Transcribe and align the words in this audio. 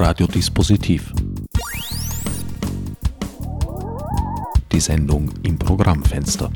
Radiodispositiv. 0.00 1.12
Die 4.70 4.78
Sendung 4.78 5.28
im 5.42 5.58
Programmfenster. 5.58 6.52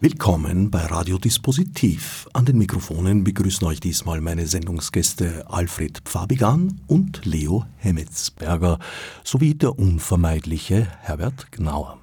Willkommen 0.00 0.68
bei 0.68 0.84
Radiodispositiv. 0.84 2.28
An 2.32 2.44
den 2.44 2.58
Mikrofonen 2.58 3.22
begrüßen 3.22 3.64
euch 3.68 3.78
diesmal 3.78 4.20
meine 4.20 4.48
Sendungsgäste 4.48 5.44
Alfred 5.48 6.00
Pfabigan 6.04 6.80
und 6.88 7.24
Leo 7.24 7.64
Hemmetsberger 7.76 8.80
sowie 9.22 9.54
der 9.54 9.78
unvermeidliche 9.78 10.88
Herbert 11.02 11.52
Gnauer. 11.52 11.98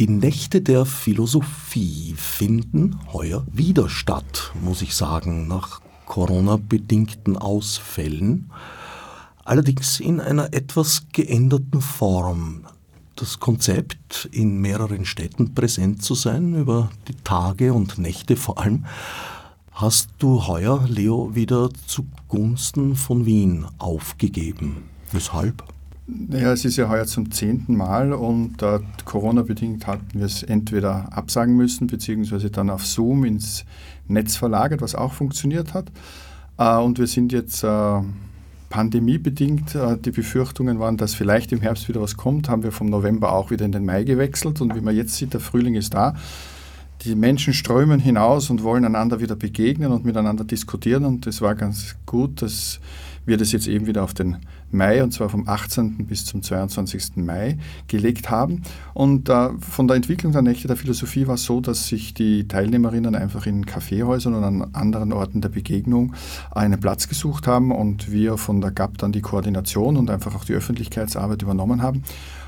Die 0.00 0.08
Nächte 0.08 0.62
der 0.62 0.84
Philosophie 0.84 2.14
finden 2.16 2.98
heuer 3.12 3.46
wieder 3.52 3.88
statt, 3.88 4.50
muss 4.60 4.82
ich 4.82 4.96
sagen, 4.96 5.46
nach 5.46 5.80
Corona-bedingten 6.10 7.36
Ausfällen, 7.36 8.50
allerdings 9.44 10.00
in 10.00 10.18
einer 10.18 10.52
etwas 10.52 11.04
geänderten 11.12 11.80
Form. 11.80 12.64
Das 13.14 13.38
Konzept, 13.38 14.28
in 14.32 14.60
mehreren 14.60 15.04
Städten 15.04 15.54
präsent 15.54 16.02
zu 16.02 16.16
sein, 16.16 16.56
über 16.56 16.90
die 17.06 17.14
Tage 17.22 17.72
und 17.72 17.98
Nächte 17.98 18.34
vor 18.34 18.58
allem, 18.58 18.86
hast 19.70 20.08
du 20.18 20.48
heuer, 20.48 20.84
Leo, 20.88 21.36
wieder 21.36 21.70
zugunsten 21.86 22.96
von 22.96 23.24
Wien 23.24 23.66
aufgegeben. 23.78 24.82
Weshalb? 25.12 25.62
Ja, 26.28 26.52
es 26.52 26.64
ist 26.64 26.76
ja 26.76 26.88
heuer 26.88 27.06
zum 27.06 27.30
zehnten 27.30 27.76
Mal 27.76 28.12
und 28.12 28.62
äh, 28.62 28.80
Corona-bedingt 29.04 29.86
hatten 29.86 30.18
wir 30.18 30.26
es 30.26 30.42
entweder 30.42 31.16
absagen 31.16 31.56
müssen, 31.56 31.86
beziehungsweise 31.86 32.50
dann 32.50 32.68
auf 32.68 32.84
Zoom 32.84 33.24
ins 33.24 33.64
Netz 34.10 34.36
verlagert, 34.36 34.82
was 34.82 34.94
auch 34.94 35.12
funktioniert 35.12 35.74
hat. 35.74 35.90
Äh, 36.58 36.76
und 36.76 36.98
wir 36.98 37.06
sind 37.06 37.32
jetzt 37.32 37.64
äh, 37.64 38.00
pandemiebedingt, 38.70 39.74
äh, 39.74 39.98
die 39.98 40.12
Befürchtungen 40.12 40.78
waren, 40.78 40.96
dass 40.96 41.14
vielleicht 41.14 41.52
im 41.52 41.60
Herbst 41.60 41.88
wieder 41.88 42.00
was 42.00 42.16
kommt, 42.16 42.48
haben 42.48 42.62
wir 42.62 42.72
vom 42.72 42.88
November 42.88 43.32
auch 43.32 43.50
wieder 43.50 43.64
in 43.64 43.72
den 43.72 43.84
Mai 43.84 44.04
gewechselt. 44.04 44.60
Und 44.60 44.74
wie 44.74 44.80
man 44.80 44.94
jetzt 44.94 45.16
sieht, 45.16 45.34
der 45.34 45.40
Frühling 45.40 45.74
ist 45.74 45.94
da. 45.94 46.14
Die 47.02 47.14
Menschen 47.14 47.54
strömen 47.54 47.98
hinaus 47.98 48.50
und 48.50 48.62
wollen 48.62 48.84
einander 48.84 49.20
wieder 49.20 49.34
begegnen 49.34 49.90
und 49.90 50.04
miteinander 50.04 50.44
diskutieren. 50.44 51.04
Und 51.04 51.26
es 51.26 51.40
war 51.40 51.54
ganz 51.54 51.96
gut, 52.06 52.42
dass 52.42 52.78
wir 53.24 53.36
das 53.36 53.52
jetzt 53.52 53.68
eben 53.68 53.86
wieder 53.86 54.04
auf 54.04 54.14
den 54.14 54.36
Mai, 54.72 55.02
und 55.02 55.12
zwar 55.12 55.28
vom 55.28 55.48
18. 55.48 56.06
bis 56.06 56.24
zum 56.24 56.42
22. 56.42 57.16
Mai, 57.16 57.58
gelegt 57.88 58.30
haben. 58.30 58.62
Und 58.94 59.28
äh, 59.28 59.50
von 59.58 59.88
der 59.88 59.96
Entwicklung 59.96 60.32
der 60.32 60.42
Nächte 60.42 60.68
der 60.68 60.76
Philosophie 60.76 61.26
war 61.26 61.34
es 61.34 61.44
so, 61.44 61.60
dass 61.60 61.88
sich 61.88 62.14
die 62.14 62.46
Teilnehmerinnen 62.48 63.14
einfach 63.14 63.46
in 63.46 63.66
Kaffeehäusern 63.66 64.34
und 64.34 64.44
an 64.44 64.70
anderen 64.72 65.12
Orten 65.12 65.40
der 65.40 65.48
Begegnung 65.48 66.14
einen 66.50 66.80
Platz 66.80 67.08
gesucht 67.08 67.46
haben 67.46 67.72
und 67.72 68.10
wir 68.10 68.38
von 68.38 68.60
der 68.60 68.70
GAP 68.70 68.98
dann 68.98 69.12
die 69.12 69.20
Koordination 69.20 69.96
und 69.96 70.10
einfach 70.10 70.34
auch 70.34 70.44
die 70.44 70.54
Öffentlichkeitsarbeit 70.54 71.42
übernommen 71.42 71.82
haben. 71.82 72.02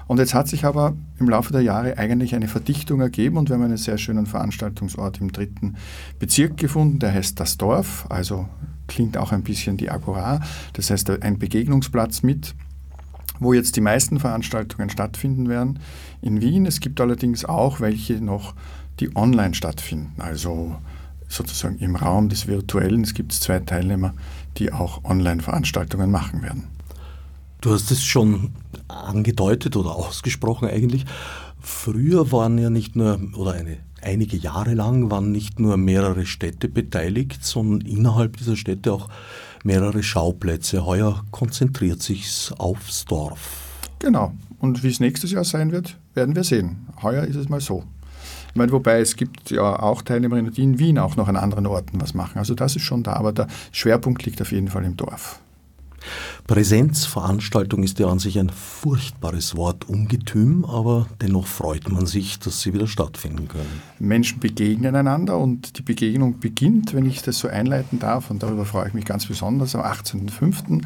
Und 0.07 0.19
jetzt 0.19 0.35
hat 0.35 0.49
sich 0.49 0.65
aber 0.65 0.95
im 1.19 1.29
Laufe 1.29 1.53
der 1.53 1.63
Jahre 1.63 1.97
eigentlich 1.97 2.35
eine 2.35 2.49
Verdichtung 2.49 3.01
ergeben 3.01 3.37
und 3.37 3.49
wir 3.49 3.57
haben 3.57 3.63
einen 3.63 3.77
sehr 3.77 3.99
schönen 3.99 4.27
Veranstaltungsort 4.27 5.21
im 5.21 5.33
dritten 5.33 5.77
Bezirk 6.19 6.57
gefunden, 6.57 6.99
der 6.99 7.15
heißt 7.15 7.39
Das 7.41 7.57
Dorf, 7.57 8.07
also 8.09 8.49
klingt 8.95 9.17
auch 9.17 9.33
ein 9.33 9.43
bisschen 9.43 9.77
die 9.77 9.91
Agora, 9.91 10.41
das 10.75 10.91
heißt 10.91 11.11
ein 11.23 11.39
Begegnungsplatz 11.39 12.23
mit 12.23 12.55
wo 13.41 13.53
jetzt 13.53 13.75
die 13.75 13.81
meisten 13.81 14.21
Veranstaltungen 14.21 14.89
stattfinden 14.89 15.49
werden 15.49 15.81
in 16.21 16.41
Wien. 16.41 16.65
Es 16.65 16.79
gibt 16.79 17.01
allerdings 17.01 17.45
auch 17.45 17.81
welche 17.81 18.23
noch, 18.25 18.55
die 19.01 19.17
online 19.17 19.55
stattfinden, 19.55 20.21
also 20.21 20.77
sozusagen 21.29 21.79
im 21.79 21.97
Raum 21.97 22.29
des 22.29 22.47
Virtuellen. 22.47 23.03
Es 23.03 23.15
gibt 23.15 23.33
zwei 23.33 23.59
Teilnehmer, 23.59 24.15
die 24.59 24.73
auch 24.73 25.05
Online-Veranstaltungen 25.05 26.11
machen 26.11 26.43
werden. 26.43 26.69
Du 27.61 27.73
hast 27.73 27.91
es 27.91 28.05
schon 28.05 28.51
angedeutet 28.89 29.77
oder 29.77 29.95
ausgesprochen 29.95 30.69
eigentlich. 30.69 31.05
Früher 31.61 32.33
waren 32.33 32.59
ja 32.59 32.71
nicht 32.71 32.97
nur, 32.97 33.21
oder 33.35 33.53
eine 33.53 33.79
einige 34.03 34.37
Jahre 34.37 34.75
lang 34.75 35.11
waren 35.11 35.33
nicht 35.33 35.61
nur 35.61 35.77
mehrere 35.77 36.27
Städte 36.27 36.69
beteiligt, 36.69 37.45
sondern 37.45 37.87
innerhalb 37.87 38.37
dieser 38.37 38.57
Städte 38.57 38.93
auch 38.93 39.09
mehrere 39.65 40.03
Schauplätze. 40.03 40.85
Heuer 40.85 41.25
konzentriert 41.31 42.03
sich's 42.03 42.53
aufs 42.59 43.05
Dorf. 43.05 43.69
Genau. 43.99 44.33
Und 44.59 44.83
wie 44.83 44.89
es 44.89 45.01
nächstes 45.01 45.33
Jahr 45.33 45.45
sein 45.45 45.73
wird, 45.73 45.97
werden 46.15 46.37
wir 46.37 46.45
sehen. 46.45 46.87
Heuer 47.03 47.25
ist 47.25 47.37
es 47.37 47.49
mal 47.49 47.61
so. 47.61 47.85
Ich 48.49 48.57
meine, 48.57 48.71
wobei 48.73 49.01
es 49.01 49.17
gibt 49.17 49.51
ja 49.51 49.81
auch 49.81 50.03
Teilnehmerinnen, 50.03 50.53
die 50.53 50.63
in 50.63 50.79
Wien 50.79 50.99
auch 50.99 51.17
noch 51.17 51.27
an 51.27 51.37
anderen 51.37 51.67
Orten 51.67 52.01
was 52.01 52.13
machen. 52.13 52.39
Also 52.39 52.55
das 52.55 52.77
ist 52.77 52.83
schon 52.83 53.03
da, 53.03 53.15
aber 53.15 53.33
der 53.33 53.47
Schwerpunkt 53.73 54.25
liegt 54.25 54.43
auf 54.43 54.53
jeden 54.53 54.69
Fall 54.69 54.85
im 54.85 54.97
Dorf. 54.97 55.41
Präsenzveranstaltung 56.47 57.83
ist 57.83 57.99
ja 57.99 58.09
an 58.09 58.19
sich 58.19 58.39
ein 58.39 58.51
furchtbares 58.51 59.57
Wort, 59.57 59.89
Ungetüm, 59.89 60.65
aber 60.65 61.07
dennoch 61.21 61.47
freut 61.47 61.91
man 61.91 62.07
sich, 62.07 62.39
dass 62.39 62.61
sie 62.61 62.75
wieder 62.75 62.87
stattfinden 62.87 63.49
können. 63.49 63.83
Menschen 63.99 64.41
begegnen 64.41 64.97
einander 64.97 65.39
und 65.39 65.79
die 65.79 65.83
Begegnung 65.83 66.41
beginnt, 66.41 66.95
wenn 66.95 67.07
ich 67.07 67.23
das 67.23 67.39
so 67.39 67.49
einleiten 67.49 67.99
darf, 67.99 68.31
und 68.31 68.43
darüber 68.43 68.65
freue 68.65 68.89
ich 68.89 68.95
mich 68.95 69.05
ganz 69.05 69.27
besonders, 69.27 69.75
am 69.75 69.83
18.05. 69.83 70.83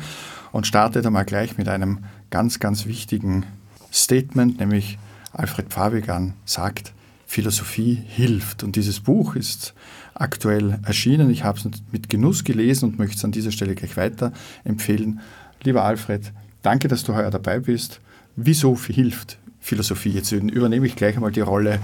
und 0.53 0.67
startet 0.67 1.07
einmal 1.07 1.25
gleich 1.25 1.59
mit 1.59 1.69
einem 1.69 2.05
ganz, 2.31 2.59
ganz 2.59 2.87
wichtigen 2.87 3.45
Statement, 3.93 4.61
nämlich 4.61 4.99
Alfred 5.33 5.73
Fabigan 5.73 6.35
sagt, 6.45 6.93
Philosophie 7.27 8.03
hilft. 8.07 8.63
Und 8.63 8.77
dieses 8.77 9.01
Buch 9.01 9.35
ist 9.35 9.75
aktuell 10.21 10.79
erschienen. 10.85 11.31
Ich 11.31 11.45
habe 11.45 11.59
es 11.59 11.69
mit 11.93 12.09
Genuss 12.09 12.45
gelesen 12.45 12.91
und 12.91 12.99
möchte 12.99 13.17
es 13.17 13.25
an 13.25 13.33
dieser 13.33 13.53
Stelle 13.53 13.75
gleich 13.75 13.97
weiter 13.97 14.33
empfehlen. 14.65 15.21
Lieber 15.63 15.85
Alfred, 15.85 16.33
danke, 16.63 16.89
dass 16.89 17.05
du 17.05 17.15
heuer 17.15 17.31
dabei 17.31 17.61
bist. 17.61 18.01
Wieso 18.37 18.77
hilft 18.79 19.39
Philosophie? 19.61 20.11
Jetzt 20.11 20.33
übernehme 20.33 20.87
ich 20.87 20.97
gleich 20.97 21.17
einmal 21.17 21.33
die 21.33 21.41
Rolle 21.41 21.79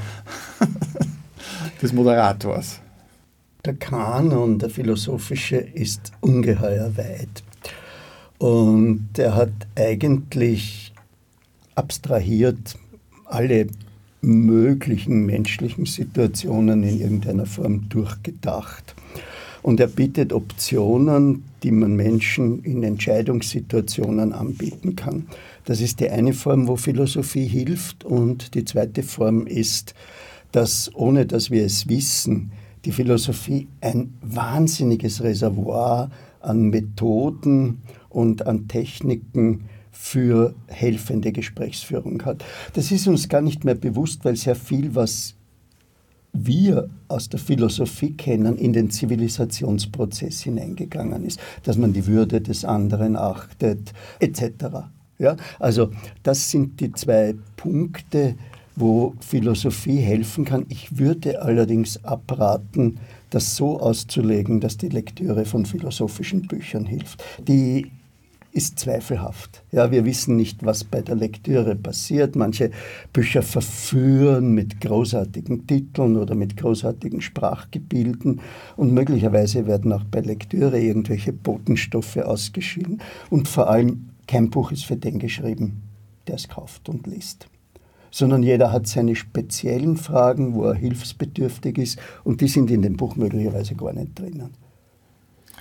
des 1.82 1.92
Moderators. 1.92 2.80
Der 3.64 3.74
Kanon, 3.74 4.58
der 4.58 4.70
philosophische, 4.70 5.56
ist 5.56 6.12
ungeheuer 6.20 6.96
weit. 6.96 7.42
Und 8.38 9.10
er 9.16 9.36
hat 9.36 9.52
eigentlich 9.76 10.92
abstrahiert 11.76 12.76
alle 13.24 13.68
möglichen 14.22 15.26
menschlichen 15.26 15.84
Situationen 15.84 16.82
in 16.84 17.00
irgendeiner 17.00 17.46
Form 17.46 17.88
durchgedacht. 17.88 18.94
Und 19.62 19.78
er 19.78 19.86
bietet 19.88 20.32
Optionen, 20.32 21.44
die 21.62 21.70
man 21.70 21.94
Menschen 21.94 22.64
in 22.64 22.82
Entscheidungssituationen 22.82 24.32
anbieten 24.32 24.96
kann. 24.96 25.26
Das 25.64 25.80
ist 25.80 26.00
die 26.00 26.10
eine 26.10 26.32
Form, 26.32 26.66
wo 26.66 26.76
Philosophie 26.76 27.46
hilft. 27.46 28.04
Und 28.04 28.54
die 28.54 28.64
zweite 28.64 29.02
Form 29.02 29.46
ist, 29.46 29.94
dass 30.50 30.90
ohne 30.94 31.26
dass 31.26 31.50
wir 31.50 31.64
es 31.64 31.88
wissen, 31.88 32.50
die 32.84 32.92
Philosophie 32.92 33.68
ein 33.80 34.14
wahnsinniges 34.22 35.22
Reservoir 35.22 36.10
an 36.40 36.70
Methoden 36.70 37.82
und 38.08 38.46
an 38.46 38.66
Techniken 38.66 39.68
für 39.92 40.54
helfende 40.66 41.32
Gesprächsführung 41.32 42.24
hat. 42.24 42.44
Das 42.72 42.90
ist 42.90 43.06
uns 43.06 43.28
gar 43.28 43.42
nicht 43.42 43.64
mehr 43.64 43.74
bewusst, 43.74 44.24
weil 44.24 44.36
sehr 44.36 44.56
viel, 44.56 44.94
was 44.94 45.34
wir 46.32 46.88
aus 47.08 47.28
der 47.28 47.38
Philosophie 47.38 48.14
kennen, 48.14 48.56
in 48.56 48.72
den 48.72 48.90
Zivilisationsprozess 48.90 50.40
hineingegangen 50.40 51.24
ist, 51.24 51.38
dass 51.62 51.76
man 51.76 51.92
die 51.92 52.06
Würde 52.06 52.40
des 52.40 52.64
anderen 52.64 53.16
achtet, 53.16 53.92
etc. 54.18 54.88
Ja? 55.18 55.36
Also 55.58 55.90
das 56.22 56.50
sind 56.50 56.80
die 56.80 56.92
zwei 56.92 57.34
Punkte, 57.56 58.34
wo 58.74 59.14
Philosophie 59.20 59.98
helfen 59.98 60.46
kann. 60.46 60.64
Ich 60.70 60.98
würde 60.98 61.42
allerdings 61.42 62.02
abraten, 62.04 62.98
das 63.28 63.54
so 63.56 63.78
auszulegen, 63.78 64.60
dass 64.60 64.78
die 64.78 64.88
Lektüre 64.88 65.44
von 65.44 65.66
philosophischen 65.66 66.42
Büchern 66.48 66.86
hilft. 66.86 67.22
Die 67.46 67.90
ist 68.52 68.78
zweifelhaft. 68.78 69.62
Ja, 69.72 69.90
wir 69.90 70.04
wissen 70.04 70.36
nicht, 70.36 70.64
was 70.64 70.84
bei 70.84 71.00
der 71.00 71.14
Lektüre 71.14 71.74
passiert. 71.74 72.36
Manche 72.36 72.70
Bücher 73.12 73.42
verführen 73.42 74.52
mit 74.52 74.80
großartigen 74.80 75.66
Titeln 75.66 76.16
oder 76.16 76.34
mit 76.34 76.56
großartigen 76.56 77.22
Sprachgebilden 77.22 78.40
und 78.76 78.92
möglicherweise 78.92 79.66
werden 79.66 79.92
auch 79.92 80.04
bei 80.04 80.20
Lektüre 80.20 80.78
irgendwelche 80.78 81.32
Botenstoffe 81.32 82.18
ausgeschieden. 82.18 83.00
Und 83.30 83.48
vor 83.48 83.70
allem, 83.70 84.10
kein 84.26 84.50
Buch 84.50 84.70
ist 84.70 84.84
für 84.84 84.96
den 84.96 85.18
geschrieben, 85.18 85.82
der 86.26 86.34
es 86.34 86.48
kauft 86.48 86.88
und 86.88 87.06
liest 87.06 87.48
sondern 88.14 88.42
jeder 88.42 88.70
hat 88.70 88.86
seine 88.86 89.16
speziellen 89.16 89.96
Fragen, 89.96 90.54
wo 90.54 90.64
er 90.64 90.74
hilfsbedürftig 90.74 91.78
ist 91.78 91.98
und 92.24 92.42
die 92.42 92.48
sind 92.48 92.70
in 92.70 92.82
dem 92.82 92.96
Buch 92.96 93.16
möglicherweise 93.16 93.74
gar 93.74 93.94
nicht 93.94 94.18
drinnen. 94.18 94.50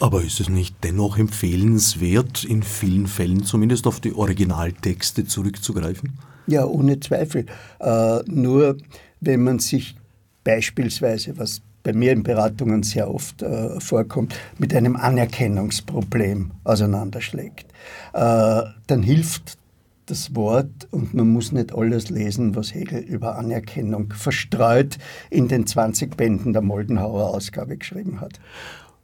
Aber 0.02 0.24
ist 0.24 0.40
es 0.40 0.50
nicht 0.50 0.76
dennoch 0.84 1.20
empfehlenswert, 1.20 2.44
in 2.44 2.64
vielen 2.64 3.06
Fällen 3.06 3.44
zumindest 3.44 3.86
auf 3.86 4.00
die 4.00 4.14
Originaltexte 4.14 5.26
zurückzugreifen? 5.26 6.18
Ja, 6.48 6.66
ohne 6.66 7.00
Zweifel. 7.00 7.46
Äh, 7.80 8.20
nur 8.26 8.78
wenn 9.20 9.44
man 9.44 9.60
sich 9.60 9.96
beispielsweise, 10.44 11.38
was 11.38 11.62
bei 11.84 11.94
mir 11.94 12.12
in 12.12 12.24
Beratungen 12.24 12.82
sehr 12.82 13.14
oft 13.14 13.44
äh, 13.44 13.80
vorkommt, 13.80 14.36
mit 14.58 14.74
einem 14.74 14.96
Anerkennungsproblem 14.96 16.52
auseinanderschlägt. 16.64 17.68
Äh, 18.14 18.64
dann 18.88 19.04
hilft 19.04 19.60
das 20.08 20.36
Wort 20.36 20.88
und 20.92 21.14
man 21.14 21.30
muss 21.30 21.52
nicht 21.52 21.74
alles 21.74 22.10
lesen, 22.10 22.56
was 22.56 22.74
Hegel 22.74 23.00
über 23.00 23.38
Anerkennung 23.38 24.12
verstreut 24.14 24.98
in 25.30 25.48
den 25.48 25.66
20 25.66 26.18
Bänden 26.18 26.54
der 26.54 26.62
Moldenhauer 26.62 27.30
Ausgabe 27.30 27.78
geschrieben 27.78 28.20
hat. 28.20 28.40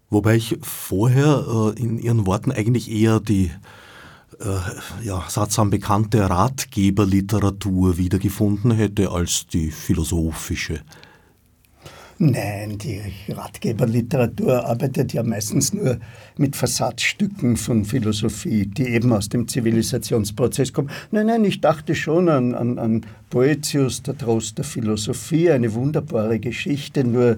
Wobei 0.10 0.36
ich 0.36 0.58
vorher 0.62 1.74
äh, 1.76 1.80
in 1.80 2.00
Ihren 2.00 2.26
Worten 2.26 2.52
eigentlich 2.52 2.90
eher 2.90 3.20
die 3.20 3.52
äh, 4.40 5.06
ja, 5.06 5.24
sattsam 5.28 5.70
bekannte 5.70 6.30
Ratgeberliteratur 6.30 7.98
wiedergefunden 7.98 8.72
hätte 8.72 9.12
als 9.12 9.48
die 9.48 9.72
philosophische. 9.72 10.82
Nein, 12.20 12.80
die 12.80 13.00
Ratgeberliteratur 13.30 14.66
arbeitet 14.66 15.14
ja 15.14 15.22
meistens 15.22 15.72
nur 15.72 16.00
mit 16.36 16.56
Versatzstücken 16.56 17.58
von 17.58 17.86
Philosophie, 17.86 18.66
die 18.66 18.88
eben 18.88 19.14
aus 19.14 19.30
dem 19.30 19.48
Zivilisationsprozess 19.48 20.74
kommen. 20.74 20.90
Nein, 21.12 21.28
nein, 21.28 21.46
ich 21.46 21.62
dachte 21.62 21.94
schon 21.94 22.28
an, 22.28 22.56
an, 22.56 22.80
an 22.80 23.06
Poetius, 23.30 24.02
der 24.02 24.18
Trost 24.18 24.58
der 24.58 24.66
Philosophie, 24.66 25.52
eine 25.52 25.72
wunderbare 25.76 26.40
Geschichte, 26.40 27.04
nur 27.04 27.38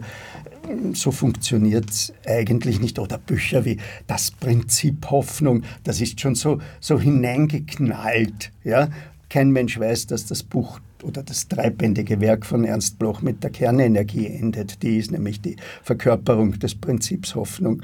so 0.93 1.11
funktioniert 1.11 1.89
es 1.89 2.13
eigentlich 2.25 2.79
nicht. 2.79 2.99
Oder 2.99 3.17
Bücher 3.17 3.65
wie 3.65 3.77
Das 4.07 4.31
Prinzip 4.31 5.09
Hoffnung, 5.09 5.63
das 5.83 6.01
ist 6.01 6.19
schon 6.19 6.35
so, 6.35 6.59
so 6.79 6.99
hineingeknallt. 6.99 8.51
Ja? 8.63 8.89
Kein 9.29 9.51
Mensch 9.51 9.79
weiß, 9.79 10.07
dass 10.07 10.25
das 10.25 10.43
Buch 10.43 10.79
oder 11.03 11.23
das 11.23 11.47
dreibändige 11.47 12.19
Werk 12.19 12.45
von 12.45 12.65
Ernst 12.65 12.99
Bloch 12.99 13.21
mit 13.21 13.43
der 13.43 13.51
Kernenergie 13.51 14.27
endet. 14.27 14.83
Die 14.83 14.97
ist 14.97 15.11
nämlich 15.11 15.41
die 15.41 15.55
Verkörperung 15.83 16.59
des 16.59 16.75
Prinzips 16.75 17.35
Hoffnung. 17.35 17.81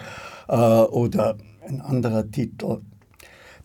Äh, 0.47 0.55
oder 0.55 1.37
ein 1.67 1.81
anderer 1.81 2.29
Titel, 2.29 2.81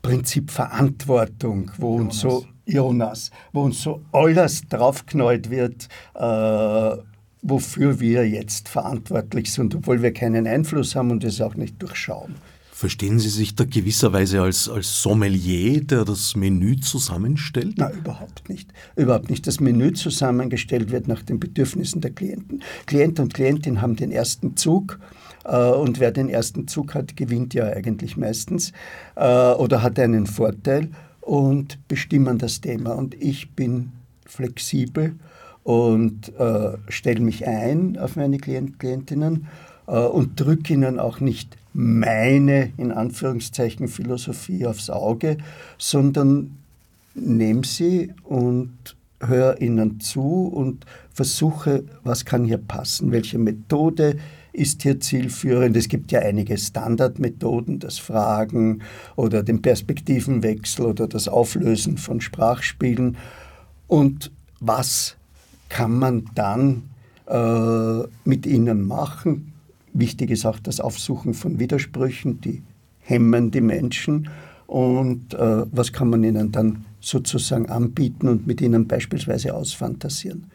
Prinzip 0.03 0.51
Verantwortung, 0.51 1.71
wo 1.77 1.99
Jonas. 1.99 2.05
uns 2.05 2.21
so 2.21 2.47
Jonas, 2.65 3.31
wo 3.53 3.63
uns 3.63 3.83
so 3.83 4.03
alles 4.13 4.63
draufknallt 4.69 5.51
wird, 5.51 5.89
äh, 6.15 6.97
wofür 7.43 8.01
wir 8.01 8.29
jetzt 8.29 8.69
verantwortlich 8.69 9.53
sind, 9.53 9.75
obwohl 9.75 10.03
wir 10.03 10.13
keinen 10.13 10.47
Einfluss 10.47 10.95
haben 10.95 11.11
und 11.11 11.25
es 11.25 11.41
auch 11.41 11.55
nicht 11.55 11.81
durchschauen. 11.83 12.35
Verstehen 12.73 13.19
Sie 13.19 13.29
sich 13.29 13.55
da 13.55 13.65
gewisserweise 13.65 14.41
als, 14.41 14.67
als 14.67 15.03
Sommelier, 15.03 15.85
der 15.85 16.07
das 16.07 16.35
Menü 16.35 16.81
zusammenstellt? 16.81 17.77
Nein, 17.77 17.99
überhaupt 17.99 18.49
nicht. 18.49 18.73
Überhaupt 18.97 19.29
nicht. 19.29 19.47
Das 19.47 19.61
Menü 19.61 19.93
zusammengestellt 19.93 20.91
wird 20.91 21.07
nach 21.07 21.23
den 21.23 21.39
Bedürfnissen 21.39 22.01
der 22.01 22.13
Klienten. 22.13 22.63
Klient 22.87 23.21
und 23.21 23.35
Klientin 23.35 23.83
haben 23.83 23.97
den 23.97 24.11
ersten 24.11 24.57
Zug 24.57 24.99
äh, 25.45 25.57
und 25.57 26.01
wer 26.01 26.11
den 26.11 26.31
ersten 26.31 26.69
Zug 26.69 26.95
hat, 26.95 27.19
gewinnt 27.19 27.53
ja 27.53 27.65
eigentlich 27.65 28.17
meistens 28.17 28.73
äh, 29.15 29.53
oder 29.53 29.83
hat 29.83 29.99
einen 29.99 30.27
Vorteil 30.27 30.89
und 31.21 31.87
bestimmen 31.87 32.39
das 32.39 32.63
Thema. 32.63 32.93
Und 32.93 33.15
ich 33.15 33.51
bin 33.51 33.93
flexibel 34.25 35.17
und 35.71 36.37
äh, 36.37 36.79
stelle 36.89 37.21
mich 37.21 37.47
ein 37.47 37.97
auf 37.97 38.17
meine 38.17 38.39
Klient, 38.39 38.81
Klientinnen 38.81 39.47
äh, 39.87 40.01
und 40.01 40.41
drücke 40.41 40.75
ihnen 40.75 40.99
auch 40.99 41.21
nicht 41.21 41.57
meine, 41.73 42.73
in 42.77 42.91
Anführungszeichen, 42.91 43.87
Philosophie 43.87 44.67
aufs 44.67 44.91
Auge, 44.91 45.37
sondern 45.79 46.59
nehme 47.15 47.65
sie 47.65 48.13
und 48.25 48.97
höre 49.21 49.61
ihnen 49.61 50.01
zu 50.01 50.49
und 50.49 50.87
versuche, 51.15 51.85
was 52.03 52.25
kann 52.25 52.45
hier 52.45 52.59
passen, 52.59 53.13
welche 53.13 53.39
Methode 53.39 54.17
ist 54.53 54.83
hier 54.83 54.99
zielführend. 54.99 55.77
Es 55.77 55.87
gibt 55.87 56.11
ja 56.11 56.19
einige 56.19 56.59
Standardmethoden, 56.59 57.79
das 57.79 57.97
Fragen 57.99 58.83
oder 59.15 59.45
den 59.45 59.63
Perspektivenwechsel 59.63 60.87
oder 60.87 61.07
das 61.07 61.29
Auflösen 61.29 61.97
von 61.97 62.21
Sprachspielen. 62.21 63.17
Und 63.87 64.33
was 64.59 65.17
kann 65.71 65.99
man 65.99 66.27
dann 66.35 66.91
äh, 67.27 68.03
mit 68.25 68.45
ihnen 68.45 68.87
machen? 68.87 69.55
Wichtig 69.95 70.31
ist 70.31 70.45
auch 70.45 70.59
das 70.59 70.81
Aufsuchen 70.81 71.33
von 71.33 71.59
Widersprüchen, 71.59 72.43
die 72.43 72.63
hemmen 72.99 73.51
die 73.51 73.63
Menschen. 73.63 74.29
Und 74.67 75.33
äh, 75.33 75.65
was 75.73 75.93
kann 75.93 76.11
man 76.11 76.23
ihnen 76.23 76.53
dann 76.53 76.85
sozusagen 77.01 77.71
anbieten 77.71 78.29
und 78.29 78.47
mit 78.47 78.61
ihnen 78.61 78.87
beispielsweise 78.87 79.55
ausfantasieren? 79.55 80.51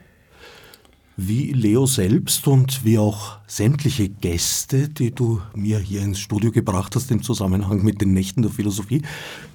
Wie 1.18 1.52
Leo 1.52 1.86
selbst 1.86 2.46
und 2.46 2.84
wie 2.84 2.98
auch 2.98 3.38
sämtliche 3.46 4.10
Gäste, 4.10 4.90
die 4.90 5.12
du 5.12 5.40
mir 5.54 5.78
hier 5.78 6.02
ins 6.02 6.18
Studio 6.18 6.52
gebracht 6.52 6.94
hast 6.94 7.10
im 7.10 7.22
Zusammenhang 7.22 7.82
mit 7.82 8.02
den 8.02 8.12
Nächten 8.12 8.42
der 8.42 8.50
Philosophie, 8.50 9.00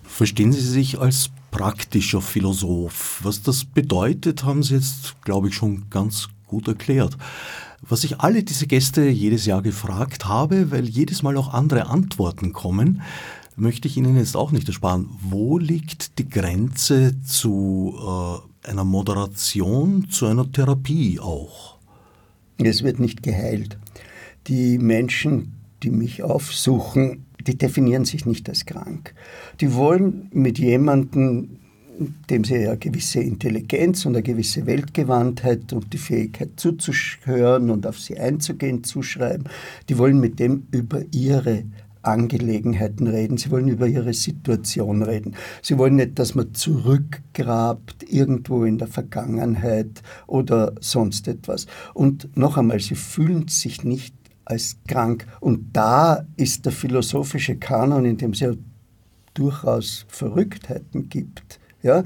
verstehen 0.03 0.53
Sie 0.53 0.61
sich 0.61 0.97
als 0.99 1.29
praktischer 1.51 2.19
Philosoph. 2.19 3.19
Was 3.21 3.43
das 3.43 3.63
bedeutet, 3.63 4.43
haben 4.43 4.63
Sie 4.63 4.73
jetzt, 4.73 5.21
glaube 5.21 5.49
ich, 5.49 5.53
schon 5.53 5.87
ganz 5.91 6.29
gut 6.47 6.67
erklärt. 6.67 7.15
Was 7.81 8.03
ich 8.03 8.19
alle 8.19 8.43
diese 8.43 8.65
Gäste 8.65 9.07
jedes 9.07 9.45
Jahr 9.45 9.61
gefragt 9.61 10.25
habe, 10.25 10.71
weil 10.71 10.89
jedes 10.89 11.21
Mal 11.21 11.37
auch 11.37 11.53
andere 11.53 11.87
Antworten 11.87 12.53
kommen, 12.53 13.03
möchte 13.55 13.87
ich 13.87 13.97
Ihnen 13.97 14.17
jetzt 14.17 14.35
auch 14.35 14.51
nicht 14.51 14.67
ersparen. 14.67 15.09
Wo 15.21 15.59
liegt 15.59 16.17
die 16.17 16.27
Grenze 16.27 17.21
zu 17.21 17.93
äh, 17.99 18.50
einer 18.67 18.83
Moderation, 18.83 20.07
zu 20.09 20.27
einer 20.27 20.51
Therapie 20.51 21.19
auch? 21.19 21.77
Es 22.57 22.83
wird 22.83 22.99
nicht 22.99 23.23
geheilt. 23.23 23.77
Die 24.47 24.77
Menschen, 24.77 25.53
die 25.83 25.91
mich 25.91 26.23
aufsuchen, 26.23 27.25
die 27.47 27.57
definieren 27.57 28.05
sich 28.05 28.25
nicht 28.25 28.47
als 28.49 28.65
krank. 28.65 29.15
Die 29.59 29.73
wollen 29.73 30.29
mit 30.31 30.59
jemandem 30.59 31.57
dem 32.29 32.43
sie 32.43 32.55
eine 32.67 32.77
gewisse 32.77 33.19
Intelligenz 33.19 34.05
und 34.05 34.15
eine 34.15 34.23
gewisse 34.23 34.65
Weltgewandtheit 34.65 35.73
und 35.73 35.93
die 35.93 35.97
Fähigkeit 35.97 36.51
zuzuhören 36.55 37.69
und 37.69 37.85
auf 37.85 37.99
sie 37.99 38.17
einzugehen 38.17 38.83
zuschreiben. 38.83 39.45
Die 39.89 39.97
wollen 39.97 40.19
mit 40.19 40.39
dem 40.39 40.67
über 40.71 41.01
ihre 41.11 41.63
Angelegenheiten 42.03 43.07
reden, 43.07 43.37
sie 43.37 43.51
wollen 43.51 43.67
über 43.67 43.87
ihre 43.87 44.13
Situation 44.13 45.03
reden. 45.03 45.35
Sie 45.61 45.77
wollen 45.77 45.95
nicht, 45.95 46.19
dass 46.19 46.35
man 46.35 46.53
zurückgrabt 46.53 48.03
irgendwo 48.11 48.63
in 48.65 48.77
der 48.77 48.87
Vergangenheit 48.87 50.01
oder 50.27 50.73
sonst 50.79 51.27
etwas. 51.27 51.67
Und 51.93 52.35
noch 52.35 52.57
einmal, 52.57 52.79
sie 52.79 52.95
fühlen 52.95 53.47
sich 53.47 53.83
nicht 53.83 54.15
als 54.45 54.77
krank. 54.87 55.27
Und 55.39 55.69
da 55.73 56.25
ist 56.37 56.65
der 56.65 56.71
philosophische 56.71 57.57
Kanon, 57.57 58.05
in 58.05 58.17
dem 58.17 58.31
es 58.31 58.39
ja 58.39 58.53
durchaus 59.33 60.05
Verrücktheiten 60.07 61.09
gibt, 61.09 61.59
ja, 61.81 62.03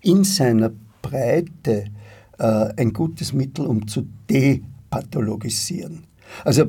in 0.00 0.24
seiner 0.24 0.70
Breite 1.02 1.86
äh, 2.38 2.72
ein 2.76 2.92
gutes 2.92 3.32
Mittel, 3.32 3.66
um 3.66 3.88
zu 3.88 4.06
depathologisieren. 4.30 6.04
Also 6.44 6.66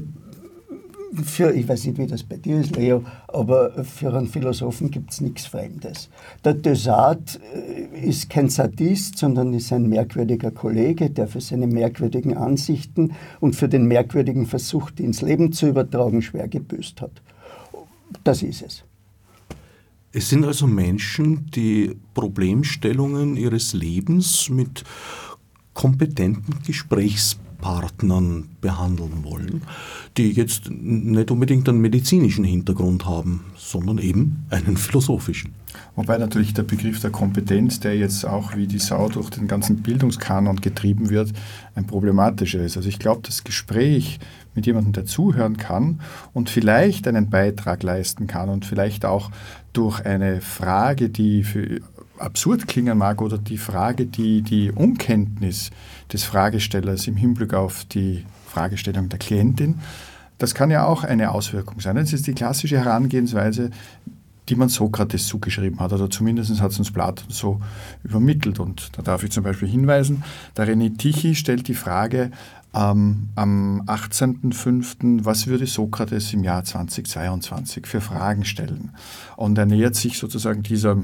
für, 1.14 1.54
ich 1.54 1.68
weiß 1.68 1.86
nicht, 1.86 1.98
wie 1.98 2.08
das 2.08 2.24
bei 2.24 2.38
dir 2.38 2.60
ist, 2.60 2.76
Leo, 2.76 3.04
aber 3.28 3.84
für 3.84 4.14
einen 4.14 4.28
Philosophen 4.28 4.92
gibt 4.92 5.12
es 5.12 5.22
nichts 5.22 5.46
Fremdes. 5.46 6.10
Der 6.44 6.54
Desart 6.54 7.40
äh, 7.54 8.08
ist 8.08 8.30
kein 8.30 8.50
Sadist, 8.50 9.18
sondern 9.18 9.54
ist 9.54 9.74
ein 9.74 9.90
merkwürdiger 9.90 10.52
Kollege, 10.52 11.10
der 11.10 11.28
für 11.28 11.42
seine 11.42 11.68
merkwürdigen 11.68 12.38
Ansichten 12.38 13.14
und 13.40 13.56
für 13.56 13.70
den 13.70 13.86
merkwürdigen 13.86 14.46
Versuch, 14.46 14.92
die 14.92 15.04
ins 15.04 15.22
Leben 15.22 15.52
zu 15.52 15.68
übertragen, 15.68 16.22
schwer 16.22 16.48
gebüßt 16.48 17.02
hat. 17.02 17.22
Das 18.24 18.44
ist 18.44 18.62
es. 18.62 18.84
Es 20.12 20.30
sind 20.30 20.44
also 20.44 20.66
Menschen, 20.66 21.52
die 21.52 21.96
Problemstellungen 22.16 23.38
ihres 23.38 23.74
Lebens 23.74 24.50
mit 24.50 24.84
kompetenten 25.74 26.56
Gesprächspartnern 26.66 27.49
behandeln 27.60 29.24
wollen, 29.24 29.62
die 30.18 30.32
jetzt 30.32 30.70
nicht 30.70 31.32
unbedingt 31.32 31.68
einen 31.70 31.82
medizinischen 31.82 32.46
Hintergrund 32.46 33.06
haben, 33.06 33.46
sondern 33.58 33.98
eben 33.98 34.46
einen 34.50 34.78
philosophischen. 34.78 35.54
Wobei 35.96 36.18
natürlich 36.18 36.54
der 36.54 36.64
Begriff 36.64 37.00
der 37.00 37.12
Kompetenz, 37.12 37.80
der 37.80 37.98
jetzt 37.98 38.26
auch 38.26 38.56
wie 38.56 38.68
die 38.68 38.80
Sau 38.80 39.10
durch 39.10 39.30
den 39.30 39.48
ganzen 39.48 39.78
Bildungskanon 39.84 40.62
getrieben 40.62 41.10
wird, 41.10 41.34
ein 41.76 41.86
problematischer 41.86 42.62
ist. 42.62 42.78
Also 42.78 42.90
ich 42.90 43.00
glaube, 43.00 43.22
das 43.24 43.44
Gespräch 43.44 44.20
mit 44.56 44.66
jemandem, 44.66 44.94
der 44.94 45.06
zuhören 45.06 45.58
kann 45.58 46.00
und 46.34 46.50
vielleicht 46.50 47.08
einen 47.08 47.30
Beitrag 47.30 47.84
leisten 47.84 48.28
kann 48.28 48.50
und 48.50 48.66
vielleicht 48.66 49.06
auch 49.06 49.32
durch 49.74 50.06
eine 50.06 50.42
Frage, 50.42 51.10
die 51.10 51.44
für 51.44 51.82
absurd 52.20 52.68
klingen 52.68 52.98
mag 52.98 53.22
oder 53.22 53.38
die 53.38 53.58
Frage, 53.58 54.06
die 54.06 54.42
die 54.42 54.72
Unkenntnis 54.72 55.72
des 56.12 56.24
Fragestellers 56.24 57.08
im 57.08 57.16
Hinblick 57.16 57.54
auf 57.54 57.86
die 57.86 58.26
Fragestellung 58.48 59.10
der 59.10 59.20
Klientin, 59.20 59.80
das 60.38 60.56
kann 60.56 60.72
ja 60.72 60.86
auch 60.86 61.04
eine 61.04 61.32
Auswirkung 61.32 61.82
sein. 61.82 61.98
Das 61.98 62.14
ist 62.14 62.26
die 62.26 62.34
klassische 62.34 62.78
Herangehensweise, 62.78 63.72
die 64.48 64.56
man 64.56 64.70
Sokrates 64.70 65.28
zugeschrieben 65.28 65.80
hat. 65.80 65.94
Oder 65.94 66.10
zumindest 66.10 66.60
hat 66.62 66.72
es 66.72 66.80
uns 66.80 66.92
Platon 66.92 67.28
so 67.30 67.60
übermittelt. 68.04 68.60
Und 68.60 68.98
da 68.98 69.02
darf 69.02 69.24
ich 69.24 69.32
zum 69.32 69.44
Beispiel 69.44 69.68
hinweisen, 69.68 70.24
der 70.58 70.68
René 70.68 70.98
Tichy 70.98 71.36
stellt 71.36 71.68
die 71.68 71.76
Frage 71.76 72.32
ähm, 72.74 73.30
am 73.36 73.82
18.05., 73.86 75.26
was 75.26 75.48
würde 75.48 75.68
Sokrates 75.68 76.34
im 76.34 76.44
Jahr 76.44 76.64
2022 76.64 77.86
für 77.86 78.02
Fragen 78.02 78.46
stellen? 78.46 78.92
Und 79.36 79.58
er 79.58 79.66
nähert 79.66 79.96
sich 79.96 80.18
sozusagen 80.18 80.64
dieser 80.64 80.98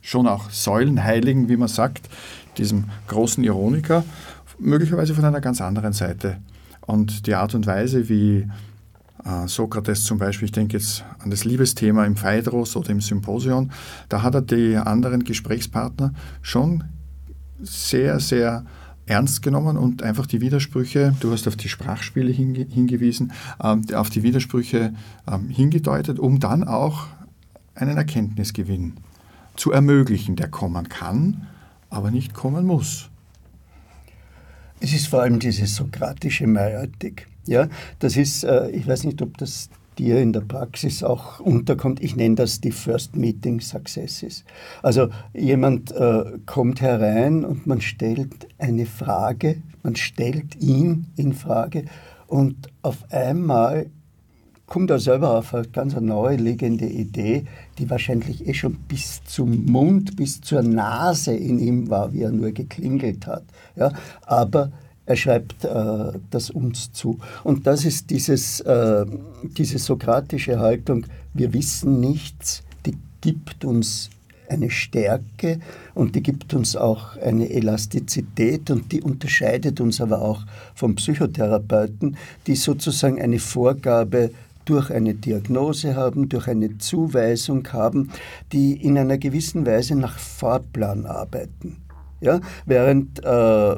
schon 0.00 0.26
auch 0.26 0.50
Säulenheiligen, 0.50 1.48
wie 1.48 1.56
man 1.56 1.68
sagt, 1.68 2.08
diesem 2.58 2.84
großen 3.08 3.44
Ironiker, 3.44 4.04
möglicherweise 4.58 5.14
von 5.14 5.24
einer 5.24 5.40
ganz 5.40 5.60
anderen 5.60 5.92
Seite. 5.92 6.38
Und 6.86 7.26
die 7.26 7.34
Art 7.34 7.54
und 7.54 7.66
Weise, 7.66 8.08
wie 8.08 8.48
äh, 9.24 9.46
Sokrates 9.46 10.04
zum 10.04 10.18
Beispiel, 10.18 10.46
ich 10.46 10.52
denke 10.52 10.76
jetzt 10.76 11.04
an 11.18 11.30
das 11.30 11.44
Liebesthema 11.44 12.04
im 12.04 12.16
Phaedros 12.16 12.76
oder 12.76 12.90
im 12.90 13.00
Symposion, 13.00 13.70
da 14.08 14.22
hat 14.22 14.34
er 14.34 14.42
die 14.42 14.76
anderen 14.76 15.24
Gesprächspartner 15.24 16.12
schon 16.42 16.84
sehr, 17.62 18.20
sehr 18.20 18.64
ernst 19.06 19.42
genommen 19.42 19.76
und 19.76 20.02
einfach 20.02 20.26
die 20.26 20.40
Widersprüche, 20.40 21.14
du 21.20 21.32
hast 21.32 21.48
auf 21.48 21.56
die 21.56 21.68
Sprachspiele 21.68 22.30
hinge 22.30 22.64
hingewiesen, 22.64 23.32
ähm, 23.62 23.84
auf 23.94 24.08
die 24.08 24.22
Widersprüche 24.22 24.94
ähm, 25.30 25.48
hingedeutet, 25.48 26.18
um 26.18 26.38
dann 26.38 26.64
auch 26.64 27.06
einen 27.74 27.96
Erkenntnisgewinn 27.96 28.94
zu 29.60 29.72
ermöglichen, 29.72 30.36
der 30.36 30.48
kommen 30.48 30.88
kann, 30.88 31.46
aber 31.90 32.10
nicht 32.10 32.32
kommen 32.32 32.64
muss. 32.64 33.10
Es 34.80 34.94
ist 34.94 35.08
vor 35.08 35.20
allem 35.20 35.38
diese 35.38 35.66
sokratische 35.66 36.46
Meiotik. 36.46 37.26
Ja, 37.46 37.68
das 37.98 38.16
ist, 38.16 38.42
äh, 38.42 38.70
ich 38.70 38.86
weiß 38.86 39.04
nicht, 39.04 39.20
ob 39.20 39.36
das 39.36 39.68
dir 39.98 40.18
in 40.22 40.32
der 40.32 40.40
Praxis 40.40 41.02
auch 41.02 41.40
unterkommt. 41.40 42.02
Ich 42.02 42.16
nenne 42.16 42.36
das 42.36 42.62
die 42.62 42.70
First 42.70 43.16
Meeting 43.16 43.60
Successes. 43.60 44.44
Also 44.82 45.08
jemand 45.34 45.92
äh, 45.92 46.38
kommt 46.46 46.80
herein 46.80 47.44
und 47.44 47.66
man 47.66 47.82
stellt 47.82 48.48
eine 48.56 48.86
Frage, 48.86 49.60
man 49.82 49.94
stellt 49.94 50.56
ihn 50.56 51.08
in 51.16 51.34
Frage 51.34 51.84
und 52.28 52.68
auf 52.80 53.12
einmal 53.12 53.90
kommt 54.70 54.88
er 54.88 55.00
selber 55.00 55.36
auf 55.36 55.52
eine 55.52 55.66
ganz 55.66 55.94
neue 55.96 56.36
liegende 56.36 56.86
Idee, 56.86 57.44
die 57.76 57.90
wahrscheinlich 57.90 58.46
eh 58.46 58.54
schon 58.54 58.74
bis 58.88 59.22
zum 59.24 59.66
Mund, 59.66 60.16
bis 60.16 60.40
zur 60.40 60.62
Nase 60.62 61.34
in 61.34 61.58
ihm 61.58 61.90
war, 61.90 62.12
wie 62.12 62.22
er 62.22 62.30
nur 62.30 62.52
geklingelt 62.52 63.26
hat. 63.26 63.42
Ja, 63.74 63.92
aber 64.22 64.70
er 65.06 65.16
schreibt 65.16 65.64
äh, 65.64 66.12
das 66.30 66.50
uns 66.50 66.92
zu. 66.92 67.18
Und 67.42 67.66
das 67.66 67.84
ist 67.84 68.10
dieses, 68.10 68.60
äh, 68.60 69.04
diese 69.42 69.80
sokratische 69.80 70.60
Haltung, 70.60 71.04
wir 71.34 71.52
wissen 71.52 71.98
nichts, 71.98 72.62
die 72.86 72.96
gibt 73.20 73.64
uns 73.64 74.08
eine 74.48 74.70
Stärke 74.70 75.58
und 75.94 76.14
die 76.14 76.22
gibt 76.22 76.54
uns 76.54 76.76
auch 76.76 77.16
eine 77.16 77.50
Elastizität 77.50 78.70
und 78.70 78.92
die 78.92 79.02
unterscheidet 79.02 79.80
uns 79.80 80.00
aber 80.00 80.22
auch 80.22 80.44
vom 80.76 80.94
Psychotherapeuten, 80.94 82.16
die 82.46 82.54
sozusagen 82.56 83.20
eine 83.20 83.40
Vorgabe 83.40 84.30
durch 84.70 84.90
eine 84.92 85.14
Diagnose 85.14 85.96
haben, 85.96 86.28
durch 86.28 86.46
eine 86.46 86.78
Zuweisung 86.78 87.66
haben, 87.72 88.10
die 88.52 88.72
in 88.74 88.96
einer 88.96 89.18
gewissen 89.18 89.66
Weise 89.66 89.96
nach 89.96 90.16
Fahrplan 90.16 91.06
arbeiten. 91.06 91.78
Ja? 92.20 92.40
Während 92.66 93.18
äh, 93.18 93.76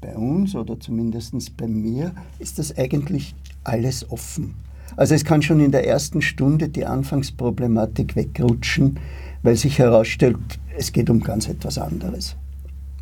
bei 0.00 0.14
uns 0.14 0.54
oder 0.54 0.78
zumindest 0.78 1.56
bei 1.56 1.66
mir 1.66 2.12
ist 2.38 2.60
das 2.60 2.78
eigentlich 2.78 3.34
alles 3.64 4.08
offen. 4.10 4.54
Also 4.96 5.14
es 5.14 5.24
kann 5.24 5.42
schon 5.42 5.58
in 5.58 5.72
der 5.72 5.88
ersten 5.88 6.22
Stunde 6.22 6.68
die 6.68 6.84
Anfangsproblematik 6.84 8.14
wegrutschen, 8.14 9.00
weil 9.42 9.56
sich 9.56 9.80
herausstellt, 9.80 10.36
es 10.76 10.92
geht 10.92 11.10
um 11.10 11.20
ganz 11.20 11.48
etwas 11.48 11.78
anderes. 11.78 12.36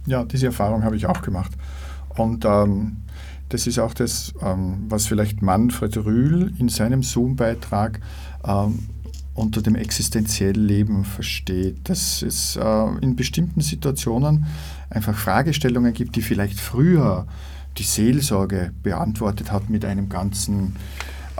Ja, 0.06 0.24
diese 0.24 0.46
Erfahrung 0.46 0.84
habe 0.84 0.96
ich 0.96 1.04
auch 1.04 1.20
gemacht. 1.20 1.52
Und 2.16 2.46
ähm, 2.46 2.96
das 3.50 3.66
ist 3.66 3.78
auch 3.78 3.94
das, 3.94 4.32
ähm, 4.42 4.86
was 4.88 5.06
vielleicht 5.06 5.42
Manfred 5.42 5.96
Rühl 5.98 6.52
in 6.58 6.68
seinem 6.68 7.02
Zoom-Beitrag 7.02 8.00
ähm, 8.44 8.78
unter 9.34 9.62
dem 9.62 9.74
existenziellen 9.74 10.66
Leben 10.66 11.04
versteht, 11.04 11.76
dass 11.84 12.22
es 12.22 12.56
äh, 12.56 12.86
in 13.00 13.16
bestimmten 13.16 13.60
Situationen 13.60 14.46
einfach 14.88 15.16
Fragestellungen 15.16 15.92
gibt, 15.92 16.16
die 16.16 16.22
vielleicht 16.22 16.58
früher 16.58 17.26
die 17.78 17.82
Seelsorge 17.82 18.72
beantwortet 18.82 19.52
hat 19.52 19.70
mit 19.70 19.84
einem 19.84 20.08
ganzen 20.08 20.76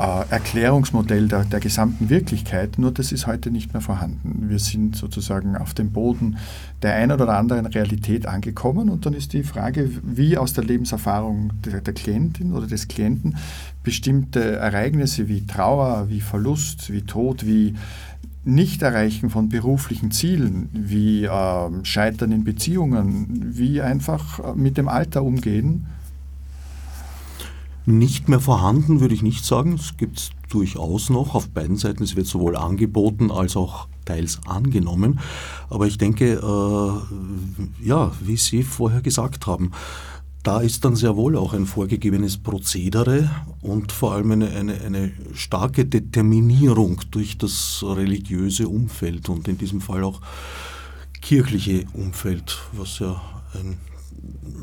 Erklärungsmodell 0.01 1.29
der, 1.29 1.45
der 1.45 1.61
gesamten 1.61 2.09
Wirklichkeit, 2.09 2.79
nur 2.79 2.91
das 2.91 3.13
ist 3.13 3.27
heute 3.27 3.51
nicht 3.51 3.75
mehr 3.75 3.83
vorhanden. 3.83 4.49
Wir 4.49 4.59
sind 4.59 4.97
sozusagen 4.97 5.57
auf 5.57 5.75
dem 5.75 5.93
Boden 5.93 6.39
der 6.81 6.95
einen 6.95 7.13
oder 7.13 7.37
anderen 7.37 7.67
Realität 7.67 8.27
angekommen 8.27 8.89
und 8.89 9.05
dann 9.05 9.13
ist 9.13 9.35
die 9.35 9.43
Frage, 9.43 9.91
wie 10.03 10.39
aus 10.39 10.55
der 10.55 10.65
Lebenserfahrung 10.65 11.53
der, 11.67 11.83
der 11.83 11.93
Klientin 11.93 12.55
oder 12.55 12.67
des 12.67 12.89
Klienten 12.89 13.37
bestimmte 13.83 14.57
Ereignisse 14.57 15.29
wie 15.29 15.47
Trauer, 15.47 16.07
wie 16.09 16.21
Verlust, 16.21 16.91
wie 16.91 17.03
Tod, 17.03 17.45
wie 17.45 17.75
Nichterreichen 18.45 19.29
von 19.29 19.51
beruflichen 19.51 20.11
Zielen, 20.11 20.71
wie 20.73 21.25
äh, 21.25 21.85
Scheitern 21.85 22.33
in 22.33 22.45
Beziehungen, 22.45 23.53
wie 23.55 23.83
einfach 23.83 24.39
äh, 24.39 24.55
mit 24.55 24.79
dem 24.79 24.89
Alter 24.89 25.23
umgehen, 25.23 25.87
nicht 27.91 28.29
mehr 28.29 28.41
vorhanden, 28.41 29.01
würde 29.01 29.15
ich 29.15 29.23
nicht 29.23 29.45
sagen. 29.45 29.75
Es 29.75 29.97
gibt 29.97 30.19
es 30.19 30.31
durchaus 30.49 31.11
noch 31.11 31.35
auf 31.35 31.49
beiden 31.49 31.77
Seiten. 31.77 32.03
Es 32.03 32.17
wird 32.17 32.27
sowohl 32.27 32.57
angeboten 32.57 33.31
als 33.31 33.57
auch 33.57 33.89
teils 34.05 34.41
angenommen. 34.47 35.21
Aber 35.69 35.87
ich 35.87 35.99
denke, 35.99 36.35
äh, 36.35 37.87
ja, 37.87 38.13
wie 38.21 38.37
Sie 38.37 38.63
vorher 38.63 39.03
gesagt 39.03 39.47
haben, 39.47 39.73
da 40.43 40.61
ist 40.61 40.85
dann 40.85 40.97
sehr 40.97 41.17
wohl 41.17 41.37
auch 41.37 41.53
ein 41.53 41.67
vorgegebenes 41.67 42.39
Prozedere 42.39 43.31
und 43.61 43.93
vor 43.93 44.15
allem 44.15 44.33
eine, 44.33 44.49
eine, 44.51 44.81
eine 44.81 45.13
starke 45.35 45.85
Determinierung 45.85 47.03
durch 47.11 47.37
das 47.37 47.85
religiöse 47.87 48.67
Umfeld 48.69 49.29
und 49.29 49.49
in 49.49 49.59
diesem 49.59 49.83
Fall 49.83 50.03
auch 50.03 50.21
kirchliche 51.21 51.85
Umfeld, 51.93 52.59
was 52.73 53.01
ja 53.01 53.21
ein 53.53 53.77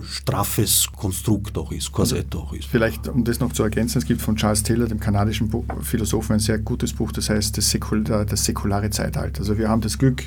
straffes 0.03 0.87
Konstrukt 0.95 1.57
auch 1.57 1.71
ist, 1.71 1.91
Korsett 1.91 2.33
auch 2.35 2.53
ist. 2.53 2.65
Vielleicht, 2.65 3.07
um 3.07 3.23
das 3.23 3.39
noch 3.39 3.51
zu 3.51 3.63
ergänzen, 3.63 3.97
es 3.97 4.05
gibt 4.05 4.21
von 4.21 4.35
Charles 4.35 4.63
Taylor, 4.63 4.87
dem 4.87 4.99
kanadischen 4.99 5.51
Philosophen, 5.81 6.33
ein 6.33 6.39
sehr 6.39 6.59
gutes 6.59 6.93
Buch, 6.93 7.11
das 7.11 7.29
heißt 7.29 7.57
das, 7.57 7.69
Säkul 7.69 8.03
das 8.03 8.45
säkulare 8.45 8.89
Zeitalter. 8.89 9.39
Also 9.39 9.57
wir 9.57 9.69
haben 9.69 9.81
das 9.81 9.97
Glück, 9.97 10.23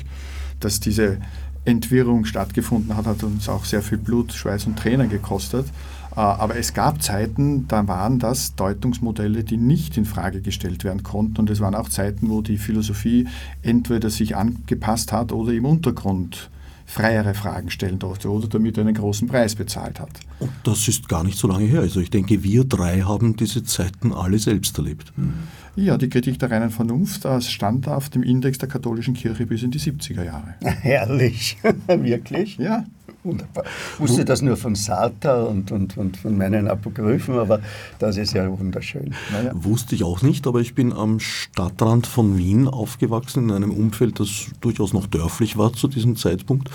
dass 0.59 0.79
diese 0.79 1.17
Entwirrung 1.65 2.25
stattgefunden 2.25 2.95
hat, 2.95 3.05
hat 3.05 3.23
uns 3.23 3.47
auch 3.47 3.65
sehr 3.65 3.81
viel 3.81 3.97
Blut, 3.97 4.33
Schweiß 4.33 4.65
und 4.65 4.77
Tränen 4.77 5.09
gekostet. 5.09 5.67
Äh, 6.15 6.19
aber 6.19 6.55
es 6.55 6.73
gab 6.73 7.01
Zeiten, 7.01 7.67
da 7.67 7.87
waren 7.87 8.19
das 8.19 8.55
Deutungsmodelle, 8.55 9.43
die 9.43 9.57
nicht 9.57 9.97
in 9.97 10.05
Frage 10.05 10.41
gestellt 10.41 10.83
werden 10.83 11.03
konnten. 11.03 11.37
Und 11.37 11.49
es 11.49 11.59
waren 11.59 11.75
auch 11.75 11.89
Zeiten, 11.89 12.29
wo 12.29 12.41
die 12.41 12.57
Philosophie 12.57 13.27
entweder 13.61 14.09
sich 14.09 14.35
angepasst 14.35 15.11
hat 15.11 15.31
oder 15.31 15.53
im 15.53 15.65
Untergrund 15.65 16.49
freiere 16.91 17.33
Fragen 17.33 17.69
stellen 17.69 17.99
durfte 17.99 18.29
oder 18.29 18.49
damit 18.49 18.77
einen 18.77 18.93
großen 18.93 19.27
Preis 19.27 19.55
bezahlt 19.55 19.99
hat. 19.99 20.11
Und 20.39 20.51
das 20.63 20.87
ist 20.89 21.07
gar 21.07 21.23
nicht 21.23 21.37
so 21.37 21.47
lange 21.47 21.65
her. 21.65 21.79
Also 21.79 22.01
ich 22.01 22.09
denke, 22.09 22.43
wir 22.43 22.65
drei 22.65 23.01
haben 23.01 23.37
diese 23.37 23.63
Zeiten 23.63 24.11
alle 24.11 24.37
selbst 24.39 24.77
erlebt. 24.77 25.13
Mhm. 25.15 25.33
Ja, 25.77 25.97
die 25.97 26.09
Kritik 26.09 26.37
der 26.37 26.51
reinen 26.51 26.69
Vernunft 26.69 27.23
das 27.23 27.49
stand 27.49 27.87
auf 27.87 28.09
dem 28.09 28.23
Index 28.23 28.57
der 28.57 28.67
katholischen 28.67 29.13
Kirche 29.13 29.45
bis 29.45 29.63
in 29.63 29.71
die 29.71 29.79
70er 29.79 30.23
Jahre. 30.25 30.55
Herrlich, 30.61 31.57
wirklich? 31.87 32.57
Ja. 32.57 32.83
Wunderbar. 33.23 33.63
Ich 33.93 33.99
wusste 33.99 34.25
das 34.25 34.41
nur 34.41 34.57
von 34.57 34.75
Sartre 34.75 35.45
und, 35.45 35.71
und, 35.71 35.97
und 35.97 36.17
von 36.17 36.37
meinen 36.37 36.67
Apokryphen, 36.67 37.37
aber 37.37 37.61
das 37.99 38.17
ist 38.17 38.33
ja 38.33 38.49
wunderschön. 38.57 39.13
Naja. 39.31 39.51
Wusste 39.53 39.93
ich 39.95 40.03
auch 40.03 40.21
nicht, 40.21 40.47
aber 40.47 40.59
ich 40.59 40.73
bin 40.73 40.91
am 40.91 41.19
Stadtrand 41.19 42.07
von 42.07 42.37
Wien 42.37 42.67
aufgewachsen, 42.67 43.49
in 43.49 43.55
einem 43.55 43.71
Umfeld, 43.71 44.19
das 44.19 44.47
durchaus 44.61 44.93
noch 44.93 45.05
dörflich 45.05 45.57
war 45.57 45.73
zu 45.73 45.87
diesem 45.87 46.15
Zeitpunkt. 46.15 46.69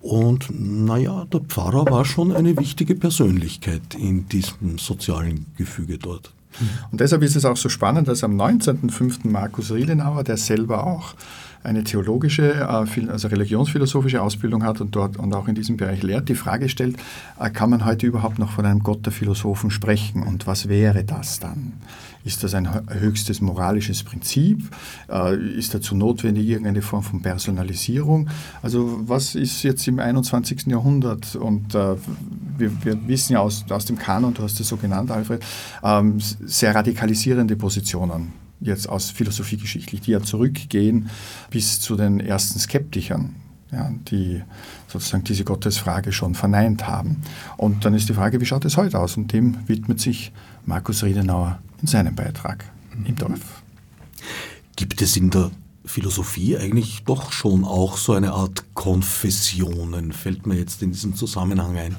Und 0.00 0.48
naja, 0.50 1.26
der 1.26 1.40
Pfarrer 1.40 1.84
war 1.90 2.04
schon 2.04 2.32
eine 2.32 2.56
wichtige 2.56 2.94
Persönlichkeit 2.94 3.94
in 3.94 4.28
diesem 4.28 4.78
sozialen 4.78 5.46
Gefüge 5.56 5.98
dort. 5.98 6.32
Und 6.90 7.00
deshalb 7.00 7.22
ist 7.22 7.36
es 7.36 7.44
auch 7.44 7.56
so 7.56 7.68
spannend, 7.68 8.08
dass 8.08 8.24
am 8.24 8.40
19.05. 8.40 9.28
Markus 9.28 9.70
Riedenauer, 9.72 10.24
der 10.24 10.36
selber 10.36 10.86
auch 10.86 11.14
eine 11.62 11.84
theologische, 11.84 12.54
äh, 12.54 13.08
also 13.08 13.28
religionsphilosophische 13.28 14.22
Ausbildung 14.22 14.64
hat 14.64 14.80
und 14.80 14.94
dort 14.94 15.16
und 15.16 15.34
auch 15.34 15.48
in 15.48 15.54
diesem 15.54 15.76
Bereich 15.76 16.02
lehrt, 16.02 16.28
die 16.28 16.34
Frage 16.34 16.68
stellt, 16.68 16.96
äh, 17.38 17.50
kann 17.50 17.70
man 17.70 17.84
heute 17.84 18.06
überhaupt 18.06 18.38
noch 18.38 18.50
von 18.50 18.64
einem 18.64 18.82
Gott 18.82 19.04
der 19.04 19.12
Philosophen 19.12 19.70
sprechen 19.70 20.22
und 20.22 20.46
was 20.46 20.68
wäre 20.68 21.04
das 21.04 21.40
dann? 21.40 21.74
Ist 22.24 22.42
das 22.44 22.54
ein 22.54 22.68
höchstes 22.88 23.40
moralisches 23.40 24.02
Prinzip? 24.02 24.62
Äh, 25.10 25.36
ist 25.36 25.74
dazu 25.74 25.94
notwendig 25.94 26.46
irgendeine 26.46 26.82
Form 26.82 27.02
von 27.02 27.22
Personalisierung? 27.22 28.28
Also 28.62 29.00
was 29.06 29.34
ist 29.34 29.62
jetzt 29.62 29.86
im 29.88 29.98
21. 29.98 30.66
Jahrhundert? 30.66 31.36
Und 31.36 31.74
wir, 31.74 32.84
wir, 32.84 33.08
wissen 33.08 33.34
ja 33.34 33.40
aus, 33.40 33.64
aus 33.70 33.84
dem 33.84 33.98
Kanon, 33.98 34.34
du 34.34 34.42
hast 34.42 34.60
es 34.60 34.68
so 34.68 34.76
genannt, 34.76 35.10
Alfred, 35.10 35.42
ähm, 35.82 36.18
sehr 36.18 36.74
radikalisierende 36.74 37.56
Positionen 37.56 38.32
jetzt 38.60 38.88
aus 38.88 39.10
philosophiegeschichtlich, 39.10 40.00
die 40.00 40.12
ja 40.12 40.22
zurückgehen 40.22 41.10
bis 41.50 41.80
zu 41.80 41.96
den 41.96 42.20
ersten 42.20 42.58
Skeptikern, 42.58 43.36
ja, 43.72 43.90
die 44.10 44.42
sozusagen 44.88 45.24
diese 45.24 45.44
Gottesfrage 45.44 46.12
schon 46.12 46.34
verneint 46.34 46.88
haben. 46.88 47.22
Und 47.56 47.84
dann 47.84 47.94
ist 47.94 48.08
die 48.08 48.14
Frage, 48.14 48.40
wie 48.40 48.46
schaut 48.46 48.64
es 48.64 48.76
heute 48.76 48.98
aus? 48.98 49.16
Und 49.16 49.32
dem 49.32 49.68
widmet 49.68 50.00
sich 50.00 50.32
Markus 50.64 51.04
Riedenauer 51.04 51.58
in 51.80 51.86
seinem 51.86 52.14
Beitrag 52.14 52.64
im 53.06 53.16
Dorf. 53.16 53.62
Gibt 54.76 55.00
es 55.02 55.16
in 55.16 55.30
der 55.30 55.50
Philosophie 55.84 56.56
eigentlich 56.56 57.04
doch 57.04 57.32
schon 57.32 57.64
auch 57.64 57.96
so 57.96 58.12
eine 58.12 58.32
Art 58.32 58.64
Konfessionen, 58.74 60.12
fällt 60.12 60.46
mir 60.46 60.56
jetzt 60.56 60.82
in 60.82 60.92
diesem 60.92 61.14
Zusammenhang 61.14 61.76
ein 61.76 61.96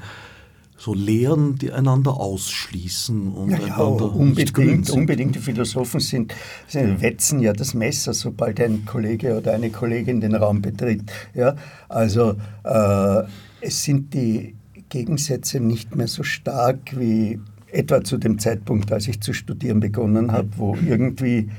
so 0.79 0.93
Lehren, 0.93 1.55
die 1.55 1.73
einander 1.73 2.13
ausschließen 2.13 3.33
und 3.33 3.49
ja, 3.49 3.57
ja, 3.57 3.65
einander 3.75 4.15
unbedingt, 4.15 4.89
unbedingt. 4.89 5.35
Die 5.35 5.39
Philosophen 5.39 5.99
sind, 5.99 6.33
sind, 6.67 7.01
wetzen 7.01 7.41
ja 7.41 7.51
das 7.51 7.73
Messer, 7.73 8.13
sobald 8.13 8.61
ein 8.61 8.85
Kollege 8.85 9.37
oder 9.37 9.53
eine 9.53 9.71
Kollegin 9.71 10.21
den 10.21 10.35
Raum 10.35 10.61
betritt. 10.61 11.03
Ja, 11.33 11.57
also 11.89 12.35
äh, 12.63 13.23
es 13.59 13.83
sind 13.83 14.13
die 14.13 14.55
Gegensätze 14.87 15.59
nicht 15.59 15.97
mehr 15.97 16.07
so 16.07 16.23
stark 16.23 16.97
wie 16.97 17.39
etwa 17.71 18.03
zu 18.03 18.17
dem 18.17 18.39
Zeitpunkt, 18.39 18.91
als 18.91 19.07
ich 19.07 19.21
zu 19.21 19.33
studieren 19.33 19.79
begonnen 19.79 20.31
habe, 20.31 20.49
wo 20.57 20.75
irgendwie 20.87 21.49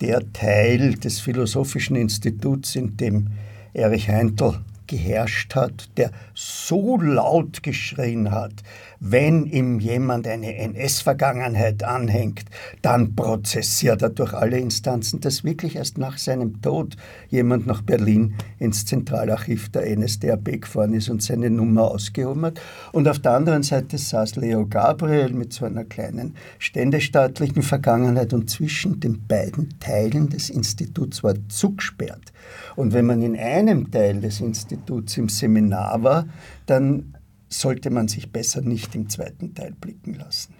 der 0.00 0.32
Teil 0.32 0.94
des 0.94 1.20
Philosophischen 1.20 1.96
Instituts, 1.96 2.76
in 2.76 2.96
dem 2.96 3.28
Erich 3.72 4.08
Heintel 4.08 4.60
geherrscht 4.92 5.54
hat, 5.54 5.88
der 5.96 6.10
so 6.34 6.98
laut 7.00 7.62
geschrien 7.62 8.30
hat, 8.30 8.52
wenn 9.00 9.46
ihm 9.46 9.80
jemand 9.80 10.28
eine 10.28 10.54
NS-Vergangenheit 10.54 11.82
anhängt, 11.82 12.44
dann 12.82 13.16
prozessiert 13.16 14.02
er 14.02 14.10
durch 14.10 14.34
alle 14.34 14.58
Instanzen, 14.58 15.18
dass 15.20 15.44
wirklich 15.44 15.76
erst 15.76 15.96
nach 15.96 16.18
seinem 16.18 16.60
Tod 16.60 16.96
jemand 17.28 17.66
nach 17.66 17.80
Berlin 17.80 18.34
ins 18.58 18.84
Zentralarchiv 18.84 19.70
der 19.70 19.96
NSDAP 19.96 20.60
gefahren 20.60 20.92
ist 20.92 21.08
und 21.08 21.22
seine 21.22 21.48
Nummer 21.48 21.90
ausgehoben 21.90 22.44
hat. 22.44 22.60
Und 22.92 23.08
auf 23.08 23.18
der 23.18 23.32
anderen 23.32 23.62
Seite 23.62 23.96
saß 23.96 24.36
Leo 24.36 24.66
Gabriel 24.66 25.32
mit 25.32 25.54
so 25.54 25.64
einer 25.64 25.84
kleinen 25.84 26.36
ständestaatlichen 26.58 27.62
Vergangenheit 27.62 28.34
und 28.34 28.50
zwischen 28.50 29.00
den 29.00 29.26
beiden 29.26 29.80
Teilen 29.80 30.28
des 30.28 30.50
Instituts 30.50 31.24
war 31.24 31.34
zugesperrt. 31.48 32.32
Und 32.76 32.92
wenn 32.92 33.06
man 33.06 33.22
in 33.22 33.36
einem 33.36 33.90
Teil 33.90 34.20
des 34.20 34.40
Instituts 34.40 34.81
im 34.90 35.28
Seminar 35.28 36.02
war, 36.02 36.26
dann 36.66 37.14
sollte 37.48 37.90
man 37.90 38.08
sich 38.08 38.30
besser 38.30 38.62
nicht 38.62 38.94
im 38.94 39.08
zweiten 39.08 39.54
Teil 39.54 39.74
blicken 39.78 40.14
lassen. 40.14 40.54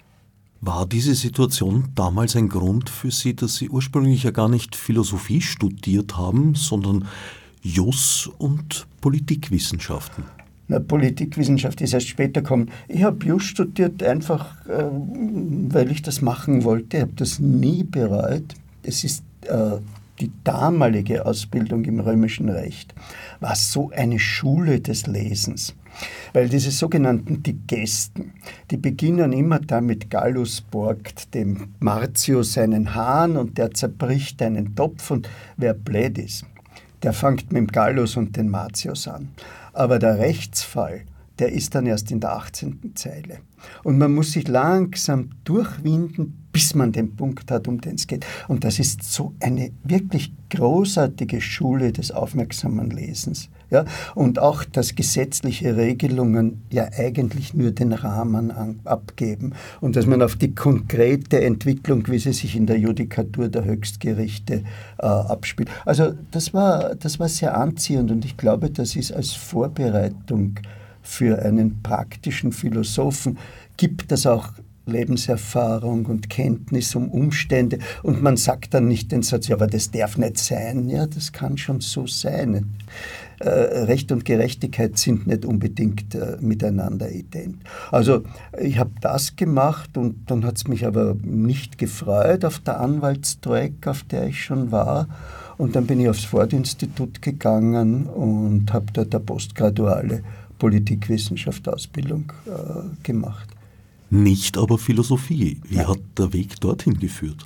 War 0.61 0.87
diese 0.87 1.15
Situation 1.15 1.89
damals 1.95 2.37
ein 2.37 2.49
Grund 2.49 2.89
für 2.89 3.11
Sie, 3.11 3.35
dass 3.35 3.57
Sie 3.57 3.69
ursprünglich 3.69 4.23
ja 4.23 4.31
gar 4.31 4.49
nicht 4.49 4.77
Philosophie 4.77 5.41
studiert 5.41 6.17
haben, 6.17 6.55
sondern 6.55 7.09
Jus 7.63 8.31
und 8.39 8.87
Politikwissenschaften? 9.01 10.25
Na, 10.69 10.79
Politikwissenschaft 10.79 11.81
ist 11.81 11.93
erst 11.93 12.07
später 12.07 12.43
gekommen. 12.43 12.71
Ich 12.87 13.03
habe 13.03 13.27
Jus 13.27 13.43
studiert 13.43 14.03
einfach, 14.05 14.65
äh, 14.67 14.85
weil 15.69 15.91
ich 15.91 16.03
das 16.03 16.23
machen 16.23 16.63
wollte. 16.63 16.97
Ich 16.99 17.03
habe 17.03 17.13
das 17.17 17.41
nie 17.41 17.83
bereut. 17.83 18.55
Es 18.85 19.03
ist 19.03 19.25
äh, 19.43 19.79
die 20.23 20.31
damalige 20.45 21.27
Ausbildung 21.27 21.85
im 21.85 21.99
römischen 21.99 22.49
Recht 22.49 22.95
war 23.41 23.57
so 23.57 23.91
eine 23.91 24.21
Schule 24.21 24.81
des 24.81 25.09
Lesens. 25.09 25.75
Weil 26.33 26.49
diese 26.49 26.71
sogenannten 26.71 27.43
Digesten, 27.43 28.33
die 28.71 28.77
beginnen 28.77 29.33
immer 29.33 29.59
damit, 29.59 30.11
Gallus 30.11 30.61
borgt 30.61 31.35
dem 31.35 31.75
Martius 31.81 32.55
seinen 32.55 32.95
Hahn 32.95 33.37
und 33.37 33.59
der 33.59 33.73
zerbricht 33.73 34.41
einen 34.43 34.77
Topf 34.77 35.11
und 35.11 35.29
wer 35.57 35.75
blöd 35.75 36.19
ist, 36.19 36.47
der 37.03 37.13
fängt 37.13 37.53
mit 37.53 37.61
dem 37.61 37.67
Gallus 37.67 38.17
und 38.17 38.37
den 38.37 38.49
Martius 38.49 39.09
an. 39.09 39.33
Aber 39.73 39.99
der 39.99 40.19
Rechtsfall, 40.19 41.03
der 41.41 41.51
ist 41.51 41.75
dann 41.75 41.87
erst 41.87 42.13
in 42.13 42.21
der 42.21 42.37
18. 42.37 42.93
Zeile. 42.95 43.41
Und 43.85 43.99
man 43.99 44.15
muss 44.15 44.33
sich 44.33 44.49
langsam 44.49 45.31
durchwinden, 45.45 46.43
bis 46.53 46.75
man 46.75 46.93
den 46.93 47.17
Punkt 47.17 47.51
hat, 47.51 47.67
um 47.67 47.81
den 47.81 47.95
es 47.95 48.07
geht. 48.07 48.27
Und 48.47 48.65
das 48.65 48.79
ist 48.79 49.03
so 49.03 49.35
eine 49.41 49.71
wirklich 49.85 50.33
großartige 50.51 51.41
Schule 51.41 51.93
des 51.93 52.11
aufmerksamen 52.11 52.91
Lesens. 52.91 53.49
Ja? 53.71 53.87
Und 54.15 54.39
auch, 54.39 54.65
dass 54.65 54.95
gesetzliche 54.95 55.77
Regelungen 55.77 56.63
ja 56.71 56.89
eigentlich 56.97 57.55
nur 57.55 57.73
den 57.73 57.93
Rahmen 57.93 58.51
an, 58.51 58.81
abgeben 58.85 59.55
und 59.81 59.97
dass 59.97 60.07
man 60.07 60.21
auf 60.23 60.37
die 60.37 60.55
konkrete 60.55 61.43
Entwicklung, 61.43 62.07
wie 62.09 62.19
sie 62.19 62.35
sich 62.35 62.55
in 62.55 62.67
der 62.67 62.79
Judikatur 62.79 63.49
der 63.49 63.65
Höchstgerichte 63.65 64.63
äh, 64.99 65.07
abspielt. 65.07 65.71
Also 65.87 66.13
das 66.31 66.53
war, 66.53 66.95
das 66.97 67.19
war 67.19 67.29
sehr 67.29 67.57
anziehend 67.57 68.11
und 68.11 68.27
ich 68.27 68.37
glaube, 68.37 68.71
das 68.71 68.95
ist 68.95 69.13
als 69.13 69.33
Vorbereitung 69.33 70.59
für 71.03 71.43
einen 71.43 71.83
praktischen 71.83 72.53
Philosophen, 72.53 73.39
gibt 73.77 74.13
das 74.13 74.27
auch 74.27 74.53
Lebenserfahrung 74.87 76.07
und 76.07 76.29
Kenntnis 76.29 76.95
um 76.95 77.09
Umstände 77.09 77.79
und 78.03 78.23
man 78.23 78.37
sagt 78.37 78.75
dann 78.75 78.89
nicht 78.89 79.13
den 79.13 79.23
Satz, 79.23 79.49
ja, 79.49 79.57
aber 79.57 79.67
das 79.67 79.91
darf 79.91 80.19
nicht 80.19 80.39
sein. 80.39 80.89
Ja, 80.89 81.07
das 81.07 81.33
kann 81.33 81.57
schon 81.57 81.81
so 81.81 82.07
sein. 82.07 82.75
Äh, 83.39 83.49
Recht 83.49 84.13
und 84.13 84.25
Gerechtigkeit 84.25 84.99
sind 84.99 85.27
nicht 85.27 85.45
unbedingt 85.45 86.15
äh, 86.15 86.37
miteinander 86.41 87.11
ident. 87.11 87.57
Also 87.91 88.23
ich 88.61 88.79
habe 88.79 88.93
das 89.01 89.37
gemacht 89.37 89.97
und 89.97 90.31
dann 90.31 90.45
hat 90.45 90.57
es 90.57 90.69
mich 90.69 90.87
aber 90.87 91.17
nicht 91.23 91.79
gefreut 91.79 92.45
auf 92.45 92.59
der 92.61 92.81
Anwaltstreik, 92.81 93.87
auf 93.87 94.05
der 94.05 94.27
ich 94.27 94.45
schon 94.45 94.71
war. 94.73 95.09
Und 95.59 95.77
dann 95.77 95.87
bin 95.87 96.01
ich 96.01 96.09
aufs 96.09 96.25
Ford-Institut 96.25 97.23
gegangen 97.23 98.07
und 98.07 98.73
habe 98.73 98.87
dort 98.93 99.15
eine 99.15 99.23
postgraduale 99.25 100.23
Politikwissenschaft-Ausbildung 100.63 102.33
äh, 102.47 103.03
gemacht. 103.03 103.49
Nicht 104.11 104.57
aber 104.57 104.79
Philosophie. 104.79 105.61
Wie 105.69 105.77
Nein. 105.77 105.89
hat 105.89 105.99
der 106.17 106.33
Weg 106.33 106.61
dorthin 106.61 107.01
geführt? 107.01 107.45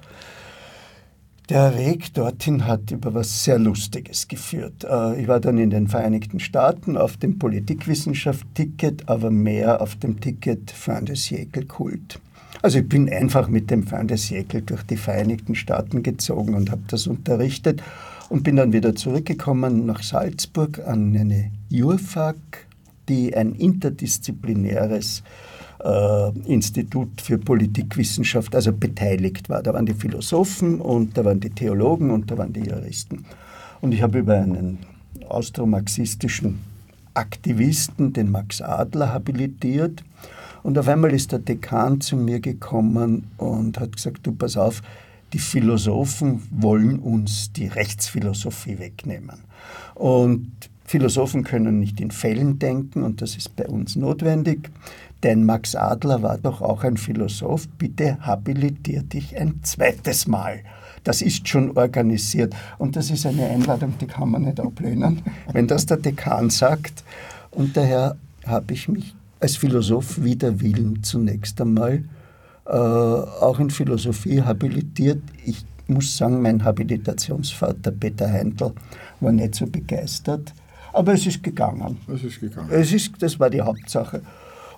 Der 1.48 1.78
Weg 1.78 2.12
dorthin 2.12 2.66
hat 2.66 2.90
über 2.90 3.14
was 3.14 3.42
sehr 3.42 3.58
Lustiges 3.58 4.28
geführt. 4.28 4.84
Äh, 4.84 5.22
ich 5.22 5.28
war 5.28 5.40
dann 5.40 5.56
in 5.56 5.70
den 5.70 5.88
Vereinigten 5.88 6.40
Staaten 6.40 6.98
auf 6.98 7.16
dem 7.16 7.38
Politikwissenschaft-Ticket, 7.38 9.08
aber 9.08 9.30
mehr 9.30 9.80
auf 9.80 9.96
dem 9.96 10.20
Ticket 10.20 10.74
de 11.08 11.14
Siècle-Kult. 11.14 12.20
Also 12.60 12.80
ich 12.80 12.88
bin 12.88 13.08
einfach 13.08 13.48
mit 13.48 13.70
dem 13.70 13.86
de 13.86 14.16
Siècle 14.18 14.60
durch 14.60 14.82
die 14.82 14.98
Vereinigten 14.98 15.54
Staaten 15.54 16.02
gezogen 16.02 16.54
und 16.54 16.70
habe 16.70 16.82
das 16.88 17.06
unterrichtet 17.06 17.82
und 18.28 18.42
bin 18.42 18.56
dann 18.56 18.74
wieder 18.74 18.94
zurückgekommen 18.94 19.86
nach 19.86 20.02
Salzburg 20.02 20.80
an 20.86 21.16
eine 21.16 21.50
Jurfag, 21.70 22.36
die 23.08 23.36
ein 23.36 23.54
interdisziplinäres 23.54 25.22
äh, 25.84 26.30
Institut 26.46 27.20
für 27.20 27.38
Politikwissenschaft, 27.38 28.54
also 28.54 28.72
beteiligt 28.72 29.48
war. 29.48 29.62
Da 29.62 29.74
waren 29.74 29.86
die 29.86 29.94
Philosophen 29.94 30.80
und 30.80 31.16
da 31.16 31.24
waren 31.24 31.40
die 31.40 31.50
Theologen 31.50 32.10
und 32.10 32.30
da 32.30 32.38
waren 32.38 32.52
die 32.52 32.64
Juristen. 32.64 33.24
Und 33.80 33.92
ich 33.92 34.02
habe 34.02 34.18
über 34.18 34.34
einen 34.34 34.78
austromarxistischen 35.28 36.60
Aktivisten, 37.14 38.12
den 38.12 38.30
Max 38.30 38.60
Adler, 38.60 39.12
habilitiert. 39.12 40.02
Und 40.62 40.78
auf 40.78 40.88
einmal 40.88 41.12
ist 41.12 41.32
der 41.32 41.38
Dekan 41.38 42.00
zu 42.00 42.16
mir 42.16 42.40
gekommen 42.40 43.30
und 43.36 43.78
hat 43.78 43.96
gesagt, 43.96 44.26
du 44.26 44.32
pass 44.32 44.56
auf, 44.56 44.82
die 45.32 45.38
Philosophen 45.38 46.42
wollen 46.50 46.98
uns 46.98 47.52
die 47.52 47.66
Rechtsphilosophie 47.66 48.78
wegnehmen. 48.78 49.40
Und 49.94 50.50
Philosophen 50.86 51.42
können 51.42 51.80
nicht 51.80 52.00
in 52.00 52.10
Fällen 52.10 52.58
denken 52.58 53.02
und 53.02 53.20
das 53.20 53.36
ist 53.36 53.56
bei 53.56 53.66
uns 53.66 53.96
notwendig. 53.96 54.70
Denn 55.22 55.44
Max 55.44 55.74
Adler 55.74 56.22
war 56.22 56.38
doch 56.38 56.60
auch 56.60 56.84
ein 56.84 56.96
Philosoph. 56.96 57.68
Bitte 57.78 58.18
habilitier 58.20 59.02
dich 59.02 59.36
ein 59.36 59.60
zweites 59.62 60.28
Mal. 60.28 60.60
Das 61.04 61.22
ist 61.22 61.48
schon 61.48 61.76
organisiert. 61.76 62.54
Und 62.78 62.96
das 62.96 63.10
ist 63.10 63.26
eine 63.26 63.46
Einladung, 63.46 63.94
die 64.00 64.06
kann 64.06 64.30
man 64.30 64.42
nicht 64.42 64.60
ablehnen, 64.60 65.22
wenn 65.52 65.66
das 65.66 65.86
der 65.86 65.96
Dekan 65.96 66.50
sagt. 66.50 67.02
Und 67.50 67.76
daher 67.76 68.16
habe 68.46 68.74
ich 68.74 68.88
mich 68.88 69.14
als 69.40 69.56
Philosoph 69.56 70.22
wider 70.22 70.60
Willen 70.60 71.02
zunächst 71.02 71.60
einmal 71.60 72.04
äh, 72.66 72.70
auch 72.70 73.58
in 73.58 73.70
Philosophie 73.70 74.42
habilitiert. 74.42 75.22
Ich 75.44 75.64
muss 75.88 76.16
sagen, 76.16 76.42
mein 76.42 76.64
Habilitationsvater 76.64 77.92
Peter 77.92 78.30
Heindl 78.30 78.72
war 79.20 79.32
nicht 79.32 79.54
so 79.54 79.66
begeistert. 79.66 80.52
Aber 80.96 81.12
es 81.12 81.26
ist 81.26 81.42
gegangen. 81.42 81.98
Es 82.12 82.24
ist 82.24 82.40
gegangen. 82.40 82.70
Es 82.70 82.92
ist, 82.92 83.12
das 83.20 83.38
war 83.38 83.50
die 83.50 83.60
Hauptsache. 83.60 84.22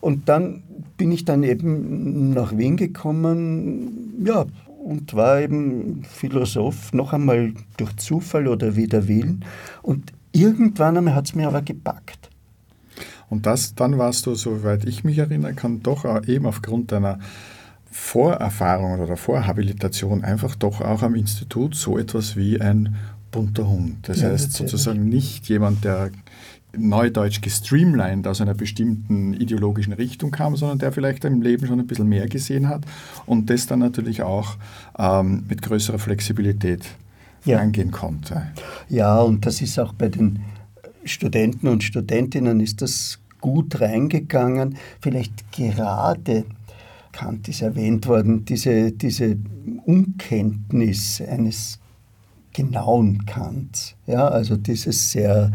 Und 0.00 0.28
dann 0.28 0.64
bin 0.96 1.12
ich 1.12 1.24
dann 1.24 1.44
eben 1.44 2.31
nach 2.31 2.57
Wien 2.57 2.76
gekommen, 2.76 4.22
ja, 4.24 4.46
und 4.85 5.14
war 5.14 5.40
eben 5.40 6.02
Philosoph, 6.04 6.92
noch 6.92 7.12
einmal 7.12 7.52
durch 7.76 7.96
Zufall 7.96 8.48
oder 8.48 8.74
wider 8.74 9.07
Willen. 9.07 9.44
Und 9.83 10.12
irgendwann 10.33 10.96
einmal 10.96 11.14
hat 11.14 11.26
es 11.26 11.35
mir 11.35 11.46
aber 11.46 11.62
gepackt. 11.62 12.31
Und 13.31 13.46
das, 13.46 13.74
dann 13.74 13.98
warst 13.98 14.26
du, 14.26 14.35
soweit 14.35 14.85
ich 14.87 15.04
mich 15.04 15.18
erinnern 15.18 15.54
kann, 15.54 15.83
doch 15.83 16.04
eben 16.26 16.46
aufgrund 16.46 16.90
deiner 16.90 17.18
Vorerfahrung 17.90 19.00
oder 19.00 19.16
Vorhabilitation 19.16 20.24
einfach 20.24 20.57
doch 20.57 20.81
auch 20.81 21.02
am 21.02 21.14
Institut 21.14 21.74
so 21.74 21.98
etwas 21.98 22.37
wie 22.37 22.61
ein 22.61 22.96
bunter 23.30 23.68
Hund. 23.68 24.08
Das 24.08 24.20
ja, 24.20 24.28
heißt 24.28 24.52
sozusagen 24.52 25.08
nicht 25.08 25.48
jemand, 25.48 25.84
der 25.84 26.10
neudeutsch 26.76 27.40
gestreamlined 27.40 28.26
aus 28.26 28.40
einer 28.40 28.54
bestimmten 28.54 29.32
ideologischen 29.34 29.92
Richtung 29.94 30.30
kam, 30.30 30.56
sondern 30.56 30.78
der 30.78 30.92
vielleicht 30.92 31.24
im 31.24 31.40
Leben 31.40 31.66
schon 31.66 31.80
ein 31.80 31.86
bisschen 31.86 32.08
mehr 32.08 32.28
gesehen 32.28 32.68
hat 32.68 32.82
und 33.26 33.48
das 33.50 33.66
dann 33.66 33.78
natürlich 33.78 34.22
auch 34.22 34.56
ähm, 34.98 35.44
mit 35.48 35.62
größerer 35.62 35.98
Flexibilität 35.98 36.84
ja. 37.44 37.58
angehen 37.58 37.90
konnte. 37.90 38.48
Ja, 38.88 39.20
und 39.20 39.46
das 39.46 39.62
ist 39.62 39.78
auch 39.78 39.94
bei 39.94 40.08
den 40.08 40.40
Studenten 41.04 41.68
und 41.68 41.82
Studentinnen 41.82 42.60
ist 42.60 42.82
das 42.82 43.18
gut 43.40 43.80
reingegangen. 43.80 44.76
Vielleicht 45.00 45.50
gerade 45.52 46.44
Kant 47.12 47.48
ist 47.48 47.62
erwähnt 47.62 48.06
worden, 48.06 48.44
diese, 48.44 48.92
diese 48.92 49.36
Unkenntnis 49.86 51.20
eines 51.20 51.78
genauen 52.52 53.26
Kants, 53.26 53.94
ja, 54.06 54.28
also 54.28 54.56
dieses 54.56 55.11
sehr 55.11 55.52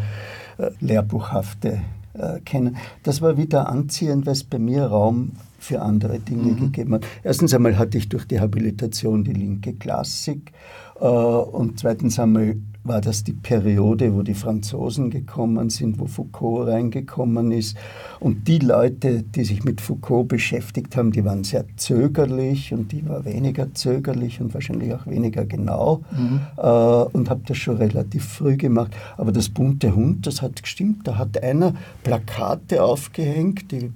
äh, 0.58 0.69
lehrbuchhafte 0.79 1.82
äh, 2.13 2.39
Kennen. 2.41 2.77
Das 3.03 3.21
war 3.21 3.38
wieder 3.38 3.69
anziehend, 3.69 4.25
weil 4.25 4.34
es 4.34 4.43
bei 4.43 4.60
mir 4.60 4.86
Raum 4.86 5.34
für 5.60 5.82
andere 5.82 6.19
Dinge 6.19 6.51
mhm. 6.51 6.60
gegeben 6.60 6.93
hat. 6.95 7.06
Erstens 7.23 7.53
einmal 7.53 7.77
hatte 7.77 7.97
ich 7.97 8.10
durch 8.10 8.25
die 8.25 8.39
Habilitation 8.39 9.23
die 9.23 9.34
linke 9.34 9.73
Klassik 9.73 10.51
äh, 10.99 11.06
und 11.06 11.79
zweitens 11.79 12.19
einmal 12.19 12.58
war 12.84 13.00
das 13.00 13.24
die 13.24 13.34
Periode, 13.34 14.13
wo 14.13 14.24
die 14.24 14.34
Franzosen 14.34 15.10
gekommen 15.10 15.69
sind, 15.69 16.00
wo 16.00 16.06
Foucault 16.06 16.67
reingekommen 16.67 17.52
ist. 17.52 17.78
Und 18.19 18.48
die 18.48 18.60
Leute, 18.60 19.24
die 19.24 19.46
sich 19.46 19.63
mit 19.63 19.80
Foucault 19.80 20.28
beschäftigt 20.28 20.98
haben, 20.98 21.12
die 21.12 21.24
waren 21.24 21.46
sehr 21.46 21.65
zögerlich 21.78 22.74
und 22.74 22.91
die 22.91 23.08
war 23.08 23.24
weniger 23.24 23.74
zögerlich 23.74 24.41
und 24.41 24.54
wahrscheinlich 24.54 24.93
auch 24.93 25.08
weniger 25.08 25.46
genau 25.46 26.04
mhm. 26.12 26.41
äh, 26.58 26.62
und 26.62 27.30
habe 27.30 27.41
das 27.46 27.58
schon 27.58 27.78
relativ 27.78 28.26
früh 28.26 28.58
gemacht. 28.58 28.91
Aber 29.17 29.32
das 29.32 29.50
bunte 29.50 29.96
Hund, 29.96 30.28
das 30.28 30.41
hat 30.41 30.62
gestimmt. 30.62 31.08
Da 31.08 31.17
hat 31.17 31.41
einer 31.41 31.74
Plakate 32.04 32.84
aufgehängt, 32.84 33.72
die, 33.72 33.91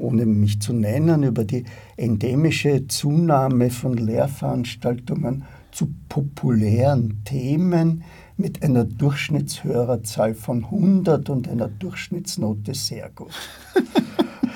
ohne 0.00 0.24
mich 0.24 0.60
zu 0.60 0.72
nennen, 0.72 1.22
über 1.22 1.44
die 1.44 1.64
endemische 1.98 2.86
Zunahme 2.88 3.68
von 3.68 3.94
Lehrveranstaltungen 3.94 5.44
zu 5.72 5.88
populären 6.08 7.22
Themen 7.24 8.04
mit 8.36 8.62
einer 8.62 8.84
Durchschnittshörerzahl 8.84 10.34
von 10.34 10.64
100 10.64 11.30
und 11.30 11.48
einer 11.48 11.68
Durchschnittsnote 11.68 12.74
sehr 12.74 13.10
gut. 13.10 13.32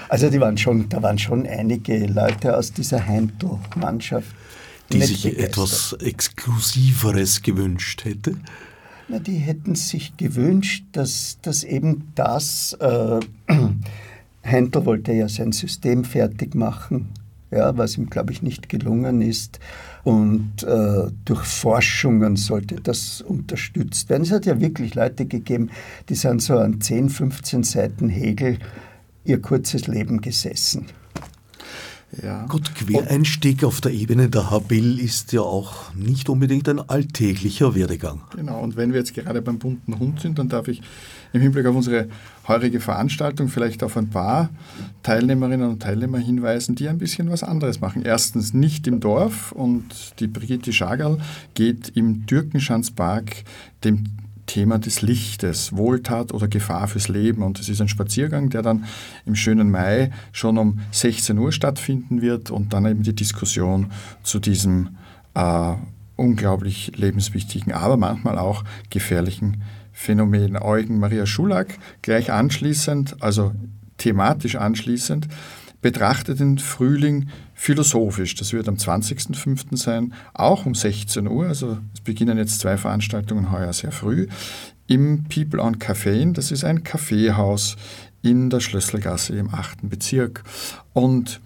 Also 0.08 0.30
die 0.30 0.40
waren 0.40 0.56
schon, 0.56 0.88
da 0.88 1.02
waren 1.02 1.18
schon 1.18 1.46
einige 1.46 2.06
Leute 2.06 2.56
aus 2.56 2.72
dieser 2.72 3.04
Heimtel-Mannschaft. 3.04 4.28
Die 4.92 5.02
sich 5.02 5.24
begeistert. 5.24 5.50
etwas 5.50 5.92
Exklusiveres 5.94 7.42
gewünscht 7.42 8.04
hätte? 8.04 8.36
Na, 9.08 9.18
die 9.18 9.36
hätten 9.36 9.74
sich 9.74 10.16
gewünscht, 10.16 10.84
dass, 10.92 11.38
dass 11.42 11.64
eben 11.64 12.12
das, 12.14 12.76
äh, 12.80 13.20
Heindl 14.44 14.84
wollte 14.86 15.12
ja 15.12 15.28
sein 15.28 15.50
System 15.50 16.04
fertig 16.04 16.54
machen, 16.54 17.08
ja, 17.50 17.76
was 17.76 17.96
ihm, 17.96 18.10
glaube 18.10 18.32
ich, 18.32 18.42
nicht 18.42 18.68
gelungen 18.68 19.22
ist. 19.22 19.60
Und 20.04 20.62
äh, 20.62 21.10
durch 21.24 21.44
Forschungen 21.44 22.36
sollte 22.36 22.76
das 22.76 23.20
unterstützt 23.22 24.08
werden. 24.08 24.22
Es 24.22 24.32
hat 24.32 24.46
ja 24.46 24.60
wirklich 24.60 24.94
Leute 24.94 25.26
gegeben, 25.26 25.70
die 26.08 26.14
sind 26.14 26.42
so 26.42 26.58
an 26.58 26.80
10, 26.80 27.08
15 27.08 27.62
Seiten 27.62 28.08
Hegel 28.08 28.58
ihr 29.24 29.40
kurzes 29.40 29.86
Leben 29.86 30.20
gesessen. 30.20 30.86
Ja. 32.22 32.46
Gut, 32.46 32.74
Quereinstieg 32.74 33.64
auf 33.64 33.80
der 33.80 33.92
Ebene 33.92 34.28
der 34.28 34.50
Habil 34.50 35.00
ist 35.00 35.32
ja 35.32 35.40
auch 35.40 35.92
nicht 35.94 36.28
unbedingt 36.28 36.68
ein 36.68 36.78
alltäglicher 36.78 37.74
Werdegang. 37.74 38.20
Genau, 38.34 38.60
und 38.60 38.76
wenn 38.76 38.92
wir 38.92 39.00
jetzt 39.00 39.12
gerade 39.12 39.42
beim 39.42 39.58
bunten 39.58 39.98
Hund 39.98 40.20
sind, 40.20 40.38
dann 40.38 40.48
darf 40.48 40.68
ich 40.68 40.82
im 41.36 41.42
Hinblick 41.42 41.66
auf 41.66 41.76
unsere 41.76 42.08
heurige 42.48 42.80
Veranstaltung 42.80 43.48
vielleicht 43.48 43.82
auf 43.82 43.96
ein 43.96 44.10
paar 44.10 44.50
Teilnehmerinnen 45.02 45.68
und 45.68 45.82
Teilnehmer 45.82 46.18
hinweisen, 46.18 46.74
die 46.74 46.88
ein 46.88 46.98
bisschen 46.98 47.30
was 47.30 47.42
anderes 47.42 47.80
machen. 47.80 48.02
Erstens 48.02 48.54
nicht 48.54 48.86
im 48.86 49.00
Dorf 49.00 49.52
und 49.52 50.18
die 50.18 50.26
Brigitte 50.26 50.72
Schagerl 50.72 51.18
geht 51.54 51.90
im 51.94 52.26
Türkenschanzpark 52.26 53.44
dem 53.84 54.04
Thema 54.46 54.78
des 54.78 55.02
Lichtes, 55.02 55.76
Wohltat 55.76 56.32
oder 56.32 56.48
Gefahr 56.48 56.88
fürs 56.88 57.08
Leben. 57.08 57.42
Und 57.42 57.58
es 57.58 57.68
ist 57.68 57.80
ein 57.80 57.88
Spaziergang, 57.88 58.48
der 58.48 58.62
dann 58.62 58.84
im 59.24 59.34
schönen 59.34 59.70
Mai 59.70 60.10
schon 60.32 60.56
um 60.56 60.80
16 60.92 61.36
Uhr 61.38 61.52
stattfinden 61.52 62.22
wird 62.22 62.50
und 62.50 62.72
dann 62.72 62.86
eben 62.86 63.02
die 63.02 63.14
Diskussion 63.14 63.90
zu 64.22 64.38
diesem 64.38 64.96
äh, 65.34 65.74
unglaublich 66.16 66.92
lebenswichtigen, 66.96 67.72
aber 67.72 67.96
manchmal 67.96 68.38
auch 68.38 68.64
gefährlichen 68.88 69.62
Phänomen. 69.98 70.58
Eugen 70.58 70.98
Maria 71.00 71.24
Schulack 71.24 71.78
gleich 72.02 72.30
anschließend, 72.30 73.22
also 73.22 73.52
thematisch 73.96 74.56
anschließend, 74.56 75.26
betrachtet 75.80 76.38
den 76.38 76.58
Frühling 76.58 77.30
philosophisch. 77.54 78.34
Das 78.34 78.52
wird 78.52 78.68
am 78.68 78.74
20.05. 78.74 79.74
sein, 79.78 80.12
auch 80.34 80.66
um 80.66 80.74
16 80.74 81.26
Uhr. 81.26 81.46
Also 81.46 81.78
es 81.94 82.02
beginnen 82.02 82.36
jetzt 82.36 82.60
zwei 82.60 82.76
Veranstaltungen 82.76 83.50
heuer 83.50 83.72
sehr 83.72 83.90
früh. 83.90 84.26
Im 84.86 85.24
People 85.24 85.62
on 85.62 85.78
Caffeine, 85.78 86.34
das 86.34 86.52
ist 86.52 86.62
ein 86.62 86.84
Kaffeehaus 86.84 87.76
in 88.20 88.50
der 88.50 88.60
Schlösselgasse 88.60 89.34
im 89.34 89.52
8. 89.52 89.88
Bezirk. 89.88 90.44
Und 90.92 91.40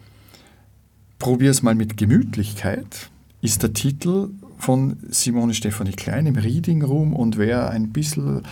probier 1.20 1.52
es 1.52 1.62
mal 1.62 1.76
mit 1.76 1.96
Gemütlichkeit, 1.96 3.10
ist 3.42 3.62
der 3.62 3.72
Titel 3.72 4.30
von 4.60 4.98
Simone 5.08 5.54
Stefanie 5.54 5.92
Klein 5.92 6.26
im 6.26 6.36
Reading 6.36 6.82
Room. 6.82 7.14
Und 7.14 7.38
wer 7.38 7.70
ein 7.70 7.90
bisschen 7.90 8.42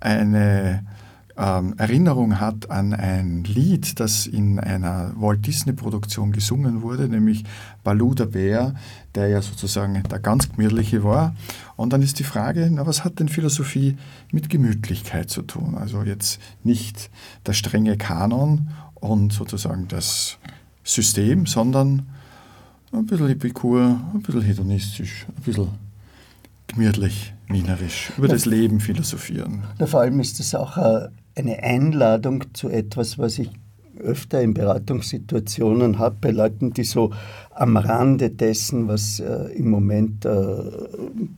eine 0.00 0.84
ähm, 1.36 1.74
Erinnerung 1.76 2.40
hat 2.40 2.70
an 2.70 2.94
ein 2.94 3.44
Lied, 3.44 4.00
das 4.00 4.26
in 4.26 4.58
einer 4.58 5.12
Walt 5.16 5.46
Disney-Produktion 5.46 6.32
gesungen 6.32 6.82
wurde, 6.82 7.08
nämlich 7.08 7.44
Baloo 7.84 8.14
der 8.14 8.26
Bär, 8.26 8.74
der 9.14 9.28
ja 9.28 9.42
sozusagen 9.42 10.02
der 10.02 10.18
ganz 10.18 10.50
gemütliche 10.50 11.04
war. 11.04 11.34
Und 11.76 11.92
dann 11.92 12.02
ist 12.02 12.18
die 12.18 12.24
Frage, 12.24 12.68
na, 12.72 12.86
was 12.86 13.04
hat 13.04 13.18
denn 13.20 13.28
Philosophie 13.28 13.96
mit 14.32 14.48
Gemütlichkeit 14.48 15.28
zu 15.28 15.42
tun? 15.42 15.74
Also 15.74 16.02
jetzt 16.02 16.40
nicht 16.64 17.10
der 17.44 17.52
strenge 17.52 17.96
Kanon 17.98 18.70
und 18.94 19.32
sozusagen 19.32 19.88
das 19.88 20.38
System, 20.84 21.46
sondern 21.46 22.06
ein 22.92 23.06
bisschen 23.06 23.30
Epikur, 23.30 24.00
ein 24.14 24.22
bisschen 24.22 24.42
hedonistisch, 24.42 25.26
ein 25.28 25.42
bisschen 25.42 25.68
gemütlich, 26.66 27.32
wienerisch, 27.48 28.12
über 28.16 28.28
das 28.28 28.46
Leben 28.46 28.80
philosophieren. 28.80 29.64
Ja, 29.78 29.86
vor 29.86 30.00
allem 30.00 30.20
ist 30.20 30.40
es 30.40 30.54
auch 30.54 30.76
eine 30.76 31.62
Einladung 31.62 32.44
zu 32.54 32.68
etwas, 32.68 33.18
was 33.18 33.38
ich 33.38 33.50
öfter 33.98 34.42
in 34.42 34.54
Beratungssituationen 34.54 35.98
habe, 35.98 36.16
bei 36.20 36.30
Leuten, 36.30 36.72
die 36.72 36.84
so 36.84 37.12
am 37.54 37.76
Rande 37.76 38.30
dessen, 38.30 38.88
was 38.88 39.20
äh, 39.20 39.52
im 39.54 39.70
Moment 39.70 40.24
äh, 40.24 40.56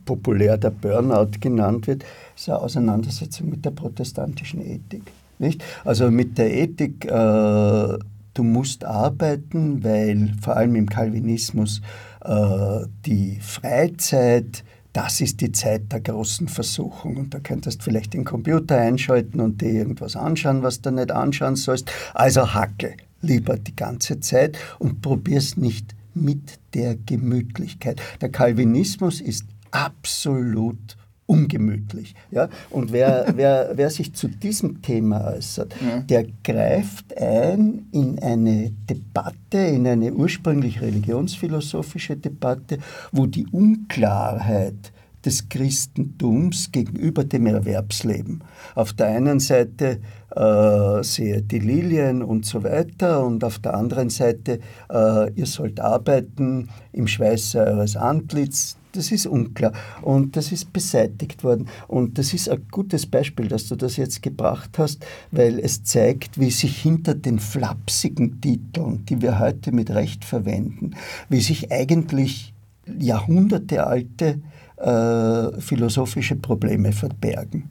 populär 0.05 0.57
der 0.57 0.71
Burnout 0.71 1.39
genannt 1.39 1.87
wird, 1.87 2.03
ist 2.35 2.49
eine 2.49 2.59
Auseinandersetzung 2.59 3.49
mit 3.49 3.63
der 3.63 3.71
protestantischen 3.71 4.61
Ethik. 4.61 5.03
Nicht? 5.39 5.63
Also 5.85 6.11
mit 6.11 6.37
der 6.37 6.53
Ethik, 6.53 7.05
äh, 7.05 7.97
du 8.39 8.43
musst 8.45 8.85
arbeiten, 8.85 9.83
weil 9.83 10.31
vor 10.41 10.55
allem 10.55 10.75
im 10.75 10.87
Calvinismus 10.87 11.81
äh, 12.23 12.85
die 13.05 13.37
Freizeit, 13.41 14.63
das 14.93 15.19
ist 15.19 15.41
die 15.41 15.51
Zeit 15.51 15.91
der 15.91 15.99
großen 15.99 16.47
Versuchung. 16.47 17.17
Und 17.17 17.33
da 17.33 17.39
könntest 17.39 17.81
du 17.81 17.83
vielleicht 17.83 18.13
den 18.13 18.23
Computer 18.23 18.77
einschalten 18.77 19.41
und 19.41 19.59
dir 19.59 19.73
irgendwas 19.73 20.15
anschauen, 20.15 20.63
was 20.63 20.79
du 20.79 20.91
nicht 20.91 21.11
anschauen 21.11 21.57
sollst. 21.57 21.91
Also 22.13 22.53
hackel 22.53 22.93
lieber 23.21 23.57
die 23.57 23.75
ganze 23.75 24.21
Zeit 24.21 24.57
und 24.79 25.01
probier's 25.01 25.57
nicht 25.57 25.93
mit 26.13 26.59
der 26.73 26.95
Gemütlichkeit. 26.95 28.01
Der 28.21 28.29
Calvinismus 28.29 29.19
ist 29.19 29.43
absolut 29.71 30.95
ungemütlich. 31.29 32.15
Ja? 32.31 32.49
Und 32.69 32.91
wer, 32.91 33.27
wer, 33.35 33.71
wer 33.75 33.89
sich 33.89 34.13
zu 34.13 34.27
diesem 34.27 34.81
Thema 34.81 35.33
äußert, 35.35 35.73
ja. 35.81 35.99
der 35.99 36.25
greift 36.43 37.15
ein 37.17 37.85
in 37.91 38.19
eine 38.19 38.71
Debatte, 38.89 39.59
in 39.59 39.87
eine 39.87 40.11
ursprünglich 40.11 40.81
religionsphilosophische 40.81 42.17
Debatte, 42.17 42.79
wo 43.11 43.27
die 43.27 43.45
Unklarheit 43.47 44.91
des 45.25 45.49
Christentums 45.49 46.71
gegenüber 46.71 47.23
dem 47.23 47.45
Erwerbsleben. 47.45 48.41
Auf 48.73 48.93
der 48.93 49.07
einen 49.07 49.39
Seite 49.39 49.99
äh, 50.35 51.03
sehe 51.03 51.41
die 51.41 51.59
Lilien 51.59 52.23
und 52.23 52.45
so 52.45 52.63
weiter 52.63 53.25
und 53.25 53.43
auf 53.43 53.59
der 53.59 53.73
anderen 53.73 54.09
Seite, 54.09 54.59
äh, 54.89 55.31
ihr 55.33 55.45
sollt 55.45 55.79
arbeiten 55.79 56.69
im 56.93 57.07
Schweiße 57.07 57.59
eures 57.59 57.97
Antlitz, 57.97 58.78
das 58.91 59.11
ist 59.11 59.25
unklar. 59.25 59.73
Und 60.01 60.35
das 60.35 60.51
ist 60.51 60.73
beseitigt 60.73 61.43
worden. 61.43 61.67
Und 61.87 62.17
das 62.17 62.33
ist 62.33 62.49
ein 62.49 62.65
gutes 62.71 63.05
Beispiel, 63.05 63.47
dass 63.47 63.67
du 63.67 63.75
das 63.75 63.97
jetzt 63.97 64.21
gebracht 64.21 64.77
hast, 64.77 65.05
weil 65.31 65.59
es 65.59 65.83
zeigt, 65.83 66.39
wie 66.39 66.51
sich 66.51 66.81
hinter 66.81 67.13
den 67.13 67.39
flapsigen 67.39 68.41
Titeln, 68.41 69.05
die 69.05 69.21
wir 69.21 69.39
heute 69.39 69.71
mit 69.71 69.91
Recht 69.91 70.25
verwenden, 70.25 70.91
wie 71.29 71.41
sich 71.41 71.71
eigentlich 71.71 72.53
jahrhundertealte 72.97 74.41
äh, 74.77 75.61
philosophische 75.61 76.35
Probleme 76.35 76.91
verbergen. 76.91 77.69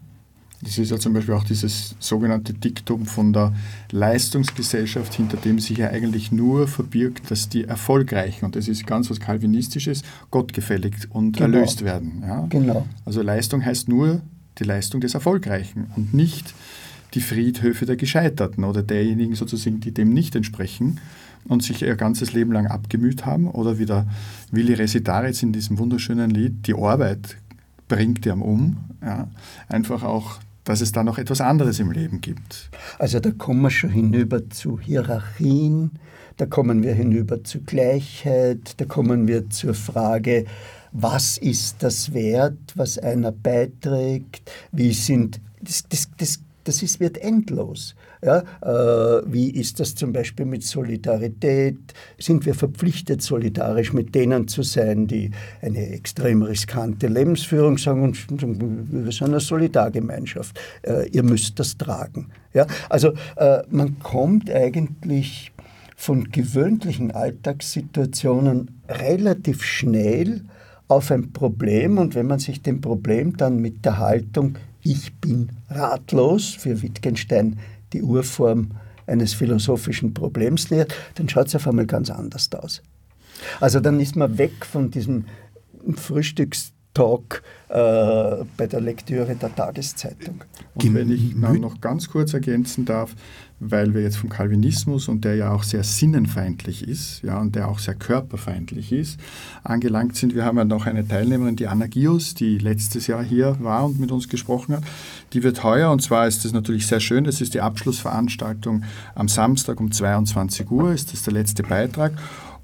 Das 0.63 0.77
ist 0.77 0.91
ja 0.91 0.99
zum 0.99 1.13
Beispiel 1.13 1.35
auch 1.35 1.45
dieses 1.45 1.95
sogenannte 2.01 2.53
Diktum 2.53 3.07
von 3.07 3.33
der 3.33 3.55
Leistungsgesellschaft, 3.93 5.15
hinter 5.15 5.37
dem 5.37 5.61
sich 5.61 5.79
ja 5.79 5.91
eigentlich 5.91 6.33
nur 6.33 6.67
verbirgt, 6.67 7.31
dass 7.31 7.49
die 7.49 7.65
Erfolgreichen, 7.65 8.45
und 8.45 8.57
das 8.57 8.67
ist 8.67 8.87
ganz 8.87 9.09
was 9.09 9.21
Kalvinistisches, 9.21 10.03
gottgefällig 10.31 10.95
und 11.11 11.37
genau. 11.37 11.59
erlöst 11.59 11.85
werden. 11.85 12.25
Ja? 12.27 12.47
Genau. 12.49 12.87
Also 13.05 13.23
Leistung 13.23 13.65
heißt 13.65 13.89
nur 13.89 14.21
die 14.59 14.65
Leistung 14.65 15.01
des 15.01 15.15
Erfolgreichen 15.15 15.87
und 15.95 16.13
nicht 16.13 16.53
die 17.15 17.21
Friedhöfe 17.21 17.87
der 17.87 17.97
Gescheiterten 17.97 18.65
oder 18.65 18.83
derjenigen 18.83 19.35
sozusagen, 19.35 19.81
die 19.81 19.93
dem 19.93 20.13
nicht 20.13 20.35
entsprechen 20.35 21.01
und 21.45 21.63
sich 21.63 21.83
ihr 21.83 21.97
ganzes 21.97 22.33
Leben 22.33 22.53
lang 22.53 22.67
abgemüht 22.67 23.25
haben. 23.25 23.49
Oder 23.49 23.79
wie 23.79 23.87
der 23.87 24.07
Willi 24.51 24.75
Resitaritz 24.75 25.43
in 25.43 25.53
diesem 25.53 25.79
wunderschönen 25.79 26.31
Lied, 26.31 26.67
die 26.67 26.75
Arbeit 26.75 27.37
bringt 27.87 28.27
ihm 28.27 28.43
um. 28.43 28.77
Ja? 29.03 29.29
Einfach 29.69 30.03
auch 30.03 30.39
dass 30.69 30.83
es 30.83 30.93
da 30.93 31.03
noch 31.03 31.17
etwas 31.17 31.41
anderes 31.41 31.81
im 31.81 31.91
Leben 31.91 32.21
gibt. 32.21 32.69
Also 32.99 33.21
da 33.21 33.31
kommen 33.31 33.63
wir 33.63 33.71
schon 33.71 33.89
hinüber 33.89 34.51
zu 34.51 34.79
Hierarchien, 34.79 35.93
da 36.37 36.45
kommen 36.45 36.83
wir 36.83 36.93
hinüber 36.93 37.43
zu 37.43 37.63
Gleichheit, 37.63 38.75
da 38.77 38.85
kommen 38.85 39.27
wir 39.27 39.49
zur 39.49 39.73
Frage, 39.73 40.45
was 40.93 41.39
ist 41.39 41.77
das 41.83 42.13
Wert, 42.13 42.59
was 42.75 42.99
einer 42.99 43.33
beiträgt, 43.33 44.51
wie 44.71 44.93
sind, 44.93 45.41
das, 45.63 45.85
das, 45.89 46.11
das 46.19 46.41
das 46.69 46.83
ist, 46.83 47.01
wird 47.01 47.19
endlos. 47.19 47.95
Ja, 48.23 48.43
äh, 48.61 49.23
wie 49.27 49.51
ist 49.51 49.81
das 49.81 49.95
zum 49.95 50.13
Beispiel 50.13 50.45
mit 50.45 50.63
Solidarität? 50.63 51.79
Sind 52.19 52.45
wir 52.47 52.55
verpflichtet, 52.55 53.23
solidarisch 53.23 53.93
mit 53.93 54.15
denen 54.15 54.49
zu 54.49 54.63
sein, 54.63 55.07
die 55.07 55.31
eine 55.63 55.89
extrem 55.89 56.43
riskante 56.43 57.07
Lebensführung 57.07 57.79
sagen 57.79 58.03
und 58.03 58.27
wir 58.31 59.13
sind 59.13 59.29
eine 59.29 59.41
Solidargemeinschaft. 59.41 60.61
Äh, 60.83 61.09
ihr 61.09 61.23
müsst 61.23 61.59
das 61.59 61.79
tragen. 61.79 62.31
Ja, 62.53 62.67
also 62.89 63.13
äh, 63.37 63.63
man 63.71 63.99
kommt 64.01 64.51
eigentlich 64.51 65.53
von 65.97 66.31
gewöhnlichen 66.31 67.11
Alltagssituationen 67.11 68.83
relativ 68.89 69.65
schnell 69.65 70.43
auf 70.87 71.11
ein 71.11 71.33
Problem 71.33 71.99
und 71.99 72.15
wenn 72.15 72.27
man 72.27 72.39
sich 72.39 72.63
dem 72.63 72.81
Problem 72.81 73.37
dann 73.37 73.61
mit 73.61 73.85
der 73.85 73.99
Haltung 73.99 74.57
ich 74.83 75.15
bin 75.15 75.51
ratlos, 75.69 76.51
für 76.51 76.83
Wittgenstein 76.83 77.59
die 77.93 78.03
Urform 78.03 78.73
eines 79.07 79.35
philosophischen 79.35 80.15
Problems 80.15 80.71
nähert, 80.71 80.95
dann 81.15 81.29
schaut 81.29 81.49
es 81.49 81.57
auf 81.57 81.67
einmal 81.67 81.87
ganz 81.87 82.11
anders 82.11 82.51
aus. 82.53 82.83
Also 83.61 83.81
dann 83.81 84.01
ist 84.01 84.17
man 84.17 84.37
weg 84.39 84.67
von 84.67 84.91
diesem 84.91 85.25
Frühstücks 85.95 86.73
Talk 86.95 87.43
äh, 87.69 87.75
bei 88.57 88.67
der 88.67 88.81
Lektüre 88.81 89.35
der 89.37 89.55
Tageszeitung. 89.55 90.43
Und 90.75 90.95
wenn 90.95 91.11
ich 91.13 91.35
noch 91.35 91.81
ganz 91.81 92.09
kurz 92.09 92.35
ergänzen 92.35 92.85
darf, 92.85 93.15
weil 93.61 93.95
wir 93.95 94.03
jetzt 94.03 94.17
vom 94.17 94.31
Calvinismus 94.31 95.09
und 95.09 95.25
der 95.25 95.35
ja 95.35 95.51
auch 95.51 95.63
sehr 95.63 95.83
sinnenfeindlich 95.83 96.87
ist, 96.87 97.23
ja, 97.23 97.41
und 97.41 97.57
der 97.57 97.69
auch 97.69 97.79
sehr 97.79 97.95
körperfeindlich 97.95 98.93
ist, 98.93 99.19
angelangt 99.65 100.17
sind. 100.17 100.35
Wir 100.35 100.45
haben 100.45 100.59
ja 100.59 100.65
noch 100.65 100.87
eine 100.87 101.07
Teilnehmerin, 101.07 101.57
die 101.57 101.67
Anna 101.67 101.87
Gius, 101.87 102.35
die 102.35 102.59
letztes 102.59 103.07
Jahr 103.07 103.23
hier 103.23 103.57
war 103.61 103.85
und 103.85 103.99
mit 103.99 104.13
uns 104.13 104.29
gesprochen 104.29 104.77
hat. 104.77 104.85
Die 105.33 105.43
wird 105.43 105.65
heuer, 105.65 105.91
und 105.91 106.03
zwar 106.03 106.27
ist 106.29 106.45
das 106.45 106.53
natürlich 106.53 106.87
sehr 106.87 107.01
schön, 107.01 107.25
das 107.25 107.41
ist 107.41 107.55
die 107.55 107.61
Abschlussveranstaltung 107.61 108.85
am 109.15 109.29
Samstag 109.29 109.81
um 109.81 109.91
22 109.91 110.71
Uhr, 110.71 110.93
ist 110.93 111.13
das 111.13 111.25
der 111.25 111.33
letzte 111.33 111.63
Beitrag, 111.63 112.13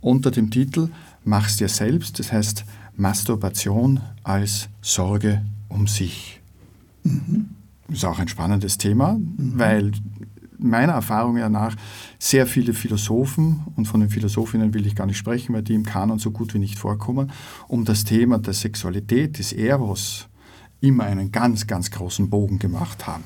unter 0.01 0.31
dem 0.31 0.51
Titel 0.51 0.89
Mach's 1.25 1.57
dir 1.57 1.69
selbst, 1.69 2.19
das 2.19 2.33
heißt 2.33 2.65
Masturbation 2.97 4.01
als 4.23 4.69
Sorge 4.83 5.43
um 5.69 5.87
sich. 5.87 6.41
Mhm. 7.03 7.47
Ist 7.89 8.05
auch 8.05 8.19
ein 8.19 8.29
spannendes 8.29 8.79
Thema, 8.79 9.15
mhm. 9.15 9.53
weil 9.57 9.93
meiner 10.65 10.95
Erfahrung 10.95 11.35
nach 11.53 11.77
sehr 12.19 12.47
viele 12.47 12.75
Philosophen, 12.75 13.65
und 13.77 13.87
von 13.87 14.01
den 14.01 14.11
Philosophinnen 14.11 14.75
will 14.75 14.87
ich 14.87 14.95
gar 14.95 15.07
nicht 15.07 15.19
sprechen, 15.19 15.55
weil 15.55 15.63
die 15.63 15.75
im 15.75 15.85
Kanon 15.85 16.19
so 16.19 16.31
gut 16.31 16.55
wie 16.55 16.59
nicht 16.59 16.79
vorkommen, 16.79 17.31
um 17.69 17.85
das 17.85 18.05
Thema 18.05 18.39
der 18.39 18.55
Sexualität, 18.55 19.39
des 19.39 19.53
Eros, 19.53 20.29
immer 20.81 21.05
einen 21.05 21.33
ganz, 21.33 21.67
ganz 21.67 21.91
großen 21.91 22.29
Bogen 22.29 22.59
gemacht 22.59 23.07
haben. 23.07 23.25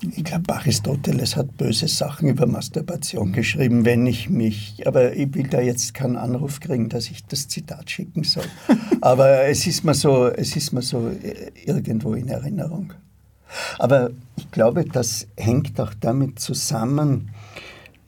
Ich 0.00 0.22
glaube, 0.22 0.54
Aristoteles 0.54 1.34
hat 1.34 1.56
böse 1.56 1.88
Sachen 1.88 2.28
über 2.28 2.46
Masturbation 2.46 3.32
geschrieben, 3.32 3.84
wenn 3.84 4.06
ich 4.06 4.30
mich, 4.30 4.86
aber 4.86 5.16
ich 5.16 5.34
will 5.34 5.48
da 5.48 5.60
jetzt 5.60 5.92
keinen 5.92 6.16
Anruf 6.16 6.60
kriegen, 6.60 6.88
dass 6.88 7.10
ich 7.10 7.24
das 7.24 7.48
Zitat 7.48 7.90
schicken 7.90 8.22
soll. 8.22 8.44
aber 9.00 9.46
es 9.46 9.66
ist 9.66 9.84
mir 9.84 9.94
so, 9.94 10.28
es 10.28 10.54
ist 10.54 10.72
mir 10.72 10.82
so 10.82 11.08
äh, 11.08 11.50
irgendwo 11.64 12.14
in 12.14 12.28
Erinnerung. 12.28 12.92
Aber 13.78 14.10
ich 14.36 14.50
glaube, 14.50 14.84
das 14.84 15.26
hängt 15.36 15.80
auch 15.80 15.94
damit 16.00 16.38
zusammen, 16.38 17.30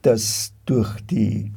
dass 0.03 0.53
durch 0.67 1.01
die, 1.03 1.51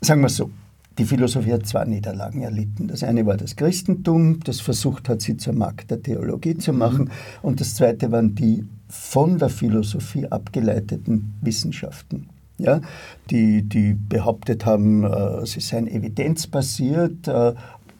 sagen 0.00 0.22
wir 0.22 0.28
so, 0.28 0.50
die 0.98 1.04
Philosophie 1.04 1.52
hat 1.52 1.66
zwei 1.66 1.84
Niederlagen 1.84 2.42
erlitten. 2.42 2.88
Das 2.88 3.02
eine 3.02 3.26
war 3.26 3.36
das 3.36 3.56
Christentum, 3.56 4.40
das 4.40 4.60
versucht 4.60 5.08
hat, 5.08 5.20
sie 5.20 5.36
zur 5.36 5.52
Markt 5.52 5.90
der 5.90 6.02
Theologie 6.02 6.56
zu 6.56 6.72
machen. 6.72 7.10
Und 7.42 7.60
das 7.60 7.74
zweite 7.74 8.10
waren 8.10 8.34
die 8.34 8.64
von 8.88 9.38
der 9.38 9.50
Philosophie 9.50 10.26
abgeleiteten 10.26 11.34
Wissenschaften. 11.42 12.30
Ja, 12.58 12.80
die, 13.28 13.62
die 13.64 13.92
behauptet 13.92 14.64
haben, 14.64 15.04
äh, 15.04 15.44
sie 15.44 15.60
seien 15.60 15.86
evidenzbasiert, 15.86 17.28
äh, 17.28 17.52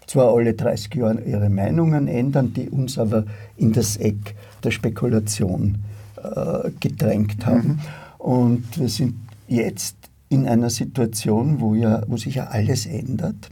zwar 0.07 0.35
alle 0.35 0.55
30 0.55 0.95
Jahre 0.95 1.23
ihre 1.23 1.51
Meinungen 1.51 2.09
ändern, 2.09 2.53
die 2.55 2.69
uns 2.69 2.99
aber 2.99 3.25
in 3.57 3.73
das 3.73 3.97
Eck 3.97 4.35
der 4.63 4.71
Spekulation 4.71 5.79
äh, 6.23 6.71
gedrängt 6.81 7.45
haben. 7.47 7.69
Mhm. 7.69 7.79
Und 8.19 8.79
wir 8.79 8.89
sind 8.89 9.15
jetzt 9.49 9.97
in 10.29 10.47
einer 10.47 10.71
Situation, 10.71 11.61
wo, 11.61 11.75
ja, 11.75 12.03
wo 12.07 12.17
sich 12.17 12.37
ja 12.37 12.45
alles 12.49 12.87
ändert. 12.87 13.51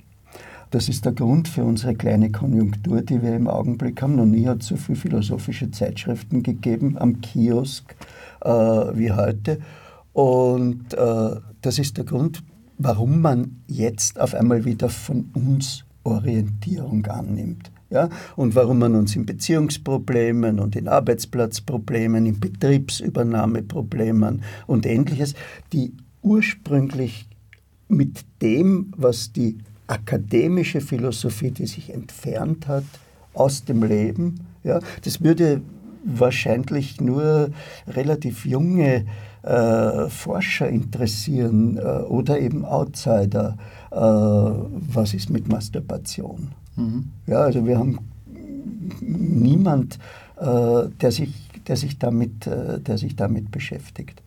Das 0.71 0.89
ist 0.89 1.05
der 1.05 1.13
Grund 1.13 1.47
für 1.47 1.63
unsere 1.63 1.95
kleine 1.95 2.33
Konjunktur, 2.33 3.03
die 3.03 3.23
wir 3.23 3.37
im 3.37 3.47
Augenblick 3.47 4.03
haben. 4.03 4.17
Noch 4.17 4.27
nie 4.27 4.47
hat 4.47 4.63
es 4.63 4.69
so 4.69 4.77
viele 4.77 4.99
philosophische 4.99 5.71
Zeitschriften 5.71 6.43
gegeben 6.43 6.99
am 6.99 7.21
Kiosk 7.21 7.95
äh, 8.41 8.49
wie 8.51 9.13
heute. 9.13 9.61
Und 10.13 10.93
äh, 10.95 11.37
das 11.63 11.79
ist 11.79 11.97
der 11.97 12.05
Grund, 12.05 12.43
warum 12.79 13.21
man 13.21 13.63
jetzt 13.69 14.19
auf 14.19 14.35
einmal 14.35 14.65
wieder 14.65 14.89
von 14.89 15.31
uns 15.35 15.85
Orientierung 16.05 17.05
annimmt. 17.07 17.71
Ja? 17.91 18.09
Und 18.37 18.55
warum 18.55 18.79
man 18.79 18.95
uns 18.95 19.17
in 19.17 19.27
Beziehungsproblemen 19.27 20.61
und 20.61 20.77
in 20.77 20.89
Arbeitsplatzproblemen, 20.89 22.25
in 22.27 22.41
Betriebsübernahmeproblemen 22.41 24.43
und 24.67 24.87
ähnliches, 24.87 25.35
die 25.73 25.93
ursprünglich 26.23 27.29
mit 27.89 28.25
dem, 28.41 28.93
was 28.97 29.33
die 29.33 29.59
akademische 29.87 30.81
Philosophie, 30.81 31.51
die 31.51 31.67
sich 31.67 31.93
entfernt 31.93 32.67
hat 32.67 32.85
aus 33.35 33.65
dem 33.65 33.83
Leben. 33.83 34.41
Ja, 34.63 34.81
das 35.03 35.23
würde 35.23 35.61
wahrscheinlich 36.05 37.01
nur 37.01 37.51
relativ 37.89 38.45
junge 38.47 39.07
äh, 39.43 40.09
Forscher 40.09 40.69
interessieren 40.69 41.77
äh, 41.77 41.81
oder 41.81 42.39
eben 42.39 42.65
Outsider. 42.65 43.57
Äh, 43.91 43.97
was 43.97 45.15
ist 45.15 45.31
mit 45.31 45.49
Masturbation? 45.49 46.53
Mhm. 46.77 47.11
Ja, 47.27 47.41
also 47.41 47.67
wir 47.67 47.79
haben 47.79 47.99
niemand, 49.01 49.99
äh, 50.37 50.89
der, 51.01 51.13
sich, 51.13 51.33
der, 51.67 51.77
sich 51.77 51.99
damit, 51.99 52.47
äh, 52.47 52.81
der 52.81 52.99
sich 52.99 53.17
damit 53.17 53.51
beschäftigt. 53.51 54.23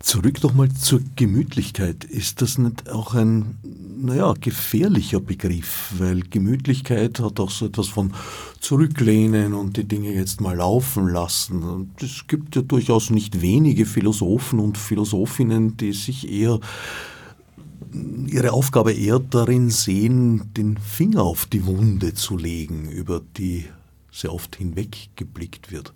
Zurück 0.00 0.42
nochmal 0.44 0.70
zur 0.72 1.00
Gemütlichkeit. 1.16 2.04
Ist 2.04 2.40
das 2.40 2.56
nicht 2.56 2.88
auch 2.88 3.14
ein, 3.14 3.58
naja, 4.00 4.32
gefährlicher 4.40 5.18
Begriff? 5.18 5.92
Weil 5.98 6.20
Gemütlichkeit 6.20 7.18
hat 7.18 7.40
auch 7.40 7.50
so 7.50 7.66
etwas 7.66 7.88
von 7.88 8.14
Zurücklehnen 8.60 9.54
und 9.54 9.76
die 9.76 9.84
Dinge 9.84 10.14
jetzt 10.14 10.40
mal 10.40 10.56
laufen 10.56 11.08
lassen. 11.08 11.92
Es 12.00 12.28
gibt 12.28 12.54
ja 12.54 12.62
durchaus 12.62 13.10
nicht 13.10 13.40
wenige 13.40 13.86
Philosophen 13.86 14.60
und 14.60 14.78
Philosophinnen, 14.78 15.76
die 15.76 15.92
sich 15.92 16.30
eher 16.30 16.60
ihre 18.26 18.52
Aufgabe 18.52 18.92
eher 18.92 19.18
darin 19.18 19.70
sehen, 19.70 20.52
den 20.54 20.76
Finger 20.76 21.22
auf 21.22 21.46
die 21.46 21.66
Wunde 21.66 22.14
zu 22.14 22.36
legen, 22.36 22.88
über 22.88 23.20
die 23.36 23.64
sehr 24.12 24.32
oft 24.32 24.56
hinweggeblickt 24.56 25.72
wird. 25.72 25.92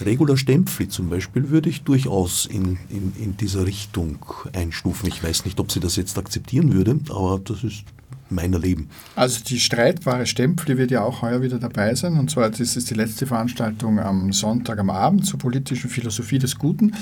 Regula 0.00 0.36
Stempfli 0.36 0.88
zum 0.88 1.10
Beispiel 1.10 1.50
würde 1.50 1.68
ich 1.68 1.82
durchaus 1.82 2.46
in, 2.46 2.78
in, 2.88 3.12
in 3.18 3.36
dieser 3.36 3.66
Richtung 3.66 4.18
einstufen. 4.52 5.08
Ich 5.08 5.22
weiß 5.22 5.44
nicht, 5.44 5.60
ob 5.60 5.72
sie 5.72 5.80
das 5.80 5.96
jetzt 5.96 6.18
akzeptieren 6.18 6.72
würde, 6.72 6.98
aber 7.10 7.40
das 7.42 7.64
ist 7.64 7.84
meiner 8.30 8.58
leben. 8.58 8.88
Also 9.16 9.42
die 9.44 9.60
streitbare 9.60 10.26
Stempel 10.26 10.76
wird 10.78 10.90
ja 10.90 11.02
auch 11.02 11.22
heuer 11.22 11.42
wieder 11.42 11.58
dabei 11.58 11.94
sein. 11.94 12.18
Und 12.18 12.30
zwar, 12.30 12.48
ist 12.58 12.90
die 12.90 12.94
letzte 12.94 13.26
Veranstaltung 13.26 13.98
am 13.98 14.32
Sonntag 14.32 14.78
am 14.78 14.90
Abend 14.90 15.26
zur 15.26 15.38
politischen 15.38 15.90
Philosophie 15.90 16.38
des 16.38 16.58
Guten. 16.58 16.94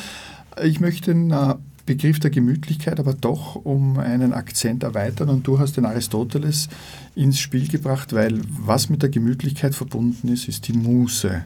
Ich 0.63 0.81
möchte 0.81 1.13
den 1.13 1.31
äh, 1.31 1.55
Begriff 1.87 2.21
der 2.21 2.31
Gemütlichkeit 2.31 3.01
aber 3.01 3.15
doch 3.15 3.57
um 3.57 3.99
einen 3.99 4.33
Akzent 4.33 4.83
erweitern 4.83 5.29
und 5.29 5.47
du 5.47 5.59
hast 5.59 5.77
den 5.77 5.85
Aristoteles 5.85 6.69
ins 7.15 7.41
Spiel 7.41 7.69
gebracht, 7.69 8.13
weil 8.13 8.41
was 8.49 8.89
mit 8.89 9.03
der 9.03 9.09
Gemütlichkeit 9.09 9.75
verbunden 9.75 10.29
ist, 10.29 10.49
ist 10.49 10.69
die 10.69 10.75
Muße. 10.75 11.45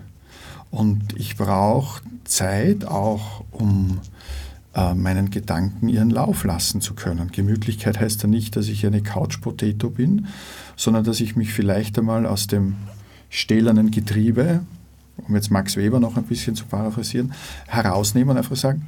Und 0.77 1.15
ich 1.17 1.39
brauche 1.39 2.03
Zeit 2.25 2.85
auch, 2.85 3.43
um 3.51 3.99
äh, 4.75 4.93
meinen 4.93 5.31
Gedanken 5.31 5.89
ihren 5.89 6.11
Lauf 6.11 6.45
lassen 6.45 6.83
zu 6.83 6.93
können. 6.93 7.33
Gemütlichkeit 7.33 7.99
heißt 7.99 8.25
ja 8.25 8.29
nicht, 8.29 8.57
dass 8.57 8.69
ich 8.69 8.85
eine 8.85 9.03
Couch-Potato 9.03 9.89
bin, 9.89 10.27
sondern 10.77 11.03
dass 11.03 11.21
ich 11.21 11.35
mich 11.35 11.55
vielleicht 11.55 11.99
einmal 11.99 12.27
aus 12.27 12.47
dem 12.47 12.75
stählernen 13.31 13.91
Getriebe, 13.91 14.67
um 15.17 15.35
jetzt 15.35 15.51
Max 15.51 15.79
Weber 15.79 15.99
noch 15.99 16.19
ein 16.19 16.25
bisschen 16.25 16.57
zu 16.57 16.67
paraphrasieren, 16.67 17.33
herausnehme 17.69 18.33
und 18.33 18.37
einfach 18.37 18.57
sagen, 18.57 18.87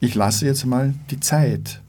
ich 0.00 0.14
lasse 0.14 0.46
jetzt 0.46 0.64
mal 0.64 0.94
die 1.10 1.20
Zeit 1.20 1.82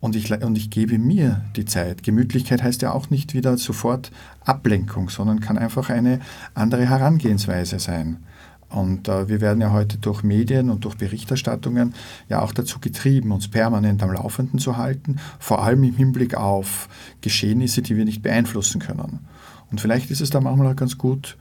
und 0.00 0.14
ich, 0.14 0.30
und 0.30 0.56
ich 0.56 0.70
gebe 0.70 0.98
mir 0.98 1.42
die 1.56 1.64
Zeit. 1.64 2.02
Gemütlichkeit 2.02 2.62
heißt 2.62 2.82
ja 2.82 2.92
auch 2.92 3.10
nicht 3.10 3.34
wieder 3.34 3.56
sofort 3.58 4.12
Ablenkung, 4.44 5.10
sondern 5.10 5.40
kann 5.40 5.58
einfach 5.58 5.90
eine 5.90 6.20
andere 6.54 6.88
Herangehensweise 6.88 7.80
sein. 7.80 8.18
Und 8.70 9.08
äh, 9.08 9.28
wir 9.28 9.40
werden 9.40 9.60
ja 9.60 9.72
heute 9.72 9.98
durch 9.98 10.22
Medien 10.22 10.70
und 10.70 10.84
durch 10.84 10.96
Berichterstattungen 10.96 11.94
ja 12.28 12.42
auch 12.42 12.52
dazu 12.52 12.80
getrieben, 12.80 13.32
uns 13.32 13.48
permanent 13.48 14.02
am 14.02 14.12
Laufenden 14.12 14.58
zu 14.58 14.76
halten, 14.76 15.16
vor 15.38 15.62
allem 15.62 15.84
im 15.84 15.96
Hinblick 15.96 16.34
auf 16.34 16.88
Geschehnisse, 17.22 17.82
die 17.82 17.96
wir 17.96 18.04
nicht 18.04 18.22
beeinflussen 18.22 18.80
können. 18.80 19.20
Und 19.70 19.80
vielleicht 19.80 20.10
ist 20.10 20.20
es 20.20 20.30
da 20.30 20.40
manchmal 20.40 20.72
auch 20.72 20.76
ganz 20.76 20.98
gut, 20.98 21.36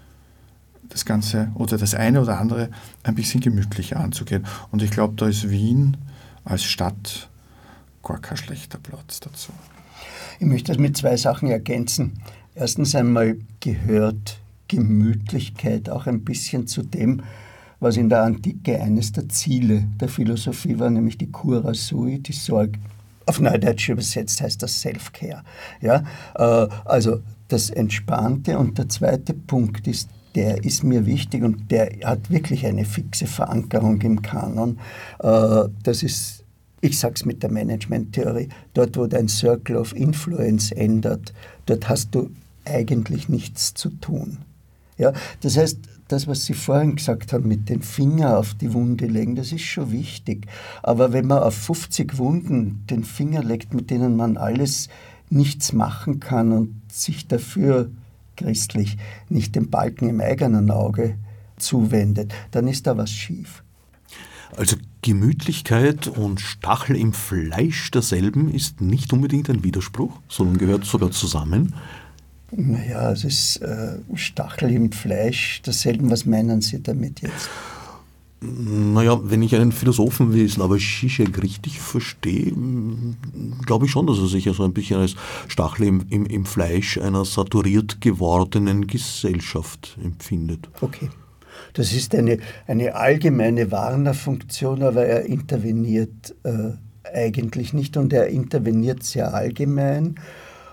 das 0.89 1.04
Ganze 1.04 1.52
oder 1.56 1.78
das 1.78 1.93
eine 1.96 2.22
oder 2.22 2.39
andere 2.39 2.70
ein 3.04 3.15
bisschen 3.15 3.41
gemütlicher 3.41 4.00
anzugehen. 4.00 4.46
Und 4.72 4.82
ich 4.82 4.89
glaube, 4.89 5.15
da 5.17 5.28
ist 5.28 5.50
Wien 5.50 5.98
als 6.46 6.63
Stadt 6.63 7.30
gar 8.08 8.20
kein 8.20 8.38
schlechter 8.38 8.78
Platz 8.78 9.20
dazu. 9.20 9.52
Ich 10.39 10.46
möchte 10.46 10.72
das 10.72 10.80
mit 10.80 10.96
zwei 10.96 11.17
Sachen 11.17 11.50
ergänzen. 11.50 12.22
Erstens 12.56 12.96
einmal 12.96 13.38
gehört 13.60 14.39
Gemütlichkeit 14.67 15.89
auch 15.89 16.08
ein 16.08 16.24
bisschen 16.24 16.67
zu 16.67 16.84
dem, 16.84 17.24
was 17.80 17.98
in 17.98 18.10
der 18.10 18.24
Antike 18.24 18.82
eines 18.82 19.12
der 19.12 19.30
Ziele 19.30 19.84
der 20.00 20.10
Philosophie 20.10 20.80
war, 20.80 20.89
nämlich 20.89 21.17
die 21.17 21.32
Cura 21.32 21.74
Sui, 21.74 22.20
die 22.20 22.34
Sorge. 22.34 22.80
Auf 23.26 23.39
Neudeutsch 23.39 23.89
übersetzt 23.89 24.41
heißt 24.41 24.63
das 24.63 24.82
Self-Care. 24.82 25.43
Ja? 25.82 26.04
Äh, 26.36 26.67
also 26.86 27.20
das 27.50 27.70
Entspannte. 27.70 28.58
Und 28.58 28.78
der 28.78 28.89
zweite 28.89 29.34
Punkt 29.34 29.86
ist 29.88 30.10
der 30.36 30.63
ist 30.63 30.84
mir 30.84 31.08
wichtig 31.08 31.43
und 31.43 31.72
der 31.72 31.89
hat 32.04 32.30
wirklich 32.30 32.65
eine 32.67 32.86
fixe 32.86 33.26
Verankerung 33.26 34.00
im 34.02 34.22
Kanon. 34.22 34.78
Äh, 35.20 35.63
das 35.82 36.04
ist, 36.04 36.37
ich 36.82 37.00
sage 37.00 37.16
es 37.16 37.26
mit 37.26 37.44
der 37.44 37.52
Management-Theorie, 37.52 38.50
dort, 38.74 38.98
wo 38.98 39.08
dein 39.08 39.28
Circle 39.28 39.78
of 39.78 39.96
Influence 39.96 40.72
ändert, 40.72 41.34
dort 41.66 41.90
hast 41.90 42.13
du 42.13 42.30
eigentlich 42.66 43.30
nichts 43.30 43.74
zu 43.74 43.90
tun. 43.90 44.40
Ja, 44.98 45.13
das 45.42 45.58
heißt, 45.58 45.80
das, 46.08 46.28
was 46.28 46.46
Sie 46.46 46.54
vorhin 46.54 46.96
gesagt 46.96 47.34
haben, 47.34 47.48
mit 47.48 47.70
den 47.70 47.82
Finger 47.82 48.38
auf 48.38 48.54
die 48.54 48.74
Wunde 48.74 49.08
legen, 49.08 49.36
das 49.36 49.52
ist 49.52 49.63
schon 49.63 49.92
wichtig. 49.92 50.48
Aber 50.82 51.12
wenn 51.13 51.28
man 51.28 51.40
auf 51.40 51.56
50 51.56 52.18
Wunden 52.18 52.84
den 52.90 53.04
Finger 53.04 53.44
legt, 53.44 53.74
mit 53.74 53.90
denen 53.90 54.16
man 54.16 54.38
alles 54.38 54.88
nichts 55.30 55.74
machen 55.74 56.20
kann 56.20 56.54
und 56.54 56.82
sich 56.92 57.28
dafür 57.28 57.90
christlich 58.38 58.98
nicht 59.30 59.56
den 59.56 59.70
Balken 59.70 60.08
im 60.08 60.22
eigenen 60.22 60.72
Auge 60.72 61.16
zuwendet, 61.58 62.34
dann 62.52 62.68
ist 62.68 62.88
da 62.88 62.98
was 62.98 63.12
schief. 63.12 63.63
Also 64.56 64.78
Gemütlichkeit 65.02 66.08
und 66.08 66.42
Stachel 66.42 66.96
im 66.96 67.14
Fleisch 67.14 67.92
derselben 67.92 68.54
ist 68.54 68.82
nicht 68.82 69.14
unbedingt 69.14 69.50
ein 69.50 69.64
Widerspruch, 69.64 70.20
sondern 70.28 70.58
gehört 70.58 70.86
sogar 70.86 71.12
zusammen. 71.12 71.74
Naja, 72.52 73.12
es 73.12 73.24
ist 73.24 73.58
äh, 73.58 74.00
Stachel 74.16 74.72
im 74.72 74.92
Fleisch 74.92 75.62
derselben. 75.64 76.10
Was 76.10 76.26
meinen 76.26 76.62
Sie 76.62 76.82
damit 76.82 77.22
jetzt? 77.22 77.50
Naja, 78.40 79.20
wenn 79.24 79.42
ich 79.42 79.56
einen 79.56 79.72
Philosophen 79.72 80.34
wie 80.34 80.48
Slavoj 80.48 80.80
Žižek 80.80 81.42
richtig 81.42 81.80
verstehe, 81.80 82.54
glaube 83.66 83.86
ich 83.86 83.92
schon, 83.92 84.06
dass 84.06 84.20
er 84.20 84.28
sich 84.28 84.46
ja 84.46 84.54
so 84.54 84.64
ein 84.64 84.74
bisschen 84.74 85.00
als 85.00 85.16
Stachel 85.48 85.88
im, 85.88 86.06
im, 86.10 86.26
im 86.28 86.46
Fleisch 86.46 87.00
einer 87.00 87.26
saturiert 87.26 88.00
gewordenen 88.00 88.86
Gesellschaft 88.86 89.98
empfindet. 90.04 90.70
Okay. 90.82 91.10
Das 91.78 91.94
ist 91.94 92.16
eine, 92.16 92.40
eine 92.66 92.96
allgemeine 92.96 93.72
Warnerfunktion, 93.72 94.82
aber 94.82 95.06
er 95.06 95.26
interveniert 95.26 96.36
äh, 96.42 96.72
eigentlich 97.13 97.72
nicht 97.72 97.98
und 97.98 98.12
er 98.13 98.30
interveniert 98.30 99.04
sehr 99.04 99.36
allgemein 99.36 100.16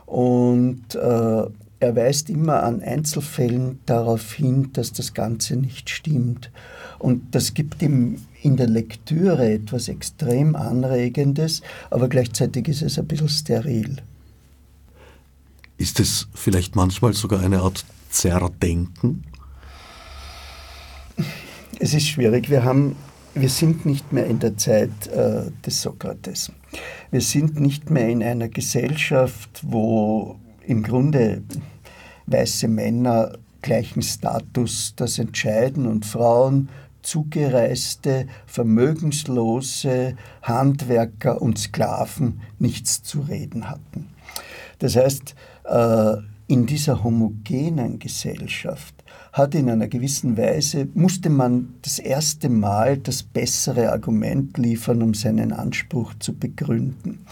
und 0.07 0.95
äh, 0.95 1.43
er 1.81 1.97
weist 1.97 2.31
immer 2.31 2.63
an 2.63 2.81
Einzelfällen 2.81 3.81
darauf 3.85 4.33
hin, 4.33 4.71
dass 4.73 4.95
das 4.95 5.13
Ganze 5.13 5.57
nicht 5.57 5.91
stimmt. 5.91 6.51
Und 6.99 7.35
das 7.35 7.53
gibt 7.53 7.83
ihm 7.83 8.17
in 8.41 8.57
der 8.57 8.69
Lektüre 8.69 9.53
etwas 9.53 9.89
extrem 9.89 10.57
Anregendes, 10.57 11.61
aber 11.91 12.09
gleichzeitig 12.09 12.69
ist 12.69 12.81
es 12.81 12.99
ein 12.99 13.07
bisschen 13.07 13.29
steril. 13.29 13.97
Ist 15.77 16.01
es 16.01 16.29
vielleicht 16.33 16.77
manchmal 16.77 17.13
sogar 17.13 17.41
eine 17.41 17.61
Art 17.61 17.85
Zerdenken? 18.09 19.25
Es 21.79 21.95
ist 21.95 22.09
schwierig. 22.09 22.51
Wir, 22.51 22.65
haben, 22.65 22.97
wir 23.35 23.49
sind 23.49 23.85
nicht 23.87 24.13
mehr 24.13 24.27
in 24.27 24.39
der 24.39 24.57
Zeit 24.57 25.07
äh, 25.09 25.51
des 25.65 25.83
Sokrates. 25.83 26.53
Wir 27.11 27.21
sind 27.21 27.61
nicht 27.61 27.91
mehr 27.91 28.09
in 28.09 28.23
einer 28.23 28.49
Gesellschaft, 28.49 29.61
wo 29.63 30.37
im 30.67 30.83
Grunde 30.83 31.43
weiße 32.27 32.69
Männer 32.69 33.33
gleichen 33.63 34.03
Status 34.03 34.95
das 34.97 35.19
entscheiden 35.19 35.87
und 35.87 36.05
Frauen 36.05 36.69
zugereiste, 37.03 38.27
vermögenslose 38.47 40.17
Handwerker 40.43 41.41
und 41.41 41.59
Sklaven 41.59 42.41
nichts 42.59 43.03
zu 43.03 43.21
reden 43.21 43.69
hatten. 43.69 44.09
Das 44.79 44.97
heißt, 44.97 45.35
äh, 45.65 46.15
in 46.47 46.67
dieser 46.67 47.03
homogenen 47.03 47.99
Gesellschaft 47.99 48.94
hat 49.35 49.57
in 49.57 49.69
einer 49.69 49.89
gewissen 49.89 50.37
Weise, 50.37 50.87
musste 50.95 51.29
man 51.29 51.75
das 51.83 51.99
erste 51.99 52.49
Mal 52.49 52.99
das 52.99 53.25
bessere 53.25 53.91
Argument 53.91 54.57
liefern, 54.57 55.03
um 55.03 55.13
seinen 55.13 55.53
Anspruch 55.53 56.15
zu 56.21 56.35
begründen. 56.35 57.27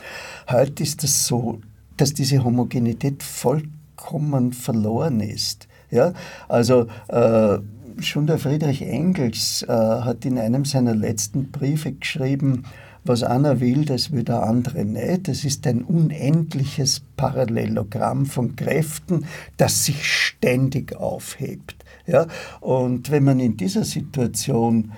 Heute 0.50 0.82
ist 0.82 1.04
das 1.04 1.28
so, 1.28 1.60
dass 1.96 2.12
diese 2.12 2.42
Homogenität 2.42 3.22
vollkommen 3.22 4.52
verloren 4.52 5.20
ist. 5.20 5.68
Ja? 5.92 6.12
Also 6.48 6.88
äh, 7.06 7.58
schon 8.00 8.26
der 8.26 8.38
Friedrich 8.38 8.82
Engels 8.82 9.62
äh, 9.62 9.68
hat 9.68 10.24
in 10.24 10.38
einem 10.38 10.64
seiner 10.64 10.96
letzten 10.96 11.52
Briefe 11.52 11.92
geschrieben, 11.92 12.64
was 13.04 13.22
einer 13.22 13.60
will, 13.60 13.84
das 13.84 14.10
will 14.10 14.24
der 14.24 14.42
andere 14.42 14.84
nicht. 14.84 15.28
Das 15.28 15.44
ist 15.44 15.66
ein 15.68 15.82
unendliches 15.82 17.02
Parallelogramm 17.16 18.26
von 18.26 18.56
Kräften, 18.56 19.24
das 19.56 19.84
sich 19.84 20.04
ständig 20.04 20.96
aufhebt. 20.96 21.81
Ja? 22.06 22.26
Und 22.60 23.10
wenn 23.10 23.24
man 23.24 23.40
in 23.40 23.56
dieser 23.56 23.84
Situation 23.84 24.92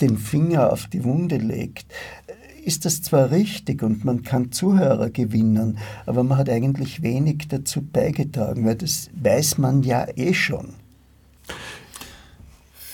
den 0.00 0.18
Finger 0.18 0.72
auf 0.72 0.86
die 0.86 1.04
Wunde 1.04 1.36
legt, 1.36 1.86
ist 2.64 2.84
das 2.84 3.00
zwar 3.00 3.30
richtig 3.30 3.82
und 3.82 4.04
man 4.04 4.22
kann 4.22 4.50
Zuhörer 4.50 5.10
gewinnen, 5.10 5.78
aber 6.04 6.24
man 6.24 6.36
hat 6.36 6.48
eigentlich 6.50 7.00
wenig 7.00 7.46
dazu 7.48 7.80
beigetragen, 7.80 8.64
weil 8.64 8.74
das 8.74 9.08
weiß 9.22 9.58
man 9.58 9.84
ja 9.84 10.06
eh 10.16 10.34
schon. 10.34 10.74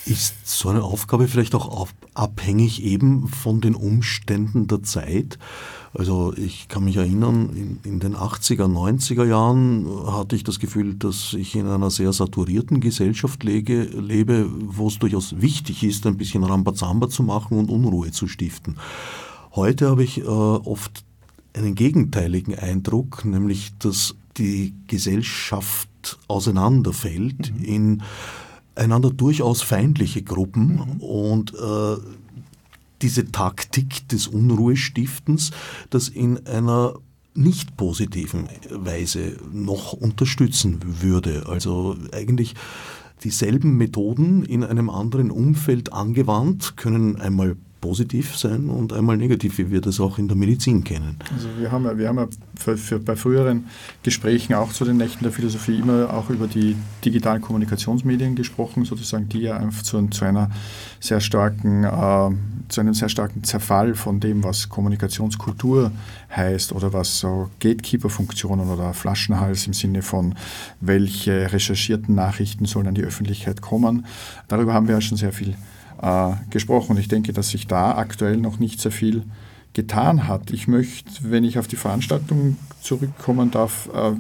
Ist 0.05 0.35
so 0.45 0.69
eine 0.69 0.83
Aufgabe 0.83 1.27
vielleicht 1.27 1.55
auch 1.55 1.89
abhängig 2.15 2.83
eben 2.83 3.29
von 3.29 3.61
den 3.61 3.75
Umständen 3.75 4.67
der 4.67 4.83
Zeit? 4.83 5.39
Also 5.95 6.33
ich 6.37 6.69
kann 6.69 6.85
mich 6.85 6.97
erinnern, 6.97 7.51
in, 7.55 7.79
in, 7.85 8.01
den 8.01 8.17
80er, 8.17 8.65
90er 8.65 9.27
Jahren 9.27 9.87
hatte 10.07 10.37
ich 10.37 10.45
das 10.45 10.59
Gefühl, 10.59 10.95
dass 10.95 11.35
ich 11.35 11.55
in 11.55 11.67
einer 11.67 11.91
sehr 11.91 12.13
saturierten 12.13 12.81
Gesellschaft 12.81 13.45
lege, 13.45 13.83
lebe, 13.83 14.49
wo 14.51 14.89
es 14.89 14.99
durchaus 14.99 15.41
wichtig 15.41 15.85
ist, 15.85 16.07
ein 16.07 16.17
bisschen 16.17 16.45
Rambazamba 16.45 17.09
zu 17.09 17.23
machen 17.23 17.59
und 17.59 17.71
Unruhe 17.71 18.11
zu 18.11 18.27
stiften. 18.27 18.77
Heute 19.55 19.91
habe 19.91 20.03
ich 20.03 20.19
äh, 20.19 20.25
oft 20.25 21.05
einen 21.55 21.75
gegenteiligen 21.75 22.59
Eindruck, 22.59 23.25
nämlich 23.27 23.73
dass 23.79 24.15
die 24.39 24.73
Gesellschaft 24.87 25.89
auseinanderfällt 26.29 27.53
mhm. 27.55 27.65
in 27.65 28.03
einander 28.75 29.11
durchaus 29.11 29.63
feindliche 29.63 30.23
Gruppen 30.23 30.97
mhm. 30.97 31.01
und 31.01 31.55
äh, 31.55 31.97
diese 33.03 33.31
Taktik 33.33 34.09
des 34.09 34.29
Unruhestiftens, 34.29 35.51
das 35.91 36.09
in 36.09 36.47
einer 36.47 36.95
nicht 37.35 37.77
positiven 37.77 38.49
Weise 38.71 39.37
noch 39.53 39.93
unterstützen 39.93 40.81
würde. 41.01 41.45
Also 41.49 41.97
eigentlich 42.13 42.55
dieselben 43.25 43.77
Methoden 43.77 44.45
in 44.45 44.65
einem 44.65 44.91
anderen 44.91 45.31
Umfeld 45.31 45.93
angewandt 45.93 46.77
können 46.77 47.21
einmal 47.21 47.57
positiv 47.83 48.39
sein 48.39 48.71
und 48.71 48.93
einmal 48.93 49.19
negativ, 49.19 49.59
wie 49.59 49.71
wir 49.71 49.81
das 49.83 50.01
auch 50.01 50.17
in 50.17 50.29
der 50.29 50.37
Medizin 50.37 50.85
kennen. 50.85 51.17
Also 51.35 51.49
wir 51.59 51.71
haben 51.71 51.85
ja, 51.85 51.99
wir 51.99 52.09
haben 52.09 52.17
ja 52.17 52.29
für, 52.55 52.79
für 52.79 52.99
bei 53.01 53.17
früheren 53.17 53.67
Gesprächen 54.05 54.55
auch 54.55 54.73
zu 54.73 54.85
den 54.85 54.97
Nächten 54.97 55.25
der 55.25 55.33
Philosophie 55.33 55.81
immer 55.81 56.15
auch 56.15 56.31
über 56.31 56.47
die 56.47 56.77
digitalen 57.05 57.43
Kommunikationsmedien 57.43 58.37
gesprochen, 58.37 58.85
sozusagen, 58.85 59.29
die 59.29 59.41
ja 59.41 59.69
zu, 59.83 60.07
zu 60.07 60.25
einer 60.25 60.51
sehr 61.01 61.21
starken, 61.21 61.83
äh, 61.83 62.31
zu 62.69 62.81
einem 62.81 62.95
sehr 62.95 63.09
starken 63.09 63.43
Zerfall 63.43 63.97
von 63.97 64.21
dem, 64.21 64.45
was 64.45 64.69
Kommunikationskultur 64.69 65.91
heißt 66.35 66.73
oder 66.73 66.93
was 66.93 67.19
so 67.19 67.51
Gatekeeper-Funktionen 67.59 68.71
oder 68.71 68.95
Flaschenhals 68.95 69.67
im 69.67 69.73
Sinne 69.73 70.03
von, 70.03 70.37
welche 70.81 71.53
recherchierten 71.53 72.15
Nachrichten 72.15 72.65
sollen 72.65 72.87
an 72.87 72.95
die 72.95 73.03
Öffentlichkeit 73.03 73.61
kommen. 73.61 74.07
Darüber 74.47 74.73
haben 74.73 74.87
wir 74.87 74.95
ja 74.95 75.01
schon 75.01 75.19
sehr 75.19 75.33
viel 75.33 75.57
äh, 76.03 76.33
gesprochen. 76.51 76.93
Und 76.93 76.99
ich 76.99 77.09
denke, 77.09 77.33
dass 77.33 77.51
sich 77.51 77.67
da 77.67 77.97
aktuell 77.97 78.37
noch 78.37 78.59
nicht 78.59 78.81
sehr 78.81 78.93
viel 78.93 79.23
getan 79.73 80.29
hat. 80.29 80.51
Ich 80.51 80.69
möchte, 80.69 81.31
wenn 81.31 81.45
ich 81.45 81.59
auf 81.59 81.67
die 81.67 81.77
Veranstaltung 81.77 82.59
zurückkommen 82.83 83.51
darf, 83.51 83.89
äh, 83.95 84.13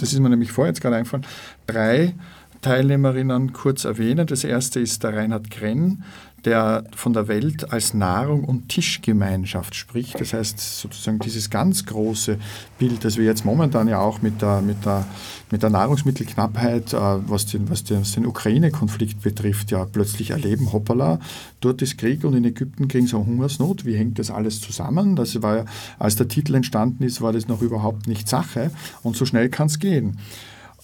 das 0.00 0.12
ist 0.12 0.18
mir 0.18 0.30
nämlich 0.30 0.50
vorher 0.50 0.70
jetzt 0.72 0.80
gerade 0.80 0.96
eingefallen, 0.96 1.26
drei 1.66 2.14
Teilnehmerinnen 2.62 3.52
kurz 3.52 3.84
erwähnen. 3.84 4.26
Das 4.26 4.44
erste 4.44 4.80
ist 4.80 5.02
der 5.04 5.14
Reinhard 5.14 5.50
Krenn, 5.50 6.02
der 6.44 6.84
von 6.94 7.12
der 7.12 7.28
Welt 7.28 7.72
als 7.72 7.94
Nahrung 7.94 8.44
und 8.44 8.68
Tischgemeinschaft 8.68 9.74
spricht. 9.74 10.20
Das 10.20 10.32
heißt 10.32 10.58
sozusagen 10.58 11.18
dieses 11.20 11.50
ganz 11.50 11.86
große 11.86 12.38
Bild, 12.78 13.04
das 13.04 13.16
wir 13.16 13.24
jetzt 13.24 13.44
momentan 13.44 13.88
ja 13.88 14.00
auch 14.00 14.22
mit 14.22 14.42
der, 14.42 14.60
mit 14.60 14.84
der, 14.84 15.06
mit 15.50 15.62
der 15.62 15.70
Nahrungsmittelknappheit, 15.70 16.92
äh, 16.92 16.96
was 16.96 17.46
den, 17.46 17.70
was 17.70 17.84
den, 17.84 18.00
was 18.00 18.12
den 18.12 18.26
Ukraine-Konflikt 18.26 19.22
betrifft, 19.22 19.70
ja 19.70 19.84
plötzlich 19.84 20.30
erleben, 20.30 20.72
hoppala, 20.72 21.20
dort 21.60 21.80
ist 21.82 21.98
Krieg 21.98 22.24
und 22.24 22.34
in 22.34 22.44
Ägypten 22.44 22.88
kriegen 22.88 23.06
sie 23.06 23.16
Hungersnot. 23.16 23.84
Wie 23.84 23.96
hängt 23.96 24.18
das 24.18 24.30
alles 24.30 24.60
zusammen? 24.60 25.16
Das 25.16 25.40
war 25.42 25.56
ja, 25.58 25.64
als 25.98 26.16
der 26.16 26.28
Titel 26.28 26.54
entstanden 26.54 27.04
ist, 27.04 27.20
war 27.20 27.32
das 27.32 27.46
noch 27.46 27.62
überhaupt 27.62 28.08
nicht 28.08 28.28
Sache 28.28 28.70
und 29.02 29.16
so 29.16 29.24
schnell 29.24 29.48
kann 29.48 29.68
es 29.68 29.78
gehen. 29.78 30.18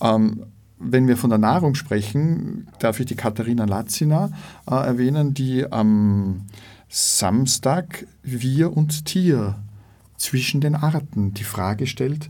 Ähm, 0.01 0.45
wenn 0.79 1.09
wir 1.09 1.17
von 1.17 1.31
der 1.31 1.39
Nahrung 1.39 1.75
sprechen, 1.75 2.69
darf 2.79 3.01
ich 3.01 3.07
die 3.07 3.17
Katharina 3.17 3.65
Latzina 3.65 4.31
äh, 4.71 4.75
erwähnen, 4.75 5.35
die 5.35 5.71
am 5.71 6.47
Samstag 6.89 8.07
Wir 8.23 8.77
und 8.77 9.05
Tier 9.05 9.57
zwischen 10.17 10.61
den 10.61 10.75
Arten 10.75 11.35
die 11.35 11.45
Frage 11.45 11.87
stellt, 11.87 12.29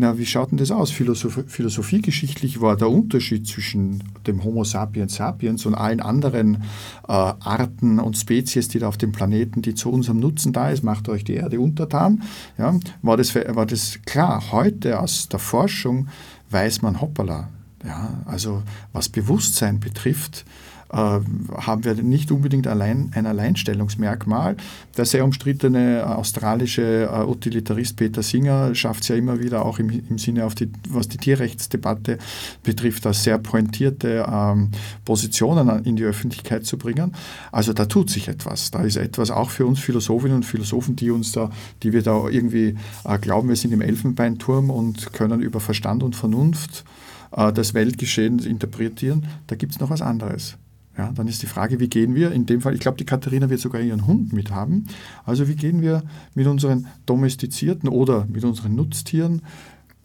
na, 0.00 0.16
wie 0.16 0.24
schaut 0.24 0.50
denn 0.50 0.56
das 0.56 0.70
aus? 0.70 0.90
Philosoph 0.90 1.44
philosophiegeschichtlich 1.46 2.62
war 2.62 2.74
der 2.74 2.88
Unterschied 2.88 3.46
zwischen 3.46 4.02
dem 4.26 4.42
Homo 4.44 4.64
sapiens 4.64 5.16
sapiens 5.16 5.66
und 5.66 5.74
allen 5.74 6.00
anderen 6.00 6.62
äh, 7.06 7.12
Arten 7.12 7.98
und 7.98 8.16
Spezies, 8.16 8.68
die 8.68 8.78
da 8.78 8.88
auf 8.88 8.96
dem 8.96 9.12
Planeten, 9.12 9.60
die 9.60 9.74
zu 9.74 9.90
unserem 9.90 10.18
Nutzen 10.18 10.54
da 10.54 10.70
ist, 10.70 10.82
macht 10.82 11.10
euch 11.10 11.22
die 11.22 11.34
Erde 11.34 11.60
untertan. 11.60 12.22
Ja, 12.56 12.74
war, 13.02 13.18
das, 13.18 13.34
war 13.34 13.66
das 13.66 13.98
klar? 14.06 14.52
Heute 14.52 15.00
aus 15.00 15.28
der 15.28 15.38
Forschung 15.38 16.08
weiß 16.48 16.80
man, 16.80 17.02
hoppala, 17.02 17.50
ja, 17.84 18.22
also 18.26 18.62
was 18.92 19.08
Bewusstsein 19.08 19.80
betrifft, 19.80 20.44
äh, 20.92 20.96
haben 20.96 21.84
wir 21.84 21.94
nicht 21.94 22.32
unbedingt 22.32 22.66
allein 22.66 23.12
ein 23.14 23.26
Alleinstellungsmerkmal. 23.26 24.56
Der 24.96 25.04
sehr 25.04 25.24
umstrittene 25.24 26.04
australische 26.16 27.08
äh, 27.12 27.24
Utilitarist 27.24 27.96
Peter 27.96 28.22
Singer 28.22 28.74
schafft 28.74 29.02
es 29.02 29.08
ja 29.08 29.14
immer 29.14 29.40
wieder 29.40 29.64
auch 29.64 29.78
im, 29.78 29.88
im 29.88 30.18
Sinne 30.18 30.44
auf 30.44 30.56
die, 30.56 30.68
was 30.88 31.08
die 31.08 31.18
Tierrechtsdebatte 31.18 32.18
betrifft, 32.64 33.06
da 33.06 33.12
sehr 33.12 33.38
pointierte 33.38 34.26
ähm, 34.28 34.70
Positionen 35.04 35.84
in 35.84 35.94
die 35.94 36.04
Öffentlichkeit 36.04 36.66
zu 36.66 36.76
bringen. 36.76 37.14
Also 37.52 37.72
da 37.72 37.86
tut 37.86 38.10
sich 38.10 38.26
etwas. 38.26 38.72
Da 38.72 38.82
ist 38.82 38.96
etwas 38.96 39.30
auch 39.30 39.50
für 39.50 39.66
uns 39.66 39.78
Philosophinnen 39.78 40.38
und 40.38 40.44
Philosophen, 40.44 40.96
die 40.96 41.10
uns 41.10 41.32
da, 41.32 41.50
die 41.84 41.92
wir 41.92 42.02
da 42.02 42.28
irgendwie 42.28 42.74
äh, 43.04 43.18
glauben, 43.18 43.48
wir 43.48 43.56
sind 43.56 43.72
im 43.72 43.80
Elfenbeinturm 43.80 44.70
und 44.70 45.12
können 45.12 45.40
über 45.40 45.60
Verstand 45.60 46.02
und 46.02 46.16
Vernunft 46.16 46.84
äh, 47.32 47.52
das 47.52 47.74
Weltgeschehen 47.74 48.38
interpretieren, 48.38 49.26
da 49.46 49.56
gibt 49.56 49.72
es 49.72 49.80
noch 49.80 49.90
was 49.90 50.02
anderes. 50.02 50.56
Ja, 50.98 51.12
dann 51.14 51.28
ist 51.28 51.42
die 51.42 51.46
Frage, 51.46 51.80
wie 51.80 51.88
gehen 51.88 52.14
wir, 52.14 52.32
in 52.32 52.46
dem 52.46 52.60
Fall, 52.60 52.74
ich 52.74 52.80
glaube, 52.80 52.98
die 52.98 53.06
Katharina 53.06 53.48
wird 53.48 53.60
sogar 53.60 53.80
ihren 53.80 54.06
Hund 54.06 54.32
mit 54.32 54.50
haben, 54.50 54.86
also 55.24 55.48
wie 55.48 55.54
gehen 55.54 55.80
wir 55.80 56.02
mit 56.34 56.46
unseren 56.46 56.88
domestizierten 57.06 57.88
oder 57.88 58.26
mit 58.28 58.44
unseren 58.44 58.74
Nutztieren, 58.74 59.42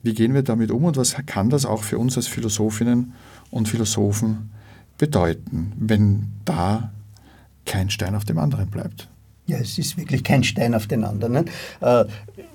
wie 0.03 0.13
gehen 0.13 0.33
wir 0.33 0.43
damit 0.43 0.71
um 0.71 0.83
und 0.83 0.97
was 0.97 1.15
kann 1.25 1.49
das 1.49 1.65
auch 1.65 1.83
für 1.83 1.97
uns 1.97 2.15
als 2.15 2.27
Philosophinnen 2.27 3.13
und 3.49 3.67
Philosophen 3.67 4.51
bedeuten, 4.97 5.73
wenn 5.77 6.27
da 6.45 6.93
kein 7.65 7.89
Stein 7.89 8.15
auf 8.15 8.23
dem 8.23 8.37
anderen 8.37 8.69
bleibt? 8.69 9.09
Ja, 9.47 9.57
es 9.57 9.77
ist 9.77 9.97
wirklich 9.97 10.23
kein 10.23 10.43
Stein 10.43 10.73
auf 10.73 10.87
den 10.87 11.03
anderen. 11.03 11.45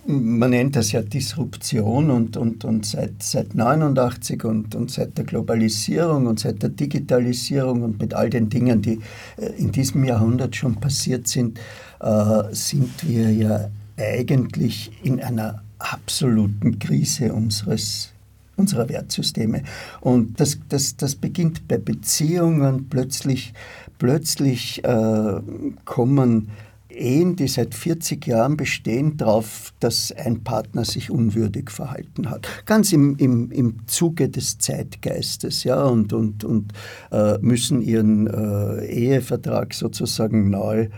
Man 0.06 0.50
nennt 0.50 0.76
das 0.76 0.92
ja 0.92 1.02
Disruption 1.02 2.10
und, 2.10 2.36
und, 2.36 2.64
und 2.64 2.86
seit, 2.86 3.22
seit 3.22 3.54
89 3.54 4.44
und, 4.44 4.74
und 4.74 4.90
seit 4.90 5.16
der 5.18 5.24
Globalisierung 5.24 6.26
und 6.26 6.40
seit 6.40 6.62
der 6.62 6.70
Digitalisierung 6.70 7.82
und 7.82 8.00
mit 8.00 8.14
all 8.14 8.30
den 8.30 8.48
Dingen, 8.48 8.80
die 8.82 9.00
äh, 9.36 9.46
in 9.58 9.72
diesem 9.72 10.04
Jahrhundert 10.04 10.56
schon 10.56 10.76
passiert 10.76 11.28
sind, 11.28 11.58
äh, 12.00 12.42
sind 12.52 13.06
wir 13.06 13.30
ja 13.30 13.68
eigentlich 13.98 14.90
in 15.02 15.20
einer 15.20 15.62
absoluten 15.78 16.78
Krise 16.78 17.32
unseres 17.32 18.10
unserer 18.60 18.88
Wertsysteme. 18.88 19.62
Und 20.00 20.38
das, 20.38 20.58
das, 20.68 20.96
das 20.96 21.14
beginnt 21.16 21.66
bei 21.66 21.78
Beziehungen. 21.78 22.88
Plötzlich, 22.90 23.54
plötzlich 23.98 24.84
äh, 24.84 25.40
kommen 25.86 26.50
Ehen, 27.00 27.36
die 27.36 27.48
seit 27.48 27.74
40 27.74 28.26
Jahren 28.26 28.56
bestehen, 28.56 29.16
darauf, 29.16 29.72
dass 29.80 30.12
ein 30.12 30.44
Partner 30.44 30.84
sich 30.84 31.10
unwürdig 31.10 31.70
verhalten 31.70 32.30
hat. 32.30 32.46
Ganz 32.66 32.92
im, 32.92 33.16
im, 33.16 33.50
im 33.50 33.86
Zuge 33.86 34.28
des 34.28 34.58
Zeitgeistes, 34.58 35.64
ja, 35.64 35.82
und, 35.84 36.12
und, 36.12 36.44
und 36.44 36.72
äh, 37.10 37.38
müssen 37.38 37.80
ihren 37.80 38.26
äh, 38.26 38.86
Ehevertrag 38.86 39.74
sozusagen 39.74 40.50
neu 40.50 40.88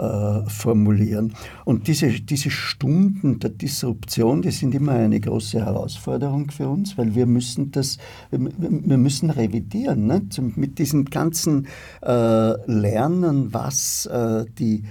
äh, 0.00 0.48
formulieren. 0.48 1.34
Und 1.64 1.86
diese, 1.86 2.08
diese 2.08 2.50
Stunden 2.50 3.38
der 3.38 3.50
Disruption, 3.50 4.40
die 4.40 4.50
sind 4.50 4.74
immer 4.74 4.92
eine 4.92 5.20
große 5.20 5.60
Herausforderung 5.60 6.50
für 6.50 6.68
uns, 6.68 6.96
weil 6.96 7.14
wir 7.14 7.26
müssen 7.26 7.70
das, 7.70 7.98
wir, 8.30 8.96
müssen 8.96 9.30
revidieren, 9.30 10.06
ne? 10.06 10.22
mit 10.56 10.78
diesem 10.78 11.04
ganzen 11.04 11.66
äh, 12.02 12.52
Lernen, 12.70 13.52
was 13.52 14.06
äh, 14.06 14.46
die 14.58 14.84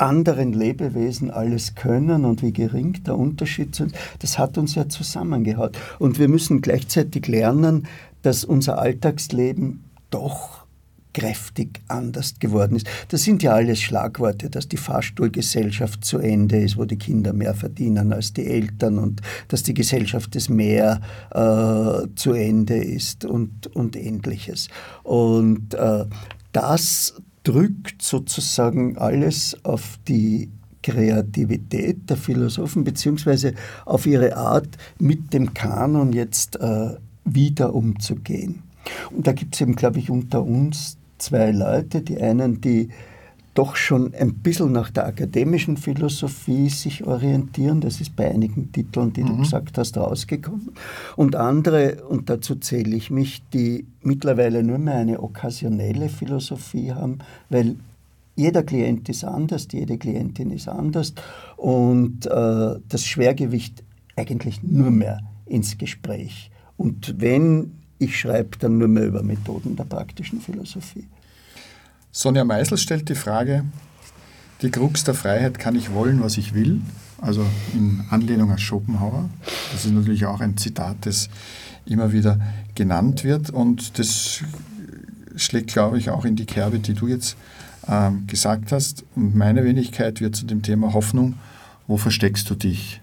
anderen 0.00 0.52
Lebewesen 0.52 1.30
alles 1.30 1.74
können 1.74 2.24
und 2.24 2.42
wie 2.42 2.52
gering 2.52 3.02
der 3.04 3.16
Unterschied 3.16 3.78
ist, 3.78 3.94
das 4.20 4.38
hat 4.38 4.58
uns 4.58 4.74
ja 4.74 4.88
zusammengehaut. 4.88 5.78
Und 5.98 6.18
wir 6.18 6.28
müssen 6.28 6.60
gleichzeitig 6.60 7.26
lernen, 7.26 7.86
dass 8.22 8.44
unser 8.44 8.78
Alltagsleben 8.78 9.84
doch 10.10 10.66
kräftig 11.14 11.80
anders 11.88 12.38
geworden 12.38 12.76
ist. 12.76 12.86
Das 13.08 13.24
sind 13.24 13.42
ja 13.42 13.52
alles 13.52 13.80
Schlagworte, 13.80 14.50
dass 14.50 14.68
die 14.68 14.76
Fahrstuhlgesellschaft 14.76 16.04
zu 16.04 16.18
Ende 16.18 16.60
ist, 16.60 16.76
wo 16.76 16.84
die 16.84 16.98
Kinder 16.98 17.32
mehr 17.32 17.54
verdienen 17.54 18.12
als 18.12 18.32
die 18.32 18.46
Eltern 18.46 18.98
und 18.98 19.20
dass 19.48 19.62
die 19.62 19.74
Gesellschaft 19.74 20.34
des 20.34 20.48
Mehr 20.48 21.00
äh, 21.30 22.06
zu 22.14 22.32
Ende 22.32 22.76
ist 22.76 23.24
und, 23.24 23.66
und 23.74 23.96
ähnliches. 23.96 24.68
Und 25.02 25.74
äh, 25.74 26.04
das 26.52 27.14
drückt 27.48 28.02
sozusagen 28.02 28.98
alles 28.98 29.56
auf 29.62 29.98
die 30.06 30.50
Kreativität 30.82 32.10
der 32.10 32.18
Philosophen 32.18 32.84
beziehungsweise 32.84 33.54
auf 33.86 34.04
ihre 34.04 34.36
Art, 34.36 34.68
mit 34.98 35.32
dem 35.32 35.54
Kanon 35.54 36.12
jetzt 36.12 36.60
äh, 36.60 36.90
wieder 37.24 37.74
umzugehen. 37.74 38.62
Und 39.10 39.26
da 39.26 39.32
gibt 39.32 39.54
es 39.54 39.62
eben, 39.62 39.76
glaube 39.76 39.98
ich, 39.98 40.10
unter 40.10 40.42
uns 40.42 40.98
zwei 41.16 41.50
Leute, 41.50 42.02
die 42.02 42.20
einen, 42.20 42.60
die 42.60 42.90
doch 43.58 43.74
schon 43.74 44.14
ein 44.14 44.34
bisschen 44.34 44.70
nach 44.70 44.88
der 44.88 45.06
akademischen 45.06 45.76
Philosophie 45.76 46.68
sich 46.68 47.04
orientieren. 47.04 47.80
Das 47.80 48.00
ist 48.00 48.14
bei 48.14 48.30
einigen 48.30 48.70
Titeln, 48.70 49.12
die 49.12 49.24
mhm. 49.24 49.26
du 49.26 49.36
gesagt 49.38 49.76
hast, 49.78 49.96
rausgekommen. 49.96 50.70
Und 51.16 51.34
andere, 51.34 52.04
und 52.08 52.30
dazu 52.30 52.54
zähle 52.54 52.94
ich 52.94 53.10
mich, 53.10 53.42
die 53.52 53.84
mittlerweile 54.00 54.62
nur 54.62 54.78
mehr 54.78 54.94
eine 54.94 55.20
okkasionelle 55.20 56.08
Philosophie 56.08 56.92
haben, 56.92 57.18
weil 57.50 57.74
jeder 58.36 58.62
Klient 58.62 59.08
ist 59.08 59.24
anders, 59.24 59.66
jede 59.72 59.98
Klientin 59.98 60.52
ist 60.52 60.68
anders 60.68 61.12
und 61.56 62.26
äh, 62.26 62.76
das 62.88 63.04
Schwergewicht 63.04 63.82
eigentlich 64.14 64.62
nur 64.62 64.92
mehr 64.92 65.18
ins 65.46 65.76
Gespräch. 65.76 66.52
Und 66.76 67.16
wenn 67.18 67.72
ich 67.98 68.20
schreibe, 68.20 68.56
dann 68.60 68.78
nur 68.78 68.86
mehr 68.86 69.06
über 69.06 69.24
Methoden 69.24 69.74
der 69.74 69.82
praktischen 69.82 70.40
Philosophie. 70.40 71.08
Sonja 72.12 72.44
Meisel 72.44 72.78
stellt 72.78 73.08
die 73.08 73.14
Frage, 73.14 73.64
die 74.62 74.70
Krux 74.70 75.04
der 75.04 75.14
Freiheit, 75.14 75.58
kann 75.58 75.76
ich 75.76 75.92
wollen, 75.92 76.22
was 76.22 76.36
ich 76.36 76.54
will? 76.54 76.80
also 77.20 77.44
in 77.74 78.04
Anlehnung 78.10 78.50
an 78.50 78.58
Schopenhauer. 78.58 79.28
Das 79.72 79.84
ist 79.84 79.92
natürlich 79.92 80.26
auch 80.26 80.40
ein 80.40 80.56
Zitat, 80.56 80.96
das 81.02 81.28
immer 81.84 82.12
wieder 82.12 82.38
genannt 82.74 83.24
wird 83.24 83.50
und 83.50 83.98
das 83.98 84.42
schlägt, 85.36 85.72
glaube 85.72 85.98
ich, 85.98 86.10
auch 86.10 86.24
in 86.24 86.36
die 86.36 86.46
Kerbe, 86.46 86.78
die 86.78 86.94
du 86.94 87.06
jetzt 87.06 87.36
ähm, 87.88 88.26
gesagt 88.26 88.72
hast. 88.72 89.04
Und 89.14 89.34
meine 89.34 89.64
Wenigkeit 89.64 90.20
wird 90.20 90.36
zu 90.36 90.46
dem 90.46 90.62
Thema 90.62 90.92
Hoffnung, 90.92 91.34
wo 91.86 91.96
versteckst 91.96 92.48
du 92.50 92.54
dich, 92.54 93.00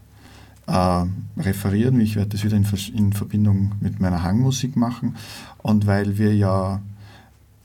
äh, 0.67 1.05
referieren. 1.37 1.99
Ich 1.99 2.15
werde 2.15 2.29
das 2.29 2.43
wieder 2.43 2.57
in, 2.57 2.65
in 2.93 3.13
Verbindung 3.13 3.73
mit 3.79 3.99
meiner 3.99 4.23
Hangmusik 4.23 4.75
machen. 4.75 5.15
Und 5.59 5.87
weil 5.87 6.17
wir 6.17 6.35
ja 6.35 6.81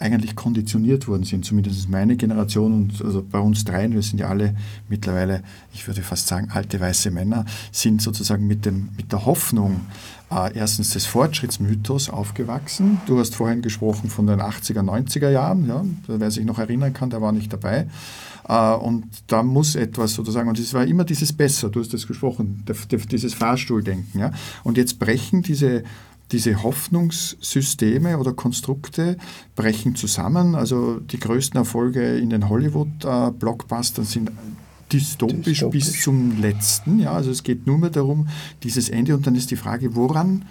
eigentlich 0.01 0.35
konditioniert 0.35 1.07
worden 1.09 1.25
sind, 1.25 1.45
zumindest 1.45 1.89
meine 1.89 2.17
Generation 2.17 2.73
und 2.73 3.05
also 3.05 3.23
bei 3.23 3.39
uns 3.39 3.65
dreien, 3.65 3.93
wir 3.93 4.03
sind 4.03 4.19
ja 4.19 4.29
alle 4.29 4.55
mittlerweile, 4.89 5.43
ich 5.73 5.87
würde 5.87 6.03
fast 6.03 6.27
sagen, 6.27 6.49
alte 6.51 6.81
weiße 6.81 7.11
Männer, 7.11 7.45
sind 7.71 8.03
sozusagen 8.03 8.47
mit, 8.47 8.65
dem, 8.65 8.89
mit 8.97 9.13
der 9.13 9.27
Hoffnung 9.27 9.83
äh, 10.31 10.57
erstens 10.57 10.91
des 10.91 11.07
Fortschrittsmythos 11.07 12.09
aufgewachsen. 12.09 13.01
Du 13.07 13.19
hast 13.19 13.35
vorhin 13.35 13.63
gesprochen 13.63 14.11
von 14.11 14.27
den 14.27 14.41
80er, 14.41 14.81
90er 14.81 15.31
Jahren, 15.31 15.67
ja, 15.67 15.85
wer 16.07 16.31
sich 16.31 16.45
noch 16.45 16.59
erinnern 16.59 16.93
kann, 16.93 17.11
der 17.11 17.21
war 17.21 17.33
nicht 17.33 17.53
dabei. 17.53 17.87
Äh, 18.49 18.75
und 18.75 19.05
da 19.27 19.43
muss 19.43 19.77
etwas 19.77 20.15
sozusagen, 20.15 20.49
und 20.49 20.59
es 20.59 20.75
war 20.75 20.85
immer 20.85 21.05
dieses 21.05 21.33
Besser, 21.33 21.69
du 21.69 21.81
hast 21.81 21.93
das 21.95 22.07
gesprochen, 22.07 22.65
dieses 23.11 23.35
Fahrstuhldenken. 23.35 24.21
Ja. 24.21 24.33
Und 24.65 24.77
jetzt 24.77 24.99
brechen 24.99 25.43
diese 25.43 25.85
diese 26.33 26.63
Hoffnungssysteme 26.63 28.19
oder 28.19 28.33
Konstrukte 28.33 29.17
brechen 29.57 29.95
zusammen. 29.95 30.55
Also 30.55 31.01
die 31.01 31.19
größten 31.19 31.59
Erfolge 31.59 32.19
in 32.19 32.31
den 32.31 32.49
Hollywood-Blockbustern 32.49 34.05
sind 34.05 34.31
dystopisch, 34.93 35.45
dystopisch, 35.45 35.85
bis 35.93 36.03
zum 36.03 36.41
letzten. 36.41 36.99
Ja, 36.99 37.13
also 37.13 37.31
es 37.31 37.43
geht 37.43 37.67
nur 37.67 37.79
mehr 37.79 37.91
darum, 37.91 38.29
dieses 38.63 38.89
Ende 38.89 39.15
und 39.15 39.27
dann 39.27 39.35
ist 39.35 39.51
die 39.51 39.57
Frage, 39.57 39.95
woran 39.95 40.45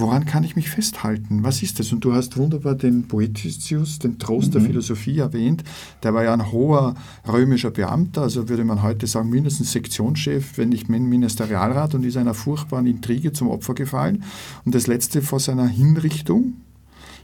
Woran 0.00 0.26
kann 0.26 0.44
ich 0.44 0.54
mich 0.54 0.70
festhalten? 0.70 1.42
Was 1.42 1.60
ist 1.60 1.80
das? 1.80 1.92
Und 1.92 2.04
du 2.04 2.12
hast 2.12 2.36
wunderbar 2.36 2.76
den 2.76 3.08
Poeticius, 3.08 3.98
den 3.98 4.20
Trost 4.20 4.48
mhm. 4.48 4.52
der 4.52 4.60
Philosophie 4.60 5.18
erwähnt. 5.18 5.64
Der 6.04 6.14
war 6.14 6.22
ja 6.22 6.32
ein 6.32 6.52
hoher 6.52 6.94
römischer 7.26 7.72
Beamter, 7.72 8.22
also 8.22 8.48
würde 8.48 8.64
man 8.64 8.82
heute 8.82 9.08
sagen, 9.08 9.28
mindestens 9.28 9.72
Sektionschef, 9.72 10.56
wenn 10.56 10.68
nicht 10.68 10.88
Ministerialrat 10.88 11.96
und 11.96 12.04
ist 12.04 12.16
einer 12.16 12.34
furchtbaren 12.34 12.86
Intrige 12.86 13.32
zum 13.32 13.48
Opfer 13.48 13.74
gefallen. 13.74 14.22
Und 14.64 14.76
das 14.76 14.86
Letzte 14.86 15.20
vor 15.20 15.40
seiner 15.40 15.66
Hinrichtung 15.66 16.54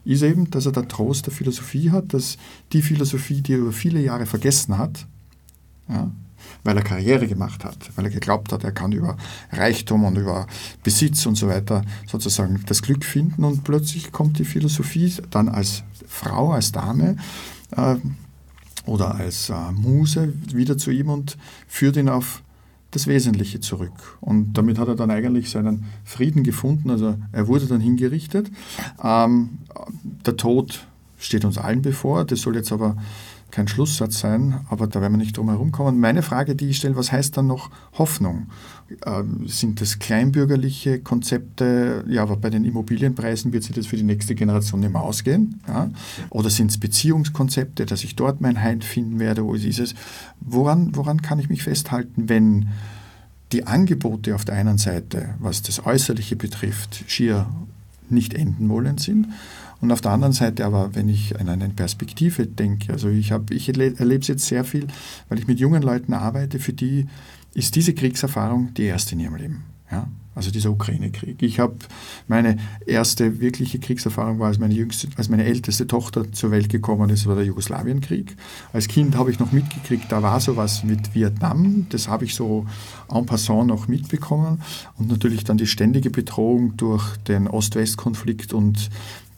ist 0.04 0.22
eben, 0.22 0.50
dass 0.50 0.66
er 0.66 0.72
der 0.72 0.88
Trost 0.88 1.26
der 1.26 1.32
Philosophie 1.32 1.92
hat, 1.92 2.12
dass 2.12 2.38
die 2.72 2.82
Philosophie, 2.82 3.40
die 3.40 3.52
er 3.52 3.58
über 3.60 3.72
viele 3.72 4.02
Jahre 4.02 4.26
vergessen 4.26 4.78
hat, 4.78 5.06
ja, 5.88 6.10
weil 6.64 6.76
er 6.76 6.82
Karriere 6.82 7.28
gemacht 7.28 7.64
hat, 7.64 7.76
weil 7.94 8.06
er 8.06 8.10
geglaubt 8.10 8.52
hat, 8.52 8.64
er 8.64 8.72
kann 8.72 8.92
über 8.92 9.16
Reichtum 9.52 10.04
und 10.04 10.16
über 10.16 10.46
Besitz 10.82 11.26
und 11.26 11.36
so 11.36 11.48
weiter 11.48 11.82
sozusagen 12.10 12.60
das 12.66 12.82
Glück 12.82 13.04
finden 13.04 13.44
und 13.44 13.64
plötzlich 13.64 14.10
kommt 14.10 14.38
die 14.38 14.44
Philosophie 14.44 15.12
dann 15.30 15.48
als 15.48 15.84
Frau, 16.06 16.52
als 16.52 16.72
Dame 16.72 17.16
äh, 17.76 17.96
oder 18.86 19.14
als 19.14 19.50
äh, 19.50 19.72
Muse 19.72 20.32
wieder 20.52 20.76
zu 20.78 20.90
ihm 20.90 21.10
und 21.10 21.36
führt 21.68 21.96
ihn 21.96 22.08
auf 22.08 22.42
das 22.90 23.06
Wesentliche 23.08 23.60
zurück. 23.60 24.18
Und 24.20 24.54
damit 24.54 24.78
hat 24.78 24.88
er 24.88 24.94
dann 24.94 25.10
eigentlich 25.10 25.50
seinen 25.50 25.86
Frieden 26.04 26.44
gefunden. 26.44 26.90
Also 26.90 27.16
er 27.32 27.48
wurde 27.48 27.66
dann 27.66 27.80
hingerichtet. 27.80 28.50
Ähm, 29.02 29.58
der 30.24 30.36
Tod 30.36 30.86
steht 31.18 31.44
uns 31.44 31.58
allen 31.58 31.82
bevor. 31.82 32.24
Das 32.24 32.40
soll 32.42 32.54
jetzt 32.54 32.70
aber 32.70 32.96
kein 33.54 33.68
Schlusssatz 33.68 34.18
sein, 34.18 34.60
aber 34.68 34.88
da 34.88 35.00
werden 35.00 35.12
wir 35.12 35.18
nicht 35.18 35.36
drum 35.36 35.48
herum 35.48 35.70
kommen. 35.70 36.00
Meine 36.00 36.22
Frage, 36.22 36.56
die 36.56 36.70
ich 36.70 36.78
stelle, 36.78 36.96
was 36.96 37.12
heißt 37.12 37.36
dann 37.36 37.46
noch 37.46 37.70
Hoffnung? 37.96 38.48
Ähm, 39.06 39.46
sind 39.46 39.80
das 39.80 40.00
kleinbürgerliche 40.00 40.98
Konzepte? 40.98 42.04
Ja, 42.08 42.22
aber 42.22 42.36
bei 42.36 42.50
den 42.50 42.64
Immobilienpreisen 42.64 43.52
wird 43.52 43.62
sich 43.62 43.76
das 43.76 43.86
für 43.86 43.96
die 43.96 44.02
nächste 44.02 44.34
Generation 44.34 44.80
nicht 44.80 44.92
mehr 44.92 45.02
ausgehen. 45.02 45.60
Ja? 45.68 45.88
Oder 46.30 46.50
sind 46.50 46.72
es 46.72 46.78
Beziehungskonzepte, 46.78 47.86
dass 47.86 48.02
ich 48.02 48.16
dort 48.16 48.40
mein 48.40 48.60
Heim 48.60 48.80
finden 48.80 49.20
werde? 49.20 49.44
Wo 49.44 49.54
ist 49.54 49.78
es? 49.78 49.94
Woran, 50.40 50.96
woran 50.96 51.22
kann 51.22 51.38
ich 51.38 51.48
mich 51.48 51.62
festhalten, 51.62 52.28
wenn 52.28 52.70
die 53.52 53.68
Angebote 53.68 54.34
auf 54.34 54.44
der 54.44 54.56
einen 54.56 54.78
Seite, 54.78 55.36
was 55.38 55.62
das 55.62 55.86
Äußerliche 55.86 56.34
betrifft, 56.34 57.04
schier 57.06 57.46
nicht 58.10 58.34
enden 58.34 58.68
wollen 58.68 58.98
sind 58.98 59.28
und 59.80 59.92
auf 59.92 60.00
der 60.00 60.12
anderen 60.12 60.32
Seite 60.32 60.64
aber, 60.64 60.94
wenn 60.94 61.08
ich 61.08 61.38
an 61.38 61.48
eine 61.48 61.68
Perspektive 61.68 62.46
denke, 62.46 62.92
also 62.92 63.08
ich, 63.08 63.32
hab, 63.32 63.50
ich 63.50 63.68
erlebe 63.68 64.20
es 64.20 64.28
jetzt 64.28 64.46
sehr 64.46 64.64
viel, 64.64 64.86
weil 65.28 65.38
ich 65.38 65.46
mit 65.46 65.60
jungen 65.60 65.82
Leuten 65.82 66.14
arbeite, 66.14 66.58
für 66.58 66.72
die 66.72 67.06
ist 67.54 67.76
diese 67.76 67.94
Kriegserfahrung 67.94 68.74
die 68.74 68.84
erste 68.84 69.14
in 69.14 69.20
ihrem 69.20 69.36
Leben. 69.36 69.64
Ja? 69.90 70.08
Also 70.34 70.50
dieser 70.50 70.70
Ukraine-Krieg. 70.70 71.42
Ich 71.42 71.60
habe 71.60 71.76
meine 72.26 72.56
erste 72.86 73.40
wirkliche 73.40 73.78
Kriegserfahrung 73.78 74.40
war, 74.40 74.48
als 74.48 74.58
meine, 74.58 74.74
jüngste, 74.74 75.06
als 75.16 75.28
meine 75.28 75.44
älteste 75.44 75.86
Tochter 75.86 76.32
zur 76.32 76.50
Welt 76.50 76.68
gekommen 76.68 77.08
ist, 77.10 77.26
war 77.26 77.36
der 77.36 77.44
Jugoslawienkrieg. 77.44 78.36
Als 78.72 78.88
Kind 78.88 79.16
habe 79.16 79.30
ich 79.30 79.38
noch 79.38 79.52
mitgekriegt, 79.52 80.10
da 80.10 80.22
war 80.22 80.40
sowas 80.40 80.82
mit 80.82 81.14
Vietnam. 81.14 81.86
Das 81.90 82.08
habe 82.08 82.24
ich 82.24 82.34
so 82.34 82.66
en 83.08 83.26
passant 83.26 83.68
noch 83.68 83.86
mitbekommen. 83.86 84.60
Und 84.98 85.08
natürlich 85.08 85.44
dann 85.44 85.56
die 85.56 85.68
ständige 85.68 86.10
Bedrohung 86.10 86.76
durch 86.76 87.16
den 87.18 87.46
Ost-West-Konflikt 87.46 88.52
und 88.52 88.90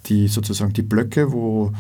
die 0.09 0.29
sozusagen 0.29 0.73
die 0.73 0.83
Blöcke, 0.83 1.33
wo 1.33 1.73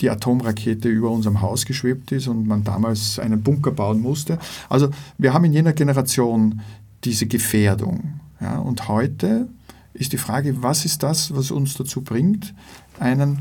die 0.00 0.10
Atomrakete 0.10 0.88
über 0.88 1.10
unserem 1.10 1.40
Haus 1.40 1.66
geschwebt 1.66 2.12
ist 2.12 2.28
und 2.28 2.46
man 2.46 2.64
damals 2.64 3.18
einen 3.18 3.42
Bunker 3.42 3.72
bauen 3.72 4.00
musste. 4.00 4.38
Also 4.68 4.90
wir 5.18 5.34
haben 5.34 5.44
in 5.44 5.52
jener 5.52 5.72
Generation 5.72 6.60
diese 7.04 7.26
Gefährdung. 7.26 8.20
Ja, 8.40 8.58
und 8.58 8.88
heute 8.88 9.48
ist 9.92 10.12
die 10.12 10.18
Frage, 10.18 10.62
was 10.62 10.84
ist 10.84 11.02
das, 11.02 11.34
was 11.34 11.50
uns 11.50 11.74
dazu 11.74 12.02
bringt, 12.02 12.54
einen 12.98 13.40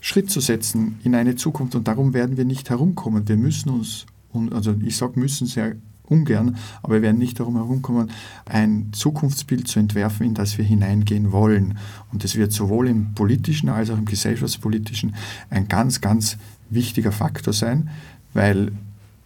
Schritt 0.00 0.30
zu 0.30 0.40
setzen 0.40 0.98
in 1.04 1.14
eine 1.14 1.36
Zukunft. 1.36 1.74
Und 1.74 1.86
darum 1.86 2.14
werden 2.14 2.36
wir 2.36 2.44
nicht 2.44 2.70
herumkommen. 2.70 3.28
Wir 3.28 3.36
müssen 3.36 3.68
uns, 3.68 4.06
also 4.50 4.74
ich 4.82 4.96
sage 4.96 5.20
müssen 5.20 5.46
sehr 5.46 5.76
ungern, 6.10 6.56
aber 6.82 6.94
wir 6.94 7.02
werden 7.02 7.18
nicht 7.18 7.40
darum 7.40 7.56
herumkommen, 7.56 8.10
ein 8.46 8.88
Zukunftsbild 8.92 9.68
zu 9.68 9.78
entwerfen, 9.78 10.26
in 10.26 10.34
das 10.34 10.58
wir 10.58 10.64
hineingehen 10.64 11.32
wollen. 11.32 11.78
Und 12.12 12.24
das 12.24 12.36
wird 12.36 12.52
sowohl 12.52 12.88
im 12.88 13.14
politischen 13.14 13.68
als 13.68 13.90
auch 13.90 13.98
im 13.98 14.04
gesellschaftspolitischen 14.04 15.14
ein 15.48 15.68
ganz, 15.68 16.00
ganz 16.00 16.36
wichtiger 16.68 17.12
Faktor 17.12 17.52
sein, 17.52 17.90
weil 18.34 18.72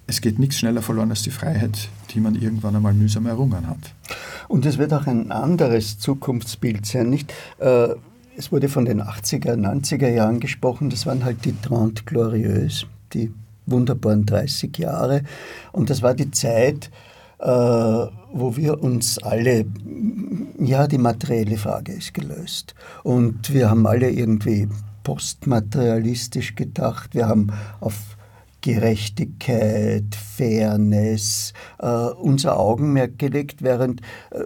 es 0.07 0.20
geht 0.20 0.39
nichts 0.39 0.59
schneller 0.59 0.82
verloren 0.82 1.11
als 1.11 1.22
die 1.22 1.30
Freiheit, 1.30 1.89
die 2.11 2.20
man 2.20 2.35
irgendwann 2.35 2.76
einmal 2.76 2.93
mühsam 2.93 3.26
errungen 3.26 3.66
hat. 3.66 3.95
Und 4.49 4.66
es 4.66 4.78
wird 4.78 4.93
auch 4.93 5.07
ein 5.07 5.32
anderes 5.32 5.99
Zukunftsbild 5.99 6.85
sein, 6.85 7.09
nicht? 7.09 7.32
Äh, 7.59 7.89
es 8.37 8.53
wurde 8.53 8.68
von 8.68 8.85
den 8.85 9.01
80er, 9.01 9.55
90er 9.55 10.09
Jahren 10.09 10.41
gesprochen, 10.41 10.91
das 10.91 11.07
waren 11.07 11.24
halt 11.24 11.45
die 11.45 11.55
Trente 11.61 12.03
Glorieuses, 12.05 12.87
die 13.12 13.32
wunderbaren 13.66 14.26
30 14.26 14.76
Jahre. 14.78 15.22
Und 15.72 15.90
das 15.90 16.02
war 16.02 16.14
die 16.14 16.30
Zeit, 16.30 16.90
äh, 17.38 17.46
wo 17.46 18.56
wir 18.56 18.82
uns 18.82 19.18
alle, 19.18 19.66
ja, 20.58 20.86
die 20.86 20.98
materielle 20.98 21.56
Frage 21.56 21.92
ist 21.92 22.14
gelöst. 22.14 22.74
Und 23.02 23.52
wir 23.52 23.70
haben 23.70 23.86
alle 23.86 24.10
irgendwie 24.10 24.68
postmaterialistisch 25.02 26.54
gedacht. 26.54 27.14
Wir 27.14 27.28
haben 27.28 27.52
auf 27.80 27.94
Gerechtigkeit, 28.64 30.04
Fairness 30.14 31.52
äh, 31.78 31.86
unser 31.86 32.58
Augenmerk 32.58 33.18
gelegt, 33.18 33.62
während 33.62 34.00
äh, 34.30 34.44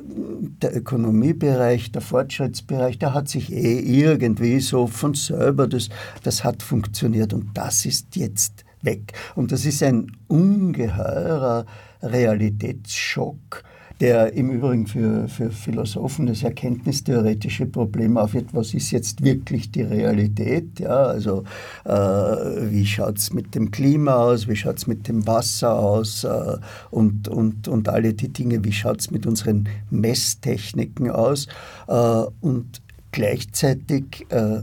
der 0.60 0.76
Ökonomiebereich, 0.76 1.92
der 1.92 2.02
Fortschrittsbereich, 2.02 2.98
der 2.98 3.14
hat 3.14 3.28
sich 3.28 3.52
eh 3.52 3.78
irgendwie 3.78 4.58
so 4.58 4.88
von 4.88 5.14
selber, 5.14 5.68
das, 5.68 5.88
das 6.24 6.42
hat 6.42 6.64
funktioniert 6.64 7.32
und 7.32 7.50
das 7.54 7.86
ist 7.86 8.16
jetzt 8.16 8.64
weg. 8.82 9.12
Und 9.34 9.52
das 9.52 9.64
ist 9.64 9.82
ein 9.82 10.12
ungeheurer 10.28 11.66
Realitätsschock, 12.02 13.64
der 14.00 14.32
im 14.34 14.50
Übrigen 14.50 14.86
für, 14.86 15.26
für 15.26 15.50
Philosophen 15.50 16.26
das 16.26 16.44
erkenntnistheoretische 16.44 17.66
Problem 17.66 18.16
aufwirft, 18.16 18.54
was 18.54 18.72
ist 18.72 18.92
jetzt 18.92 19.24
wirklich 19.24 19.72
die 19.72 19.82
Realität? 19.82 20.78
Ja, 20.78 21.06
also 21.06 21.42
äh, 21.84 21.90
wie 21.90 22.86
schaut 22.86 23.18
es 23.18 23.32
mit 23.32 23.56
dem 23.56 23.72
Klima 23.72 24.14
aus, 24.14 24.46
wie 24.46 24.54
schaut 24.54 24.78
es 24.78 24.86
mit 24.86 25.08
dem 25.08 25.26
Wasser 25.26 25.76
aus 25.76 26.22
äh, 26.22 26.56
und, 26.90 27.26
und, 27.26 27.66
und 27.66 27.88
alle 27.88 28.14
die 28.14 28.32
Dinge, 28.32 28.62
wie 28.64 28.72
schaut 28.72 29.00
es 29.00 29.10
mit 29.10 29.26
unseren 29.26 29.68
Messtechniken 29.90 31.10
aus? 31.10 31.48
Äh, 31.88 32.22
und 32.40 32.80
gleichzeitig 33.10 34.26
äh, 34.28 34.60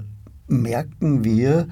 merken 0.47 1.26
wir, 1.26 1.68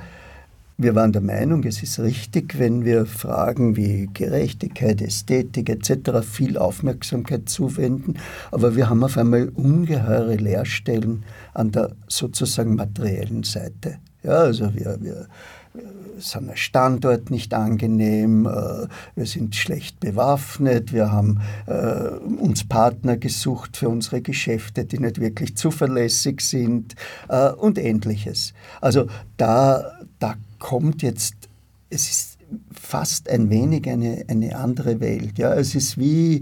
wir 0.78 0.96
waren 0.96 1.12
der 1.12 1.22
Meinung, 1.22 1.64
es 1.64 1.84
ist 1.84 2.00
richtig, 2.00 2.58
wenn 2.58 2.84
wir 2.84 3.06
Fragen 3.06 3.76
wie 3.76 4.10
Gerechtigkeit, 4.14 5.02
Ästhetik 5.02 5.70
etc. 5.70 6.26
viel 6.30 6.58
Aufmerksamkeit 6.58 7.48
zuwenden, 7.48 8.16
aber 8.52 8.76
wir 8.76 8.90
haben 8.90 9.04
auf 9.04 9.18
einmal 9.18 9.50
ungeheure 9.50 10.36
Leerstellen 10.36 11.24
an 11.54 11.72
der 11.72 11.92
sozusagen 12.08 12.76
materiellen 12.76 13.44
Seite. 13.44 13.98
Ja, 14.24 14.38
also 14.38 14.74
wir, 14.74 14.98
wir 15.02 15.28
sind 16.18 16.48
der 16.48 16.56
Standort 16.56 17.30
nicht 17.30 17.54
angenehm, 17.54 18.46
äh, 18.46 18.88
wir 19.16 19.26
sind 19.26 19.56
schlecht 19.56 20.00
bewaffnet, 20.00 20.94
wir 20.94 21.12
haben 21.12 21.42
äh, 21.66 22.10
uns 22.40 22.68
Partner 22.68 23.18
gesucht 23.18 23.78
für 23.78 23.90
unsere 23.90 24.22
Geschäfte, 24.22 24.86
die 24.86 25.00
nicht 25.00 25.20
wirklich 25.20 25.58
zuverlässig 25.58 26.42
sind 26.42 26.96
äh, 27.30 27.50
und 27.50 27.78
ähnliches. 27.78 28.54
Also 28.82 29.08
da, 29.38 30.00
da 30.20 30.36
kommt 30.64 31.02
jetzt, 31.02 31.50
es 31.90 32.10
ist 32.10 32.38
fast 32.72 33.30
ein 33.30 33.50
wenig 33.50 33.88
eine, 33.90 34.24
eine 34.30 34.56
andere 34.56 35.02
Welt. 35.02 35.38
Ja? 35.38 35.54
Es 35.54 35.76
ist 35.76 35.98
wie 35.98 36.42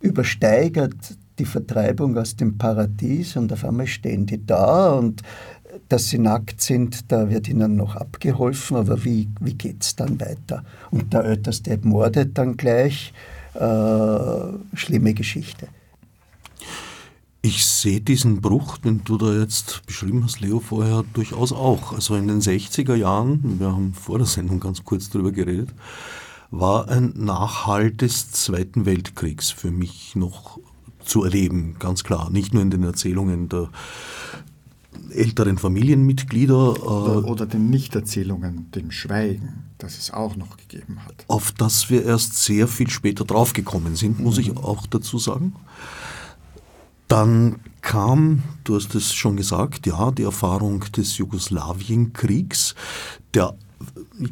übersteigert 0.00 0.94
die 1.38 1.44
Vertreibung 1.44 2.16
aus 2.16 2.36
dem 2.36 2.56
Paradies 2.56 3.36
und 3.36 3.52
auf 3.52 3.64
einmal 3.64 3.86
stehen 3.86 4.24
die 4.24 4.44
da 4.44 4.92
und 4.92 5.22
dass 5.88 6.08
sie 6.08 6.18
nackt 6.18 6.62
sind, 6.62 7.12
da 7.12 7.28
wird 7.28 7.48
ihnen 7.48 7.76
noch 7.76 7.96
abgeholfen, 7.96 8.76
aber 8.76 9.04
wie, 9.04 9.28
wie 9.40 9.54
geht 9.54 9.82
es 9.82 9.94
dann 9.94 10.18
weiter? 10.20 10.64
Und 10.90 11.12
der 11.12 11.24
Älteste 11.24 11.78
mordet 11.82 12.38
dann 12.38 12.56
gleich. 12.56 13.12
Äh, 13.54 14.76
schlimme 14.76 15.14
Geschichte. 15.14 15.68
Ich 17.46 17.66
sehe 17.66 18.00
diesen 18.00 18.40
Bruch, 18.40 18.78
den 18.78 19.04
du 19.04 19.18
da 19.18 19.38
jetzt 19.38 19.82
beschrieben 19.84 20.24
hast, 20.24 20.40
Leo, 20.40 20.60
vorher 20.60 21.04
durchaus 21.12 21.52
auch. 21.52 21.92
Also 21.92 22.16
in 22.16 22.26
den 22.26 22.40
60er 22.40 22.94
Jahren, 22.94 23.60
wir 23.60 23.66
haben 23.66 23.92
vor 23.92 24.16
der 24.16 24.26
Sendung 24.26 24.60
ganz 24.60 24.82
kurz 24.82 25.10
darüber 25.10 25.30
geredet, 25.30 25.68
war 26.50 26.88
ein 26.88 27.12
Nachhalt 27.16 28.00
des 28.00 28.30
Zweiten 28.30 28.86
Weltkriegs 28.86 29.50
für 29.50 29.70
mich 29.70 30.16
noch 30.16 30.58
zu 31.04 31.22
erleben, 31.22 31.76
ganz 31.78 32.02
klar. 32.02 32.30
Nicht 32.30 32.54
nur 32.54 32.62
in 32.62 32.70
den 32.70 32.82
Erzählungen 32.82 33.50
der 33.50 33.68
älteren 35.10 35.58
Familienmitglieder. 35.58 36.54
Äh, 36.54 36.80
oder, 36.80 37.28
oder, 37.28 37.44
den 37.44 37.68
Nichterzählungen, 37.68 38.70
dem 38.70 38.90
Schweigen, 38.90 39.64
das 39.76 39.98
es 39.98 40.10
auch 40.10 40.36
noch 40.36 40.56
gegeben 40.56 41.00
hat. 41.04 41.26
Auf 41.28 41.52
das 41.52 41.90
wir 41.90 42.06
erst 42.06 42.42
sehr 42.42 42.68
viel 42.68 42.88
später 42.88 43.26
draufgekommen 43.26 43.96
sind, 43.96 44.18
muss 44.18 44.36
mhm. 44.36 44.40
ich 44.40 44.56
auch 44.56 44.86
dazu 44.86 45.18
sagen. 45.18 45.52
Dann 47.08 47.60
kam, 47.82 48.42
du 48.64 48.76
hast 48.76 48.94
es 48.94 49.12
schon 49.12 49.36
gesagt, 49.36 49.86
ja, 49.86 50.10
die 50.10 50.22
Erfahrung 50.22 50.80
des 50.96 51.18
Jugoslawienkriegs, 51.18 52.74
der 53.34 53.54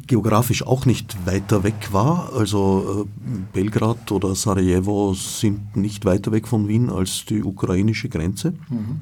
geografisch 0.07 0.65
auch 0.65 0.85
nicht 0.85 1.25
weiter 1.25 1.63
weg 1.63 1.89
war. 1.91 2.33
Also 2.33 3.05
äh, 3.05 3.39
Belgrad 3.53 4.11
oder 4.11 4.35
Sarajevo 4.35 5.13
sind 5.13 5.75
nicht 5.75 6.05
weiter 6.05 6.31
weg 6.31 6.47
von 6.47 6.67
Wien 6.67 6.89
als 6.89 7.25
die 7.25 7.43
ukrainische 7.43 8.09
Grenze. 8.09 8.53
Mhm. 8.69 8.99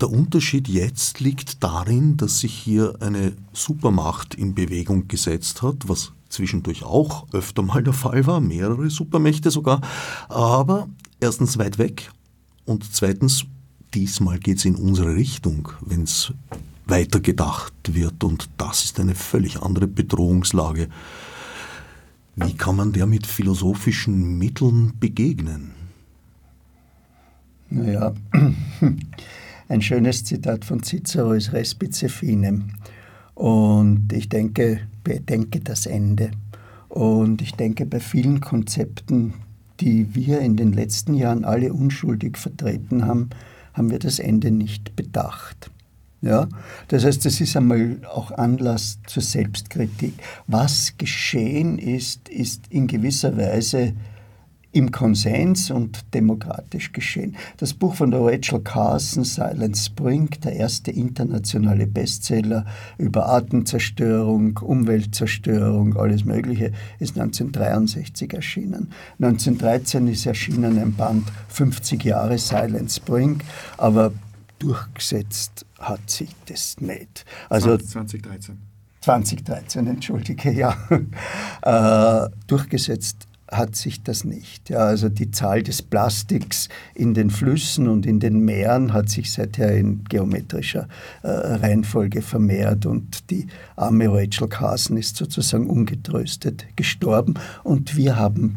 Der 0.00 0.10
Unterschied 0.10 0.66
jetzt 0.66 1.20
liegt 1.20 1.62
darin, 1.62 2.16
dass 2.16 2.40
sich 2.40 2.52
hier 2.52 2.94
eine 3.00 3.34
Supermacht 3.52 4.34
in 4.34 4.54
Bewegung 4.54 5.06
gesetzt 5.06 5.62
hat, 5.62 5.88
was 5.88 6.12
zwischendurch 6.28 6.82
auch 6.82 7.26
öfter 7.32 7.62
mal 7.62 7.84
der 7.84 7.92
Fall 7.92 8.26
war, 8.26 8.40
mehrere 8.40 8.90
Supermächte 8.90 9.50
sogar, 9.50 9.80
aber 10.28 10.88
erstens 11.20 11.58
weit 11.58 11.78
weg 11.78 12.10
und 12.64 12.84
zweitens, 12.92 13.44
diesmal 13.94 14.38
geht 14.38 14.58
es 14.58 14.64
in 14.64 14.76
unsere 14.76 15.14
Richtung, 15.14 15.68
wenn 15.80 16.04
es 16.04 16.32
weitergedacht 16.86 17.94
wird 17.94 18.24
und 18.24 18.48
das 18.58 18.84
ist 18.84 19.00
eine 19.00 19.14
völlig 19.14 19.62
andere 19.62 19.86
Bedrohungslage. 19.86 20.88
Wie 22.34 22.54
kann 22.54 22.76
man 22.76 22.92
der 22.92 23.06
mit 23.06 23.26
philosophischen 23.26 24.38
Mitteln 24.38 24.92
begegnen? 24.98 25.72
Naja, 27.68 28.14
ein 29.68 29.82
schönes 29.82 30.24
Zitat 30.24 30.64
von 30.64 30.82
Cicero 30.82 31.32
ist 31.32 31.52
Respice 31.52 32.08
finem. 32.08 32.70
Und 33.34 34.12
ich 34.12 34.28
denke, 34.28 34.80
bedenke 35.04 35.60
das 35.60 35.86
Ende. 35.86 36.30
Und 36.88 37.40
ich 37.40 37.52
denke, 37.54 37.86
bei 37.86 38.00
vielen 38.00 38.40
Konzepten, 38.40 39.34
die 39.82 40.14
wir 40.14 40.40
in 40.40 40.56
den 40.56 40.72
letzten 40.72 41.14
Jahren 41.14 41.44
alle 41.44 41.72
unschuldig 41.72 42.38
vertreten 42.38 43.04
haben, 43.04 43.30
haben 43.74 43.90
wir 43.90 43.98
das 43.98 44.20
Ende 44.20 44.52
nicht 44.52 44.94
bedacht. 44.94 45.70
Ja? 46.20 46.48
Das 46.88 47.04
heißt, 47.04 47.26
es 47.26 47.40
ist 47.40 47.56
einmal 47.56 47.98
auch 48.08 48.30
Anlass 48.30 49.00
zur 49.06 49.22
Selbstkritik. 49.22 50.14
Was 50.46 50.94
geschehen 50.98 51.78
ist, 51.78 52.28
ist 52.28 52.66
in 52.70 52.86
gewisser 52.86 53.36
Weise 53.36 53.94
im 54.72 54.90
Konsens 54.90 55.70
und 55.70 56.14
demokratisch 56.14 56.92
geschehen. 56.92 57.36
Das 57.58 57.74
Buch 57.74 57.94
von 57.94 58.12
Rachel 58.12 58.60
Carson, 58.60 59.24
Silent 59.24 59.76
Spring, 59.76 60.30
der 60.42 60.54
erste 60.54 60.90
internationale 60.90 61.86
Bestseller 61.86 62.64
über 62.96 63.26
Artenzerstörung, 63.26 64.58
Umweltzerstörung, 64.58 65.96
alles 65.96 66.24
Mögliche, 66.24 66.72
ist 66.98 67.18
1963 67.18 68.32
erschienen. 68.32 68.90
1913 69.20 70.08
ist 70.08 70.24
erschienen 70.24 70.78
ein 70.78 70.94
Band 70.94 71.24
50 71.48 72.02
Jahre 72.04 72.38
Silent 72.38 72.90
Spring, 72.90 73.40
aber 73.76 74.12
durchgesetzt 74.58 75.66
hat 75.78 76.08
sich 76.08 76.30
das 76.46 76.80
nicht. 76.80 77.26
Also 77.50 77.76
2013. 77.76 78.58
2013, 79.02 79.86
entschuldige, 79.86 80.50
ja. 80.52 80.76
Äh, 81.64 82.28
durchgesetzt 82.48 83.28
hat 83.52 83.76
sich 83.76 84.02
das 84.02 84.24
nicht. 84.24 84.70
Ja, 84.70 84.78
also 84.78 85.08
die 85.08 85.30
Zahl 85.30 85.62
des 85.62 85.82
Plastiks 85.82 86.68
in 86.94 87.14
den 87.14 87.30
Flüssen 87.30 87.86
und 87.86 88.06
in 88.06 88.18
den 88.18 88.40
Meeren 88.40 88.92
hat 88.92 89.10
sich 89.10 89.30
seither 89.30 89.76
in 89.76 90.04
geometrischer 90.04 90.88
äh, 91.22 91.28
Reihenfolge 91.28 92.22
vermehrt 92.22 92.86
und 92.86 93.30
die 93.30 93.46
arme 93.76 94.08
Rachel 94.08 94.48
Carson 94.48 94.96
ist 94.96 95.16
sozusagen 95.16 95.68
ungetröstet 95.68 96.66
gestorben 96.76 97.34
und 97.62 97.96
wir 97.96 98.16
haben 98.16 98.56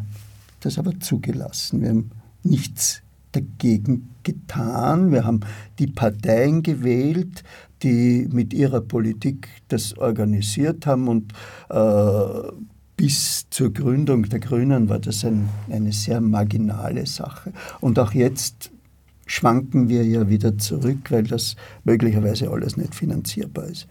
das 0.60 0.78
aber 0.78 0.98
zugelassen. 0.98 1.82
Wir 1.82 1.90
haben 1.90 2.10
nichts 2.42 3.02
dagegen 3.32 4.08
getan. 4.22 5.12
Wir 5.12 5.24
haben 5.24 5.40
die 5.78 5.86
Parteien 5.86 6.62
gewählt, 6.62 7.44
die 7.82 8.28
mit 8.32 8.54
ihrer 8.54 8.80
Politik 8.80 9.48
das 9.68 9.96
organisiert 9.98 10.86
haben 10.86 11.08
und 11.08 11.32
äh, 11.68 12.52
bis 12.96 13.46
zur 13.50 13.72
Gründung 13.72 14.28
der 14.28 14.40
Grünen 14.40 14.88
war 14.88 14.98
das 14.98 15.24
ein, 15.24 15.48
eine 15.70 15.92
sehr 15.92 16.20
marginale 16.20 17.06
Sache. 17.06 17.52
Und 17.80 17.98
auch 17.98 18.12
jetzt 18.12 18.70
schwanken 19.26 19.88
wir 19.88 20.04
ja 20.04 20.28
wieder 20.28 20.56
zurück, 20.56 21.10
weil 21.10 21.24
das 21.24 21.56
möglicherweise 21.84 22.48
alles 22.50 22.76
nicht 22.76 22.94
finanzierbar 22.94 23.64
ist. 23.66 23.86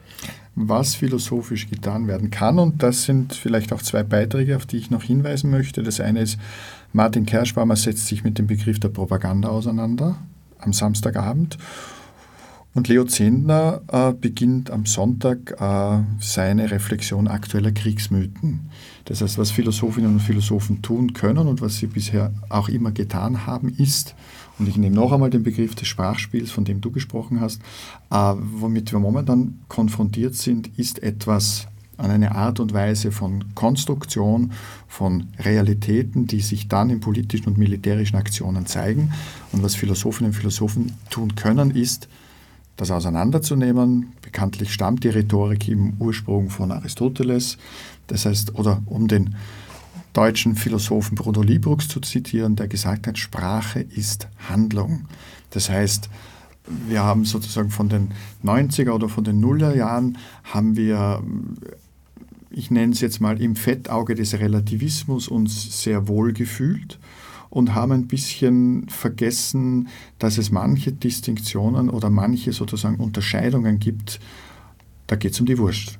Was 0.55 0.95
philosophisch 0.95 1.69
getan 1.69 2.07
werden 2.07 2.31
kann, 2.31 2.57
und 2.57 2.81
das 2.81 3.03
sind 3.03 3.33
vielleicht 3.33 3.73
auch 3.73 3.81
zwei 3.81 4.03
Beiträge, 4.03 4.55
auf 4.55 4.65
die 4.65 4.77
ich 4.77 4.89
noch 4.89 5.03
hinweisen 5.03 5.51
möchte. 5.51 5.83
Das 5.83 5.99
eine 5.99 6.21
ist, 6.21 6.39
Martin 6.93 7.25
Kerschbaumer 7.25 7.75
setzt 7.75 8.07
sich 8.07 8.23
mit 8.23 8.39
dem 8.39 8.47
Begriff 8.47 8.79
der 8.79 8.87
Propaganda 8.89 9.49
auseinander 9.49 10.17
am 10.59 10.71
Samstagabend 10.71 11.57
und 12.75 12.89
Leo 12.89 13.05
Zehntner 13.05 13.81
äh, 13.87 14.11
beginnt 14.13 14.69
am 14.69 14.85
Sonntag 14.85 15.55
äh, 15.59 16.03
seine 16.19 16.69
Reflexion 16.69 17.27
aktueller 17.29 17.71
Kriegsmythen. 17.71 18.69
Das 19.05 19.21
heißt, 19.21 19.37
was 19.37 19.49
Philosophinnen 19.49 20.13
und 20.15 20.19
Philosophen 20.19 20.81
tun 20.81 21.13
können 21.13 21.47
und 21.47 21.61
was 21.61 21.77
sie 21.77 21.87
bisher 21.87 22.33
auch 22.49 22.67
immer 22.67 22.91
getan 22.91 23.47
haben, 23.47 23.69
ist, 23.69 24.13
und 24.59 24.67
ich 24.67 24.75
nehme 24.75 24.95
noch 24.95 25.13
einmal 25.13 25.29
den 25.29 25.43
Begriff 25.43 25.73
des 25.75 25.87
Sprachspiels, 25.87 26.51
von 26.51 26.65
dem 26.65 26.81
du 26.81 26.91
gesprochen 26.91 27.39
hast, 27.39 27.61
äh, 28.11 28.33
womit 28.35 28.91
wir 28.91 28.99
momentan 28.99 29.59
konfrontiert 29.69 30.35
sind, 30.35 30.77
ist 30.77 31.01
etwas 31.01 31.67
an 31.95 32.11
eine 32.11 32.35
Art 32.35 32.59
und 32.59 32.73
Weise 32.73 33.13
von 33.13 33.55
Konstruktion, 33.55 34.51
von 34.89 35.27
Realitäten, 35.39 36.27
die 36.27 36.41
sich 36.41 36.67
dann 36.67 36.89
in 36.89 36.99
politischen 36.99 37.47
und 37.47 37.57
militärischen 37.57 38.17
Aktionen 38.17 38.65
zeigen. 38.65 39.13
Und 39.53 39.63
was 39.63 39.75
Philosophinnen 39.75 40.31
und 40.31 40.37
Philosophen 40.37 40.91
tun 41.09 41.35
können, 41.35 41.71
ist, 41.71 42.09
das 42.75 42.91
auseinanderzunehmen. 42.91 44.13
Bekanntlich 44.21 44.73
stammt 44.73 45.03
die 45.03 45.09
Rhetorik 45.09 45.67
im 45.67 45.93
Ursprung 45.99 46.49
von 46.49 46.71
Aristoteles. 46.71 47.57
Das 48.07 48.25
heißt, 48.25 48.55
oder 48.55 48.81
um 48.85 49.07
den 49.07 49.35
deutschen 50.13 50.55
Philosophen 50.55 51.15
Bruno 51.15 51.41
Liebrux 51.41 51.87
zu 51.87 51.99
zitieren, 51.99 52.55
der 52.55 52.67
gesagt 52.67 53.07
hat, 53.07 53.17
Sprache 53.17 53.81
ist 53.81 54.27
Handlung. 54.49 55.05
Das 55.51 55.69
heißt, 55.69 56.09
wir 56.87 57.03
haben 57.03 57.25
sozusagen 57.25 57.69
von 57.69 57.89
den 57.89 58.11
90er 58.43 58.91
oder 58.91 59.09
von 59.09 59.23
den 59.23 59.39
Nullerjahren 59.39 60.17
haben 60.43 60.75
wir, 60.75 61.21
ich 62.49 62.71
nenne 62.71 62.93
es 62.93 63.01
jetzt 63.01 63.19
mal 63.19 63.41
im 63.41 63.55
Fettauge 63.55 64.15
des 64.15 64.33
Relativismus 64.39 65.27
uns 65.27 65.81
sehr 65.81 66.07
wohl 66.07 66.33
gefühlt 66.33 66.97
und 67.55 67.73
haben 67.73 67.93
ein 67.93 68.07
bisschen 68.07 68.89
vergessen, 68.89 69.87
dass 70.19 70.37
es 70.37 70.51
manche 70.51 70.91
Distinktionen 70.91 71.89
oder 71.89 72.09
manche 72.09 72.51
sozusagen 72.51 72.97
Unterscheidungen 72.97 73.79
gibt. 73.79 74.19
Da 75.07 75.15
geht 75.15 75.31
es 75.31 75.39
um 75.39 75.45
die 75.45 75.57
Wurst. 75.57 75.97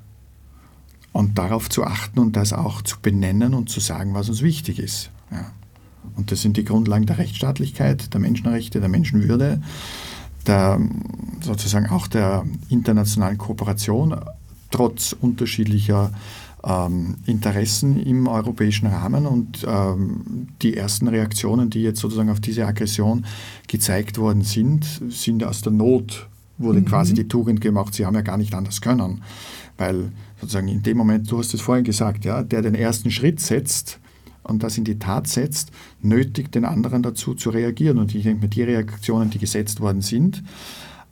Und 1.12 1.38
darauf 1.38 1.70
zu 1.70 1.84
achten 1.84 2.18
und 2.18 2.36
das 2.36 2.52
auch 2.52 2.82
zu 2.82 3.00
benennen 3.00 3.54
und 3.54 3.70
zu 3.70 3.80
sagen, 3.80 4.12
was 4.12 4.28
uns 4.28 4.42
wichtig 4.42 4.78
ist. 4.78 5.10
Ja. 5.30 5.50
Und 6.14 6.30
das 6.30 6.42
sind 6.42 6.58
die 6.58 6.64
Grundlagen 6.64 7.06
der 7.06 7.16
Rechtsstaatlichkeit, 7.16 8.12
der 8.12 8.20
Menschenrechte, 8.20 8.80
der 8.80 8.90
Menschenwürde. 8.90 9.62
der, 10.46 10.78
sozusagen 11.40 11.86
auch 11.86 12.06
der 12.06 12.44
internationalen 12.68 13.38
Kooperation, 13.38 14.14
trotz 14.70 15.16
unterschiedlicher 15.18 16.12
ähm, 16.66 17.16
Interessen 17.26 17.98
im 18.00 18.26
europäischen 18.26 18.86
Rahmen. 18.86 19.26
Und 19.26 19.64
ähm, 19.68 20.48
die 20.62 20.76
ersten 20.76 21.08
Reaktionen, 21.08 21.70
die 21.70 21.82
jetzt 21.82 22.00
sozusagen 22.00 22.30
auf 22.30 22.40
diese 22.40 22.66
Aggression 22.66 23.24
gezeigt 23.68 24.18
worden 24.18 24.42
sind, 24.42 24.84
sind 25.08 25.44
aus 25.44 25.62
der 25.62 25.72
Not, 25.72 26.28
wurde 26.58 26.80
mhm. 26.80 26.86
quasi 26.86 27.14
die 27.14 27.28
Tugend 27.28 27.60
gemacht. 27.60 27.94
Sie 27.94 28.04
haben 28.04 28.14
ja 28.14 28.22
gar 28.22 28.36
nicht 28.36 28.54
anders 28.54 28.80
können. 28.80 29.22
Weil 29.78 30.10
sozusagen 30.40 30.68
in 30.68 30.82
dem 30.82 30.96
Moment, 30.96 31.30
du 31.30 31.38
hast 31.38 31.54
es 31.54 31.60
vorhin 31.60 31.84
gesagt, 31.84 32.24
ja, 32.24 32.42
der 32.42 32.62
den 32.62 32.74
ersten 32.74 33.10
Schritt 33.10 33.40
setzt, 33.40 34.00
und 34.42 34.62
das 34.62 34.78
in 34.78 34.84
die 34.84 34.98
Tat 34.98 35.26
setzt, 35.26 35.72
nötigt 36.00 36.54
den 36.54 36.64
anderen 36.64 37.02
dazu 37.02 37.34
zu 37.34 37.50
reagieren. 37.50 37.98
Und 37.98 38.14
ich 38.14 38.22
denke 38.22 38.42
mir, 38.42 38.48
die 38.48 38.62
Reaktionen, 38.62 39.28
die 39.28 39.38
gesetzt 39.38 39.80
worden 39.80 40.02
sind, 40.02 40.42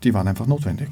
die 0.04 0.14
waren 0.14 0.28
einfach 0.28 0.46
notwendig. 0.46 0.88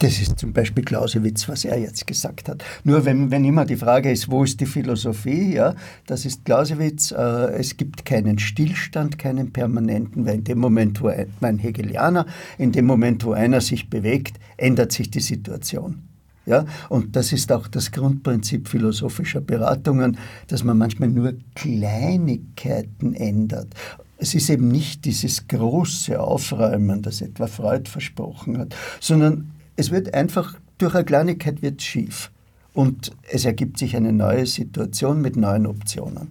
Das 0.00 0.20
ist 0.20 0.38
zum 0.38 0.52
Beispiel 0.52 0.84
Clausewitz, 0.84 1.48
was 1.48 1.64
er 1.64 1.76
jetzt 1.76 2.06
gesagt 2.06 2.48
hat. 2.48 2.62
Nur 2.84 3.04
wenn, 3.04 3.32
wenn 3.32 3.44
immer 3.44 3.64
die 3.64 3.76
Frage 3.76 4.12
ist, 4.12 4.30
wo 4.30 4.44
ist 4.44 4.60
die 4.60 4.66
Philosophie, 4.66 5.54
ja, 5.54 5.74
das 6.06 6.24
ist 6.24 6.44
Clausewitz, 6.44 7.10
äh, 7.10 7.16
es 7.58 7.76
gibt 7.76 8.04
keinen 8.04 8.38
Stillstand, 8.38 9.18
keinen 9.18 9.52
permanenten, 9.52 10.24
weil 10.24 10.36
in 10.36 10.44
dem 10.44 10.58
Moment, 10.58 11.02
wo 11.02 11.08
ein, 11.08 11.26
mein 11.40 11.58
Hegelianer, 11.58 12.26
in 12.58 12.70
dem 12.70 12.86
Moment, 12.86 13.24
wo 13.24 13.32
einer 13.32 13.60
sich 13.60 13.90
bewegt, 13.90 14.38
ändert 14.56 14.92
sich 14.92 15.10
die 15.10 15.20
Situation. 15.20 16.04
Ja? 16.46 16.64
Und 16.88 17.16
das 17.16 17.32
ist 17.32 17.50
auch 17.50 17.66
das 17.66 17.90
Grundprinzip 17.90 18.68
philosophischer 18.68 19.40
Beratungen, 19.40 20.16
dass 20.46 20.62
man 20.62 20.78
manchmal 20.78 21.08
nur 21.08 21.34
Kleinigkeiten 21.56 23.14
ändert. 23.14 23.74
Es 24.16 24.34
ist 24.34 24.48
eben 24.48 24.68
nicht 24.68 25.04
dieses 25.04 25.48
große 25.48 26.20
Aufräumen, 26.20 27.02
das 27.02 27.20
etwa 27.20 27.48
Freud 27.48 27.88
versprochen 27.90 28.58
hat, 28.58 28.76
sondern 29.00 29.57
es 29.78 29.90
wird 29.92 30.12
einfach 30.12 30.58
durch 30.78 30.94
eine 30.94 31.04
Kleinigkeit 31.04 31.62
wird 31.62 31.80
schief. 31.80 32.32
Und 32.74 33.12
es 33.30 33.44
ergibt 33.44 33.78
sich 33.78 33.94
eine 33.96 34.12
neue 34.12 34.44
Situation 34.46 35.22
mit 35.22 35.36
neuen 35.36 35.66
Optionen. 35.66 36.30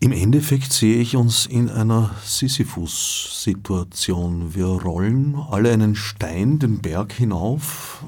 Im 0.00 0.12
Endeffekt 0.12 0.72
sehe 0.72 0.96
ich 0.96 1.14
uns 1.14 1.44
in 1.46 1.68
einer 1.68 2.12
Sisyphus-Situation. 2.24 4.54
Wir 4.54 4.64
rollen 4.66 5.36
alle 5.50 5.72
einen 5.72 5.94
Stein 5.94 6.58
den 6.58 6.80
Berg 6.80 7.12
hinauf, 7.12 8.02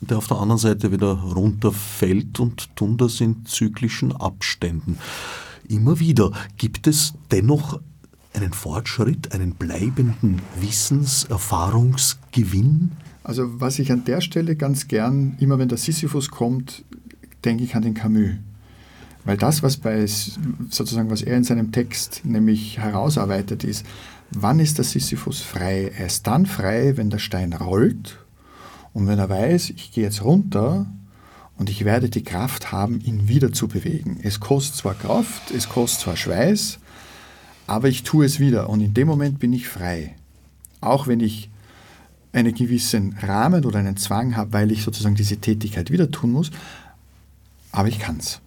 der 0.00 0.16
auf 0.18 0.28
der 0.28 0.38
anderen 0.38 0.58
Seite 0.58 0.90
wieder 0.90 1.12
runterfällt 1.12 2.40
und 2.40 2.74
tun 2.76 2.96
das 2.96 3.20
in 3.20 3.44
zyklischen 3.44 4.16
Abständen. 4.16 4.96
Immer 5.68 6.00
wieder 6.00 6.32
gibt 6.56 6.86
es 6.86 7.12
dennoch 7.30 7.78
einen 8.34 8.52
Fortschritt, 8.52 9.32
einen 9.32 9.54
bleibenden 9.54 10.40
Wissens-, 10.60 11.24
Erfahrungsgewinn? 11.24 12.92
Also 13.22 13.60
was 13.60 13.78
ich 13.78 13.92
an 13.92 14.04
der 14.04 14.20
Stelle 14.20 14.56
ganz 14.56 14.88
gern, 14.88 15.36
immer 15.40 15.58
wenn 15.58 15.68
der 15.68 15.78
Sisyphus 15.78 16.30
kommt, 16.30 16.84
denke 17.44 17.64
ich 17.64 17.74
an 17.74 17.82
den 17.82 17.94
Camus. 17.94 18.36
Weil 19.24 19.36
das, 19.36 19.62
was 19.62 19.76
bei 19.76 20.06
sozusagen, 20.06 21.10
was 21.10 21.22
er 21.22 21.36
in 21.36 21.44
seinem 21.44 21.72
Text 21.72 22.22
nämlich 22.24 22.78
herausarbeitet, 22.78 23.64
ist, 23.64 23.84
wann 24.30 24.60
ist 24.60 24.78
der 24.78 24.84
Sisyphus 24.84 25.40
frei? 25.40 25.92
Er 25.96 26.06
ist 26.06 26.26
dann 26.26 26.46
frei, 26.46 26.96
wenn 26.96 27.10
der 27.10 27.18
Stein 27.18 27.52
rollt 27.52 28.18
und 28.92 29.06
wenn 29.06 29.18
er 29.18 29.28
weiß, 29.28 29.70
ich 29.70 29.92
gehe 29.92 30.04
jetzt 30.04 30.24
runter 30.24 30.86
und 31.56 31.68
ich 31.68 31.84
werde 31.84 32.08
die 32.08 32.24
Kraft 32.24 32.72
haben, 32.72 33.00
ihn 33.00 33.28
wieder 33.28 33.52
zu 33.52 33.68
bewegen. 33.68 34.18
Es 34.22 34.40
kostet 34.40 34.76
zwar 34.76 34.94
Kraft, 34.94 35.50
es 35.50 35.68
kostet 35.68 36.00
zwar 36.00 36.16
Schweiß, 36.16 36.79
aber 37.66 37.88
ich 37.88 38.02
tue 38.02 38.26
es 38.26 38.40
wieder 38.40 38.68
und 38.68 38.80
in 38.80 38.94
dem 38.94 39.08
Moment 39.08 39.38
bin 39.38 39.52
ich 39.52 39.68
frei. 39.68 40.14
Auch 40.80 41.06
wenn 41.06 41.20
ich 41.20 41.50
einen 42.32 42.54
gewissen 42.54 43.16
Rahmen 43.20 43.64
oder 43.64 43.78
einen 43.78 43.96
Zwang 43.96 44.36
habe, 44.36 44.52
weil 44.52 44.70
ich 44.70 44.82
sozusagen 44.82 45.14
diese 45.14 45.38
Tätigkeit 45.38 45.90
wieder 45.90 46.10
tun 46.10 46.32
muss, 46.32 46.50
aber 47.72 47.88
ich 47.88 47.98
kann 47.98 48.18
es. 48.18 48.40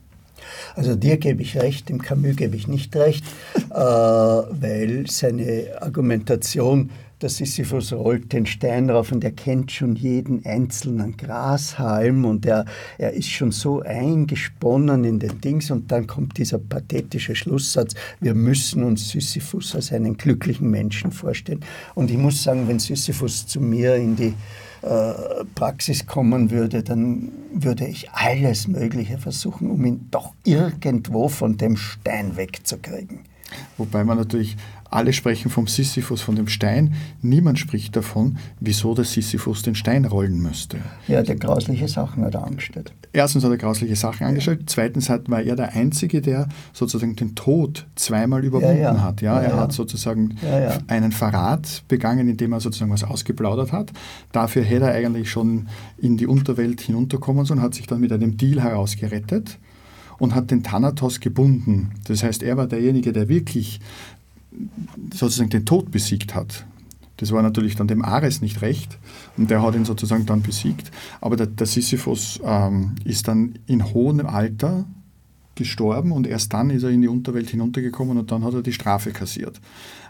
Also 0.75 0.95
dir 0.95 1.17
gebe 1.17 1.41
ich 1.41 1.57
recht, 1.57 1.89
dem 1.89 2.01
Camus 2.01 2.35
gebe 2.35 2.55
ich 2.55 2.67
nicht 2.67 2.95
recht, 2.95 3.23
äh, 3.69 3.73
weil 3.73 5.05
seine 5.07 5.67
Argumentation, 5.79 6.89
der 7.23 7.29
Sisyphus 7.29 7.93
rollt 7.93 8.33
den 8.33 8.45
Stein 8.45 8.89
rauf 8.89 9.11
und 9.13 9.23
er 9.23 9.31
kennt 9.31 9.71
schon 9.71 9.95
jeden 9.95 10.45
einzelnen 10.45 11.15
Grashalm 11.15 12.25
und 12.25 12.45
er, 12.45 12.65
er 12.97 13.13
ist 13.13 13.29
schon 13.29 13.51
so 13.51 13.81
eingesponnen 13.81 15.05
in 15.05 15.19
den 15.19 15.39
Dings 15.39 15.71
und 15.71 15.91
dann 15.91 16.05
kommt 16.05 16.37
dieser 16.37 16.59
pathetische 16.59 17.35
Schlusssatz, 17.35 17.95
wir 18.19 18.35
müssen 18.35 18.83
uns 18.83 19.09
Sisyphus 19.09 19.73
als 19.73 19.93
einen 19.93 20.17
glücklichen 20.17 20.69
Menschen 20.69 21.11
vorstellen. 21.11 21.61
Und 21.95 22.11
ich 22.11 22.17
muss 22.17 22.43
sagen, 22.43 22.67
wenn 22.67 22.79
Sisyphus 22.79 23.47
zu 23.47 23.61
mir 23.61 23.95
in 23.95 24.17
die 24.17 24.33
äh, 24.81 25.45
Praxis 25.55 26.05
kommen 26.05 26.51
würde, 26.51 26.83
dann 26.83 27.31
würde 27.53 27.87
ich 27.87 28.11
alles 28.11 28.67
Mögliche 28.67 29.17
versuchen, 29.17 29.71
um 29.71 29.85
ihn 29.85 30.07
doch 30.11 30.33
irgendwo 30.43 31.29
von 31.29 31.55
dem 31.55 31.77
Stein 31.77 32.35
wegzukriegen. 32.35 33.19
Wobei 33.77 34.03
man 34.03 34.17
natürlich 34.17 34.57
alle 34.93 35.13
sprechen 35.13 35.49
vom 35.49 35.67
Sisyphus, 35.67 36.21
von 36.21 36.35
dem 36.35 36.47
Stein. 36.47 36.93
Niemand 37.21 37.59
spricht 37.59 37.95
davon, 37.95 38.37
wieso 38.59 38.93
der 38.93 39.05
Sisyphus 39.05 39.61
den 39.61 39.75
Stein 39.75 40.05
rollen 40.05 40.39
müsste. 40.41 40.77
Ja, 41.07 41.21
der 41.21 41.35
grausliche 41.35 41.87
Sachen 41.87 42.23
hat 42.23 42.35
er 42.35 42.45
angestellt. 42.45 42.93
Erstens 43.11 43.43
hat 43.43 43.51
er 43.51 43.57
grausliche 43.57 43.95
Sachen 43.95 44.25
angestellt. 44.25 44.59
Ja. 44.61 44.67
Zweitens 44.67 45.09
hat, 45.09 45.29
war 45.29 45.41
er 45.41 45.55
der 45.55 45.73
Einzige, 45.73 46.21
der 46.21 46.47
sozusagen 46.73 47.15
den 47.15 47.35
Tod 47.35 47.85
zweimal 47.95 48.43
überwunden 48.43 48.77
ja, 48.77 48.93
ja. 48.93 49.01
hat. 49.01 49.21
Ja, 49.21 49.39
er 49.39 49.57
hat 49.57 49.73
sozusagen 49.73 50.35
einen 50.87 51.11
Verrat 51.11 51.83
begangen, 51.87 52.27
indem 52.29 52.53
er 52.53 52.59
sozusagen 52.59 52.91
was 52.91 53.03
ausgeplaudert 53.03 53.71
hat. 53.71 53.91
Dafür 54.31 54.63
hätte 54.63 54.85
er 54.85 54.93
eigentlich 54.93 55.29
schon 55.29 55.67
in 55.97 56.17
die 56.17 56.27
Unterwelt 56.27 56.81
hinunterkommen 56.81 57.45
sollen, 57.45 57.61
hat 57.61 57.73
sich 57.75 57.87
dann 57.87 57.99
mit 57.99 58.11
einem 58.11 58.37
Deal 58.37 58.61
herausgerettet 58.61 59.59
und 60.19 60.35
hat 60.35 60.51
den 60.51 60.63
Thanatos 60.63 61.19
gebunden. 61.19 61.91
Das 62.07 62.23
heißt, 62.23 62.43
er 62.43 62.57
war 62.57 62.67
derjenige, 62.67 63.13
der 63.13 63.29
wirklich 63.29 63.79
sozusagen 65.13 65.49
den 65.49 65.65
Tod 65.65 65.91
besiegt 65.91 66.35
hat. 66.35 66.65
Das 67.17 67.31
war 67.31 67.41
natürlich 67.41 67.75
dann 67.75 67.87
dem 67.87 68.03
Ares 68.03 68.41
nicht 68.41 68.61
recht 68.61 68.97
und 69.37 69.49
der 69.49 69.61
hat 69.61 69.75
ihn 69.75 69.85
sozusagen 69.85 70.25
dann 70.25 70.41
besiegt. 70.41 70.91
Aber 71.21 71.35
der, 71.35 71.47
der 71.47 71.67
Sisyphus 71.67 72.39
ähm, 72.43 72.95
ist 73.05 73.27
dann 73.27 73.59
in 73.67 73.93
hohem 73.93 74.25
Alter 74.25 74.85
gestorben 75.55 76.11
und 76.11 76.25
erst 76.25 76.53
dann 76.53 76.71
ist 76.71 76.83
er 76.83 76.89
in 76.89 77.01
die 77.01 77.07
Unterwelt 77.07 77.49
hinuntergekommen 77.49 78.17
und 78.17 78.31
dann 78.31 78.43
hat 78.43 78.55
er 78.55 78.63
die 78.63 78.73
Strafe 78.73 79.11
kassiert. 79.11 79.61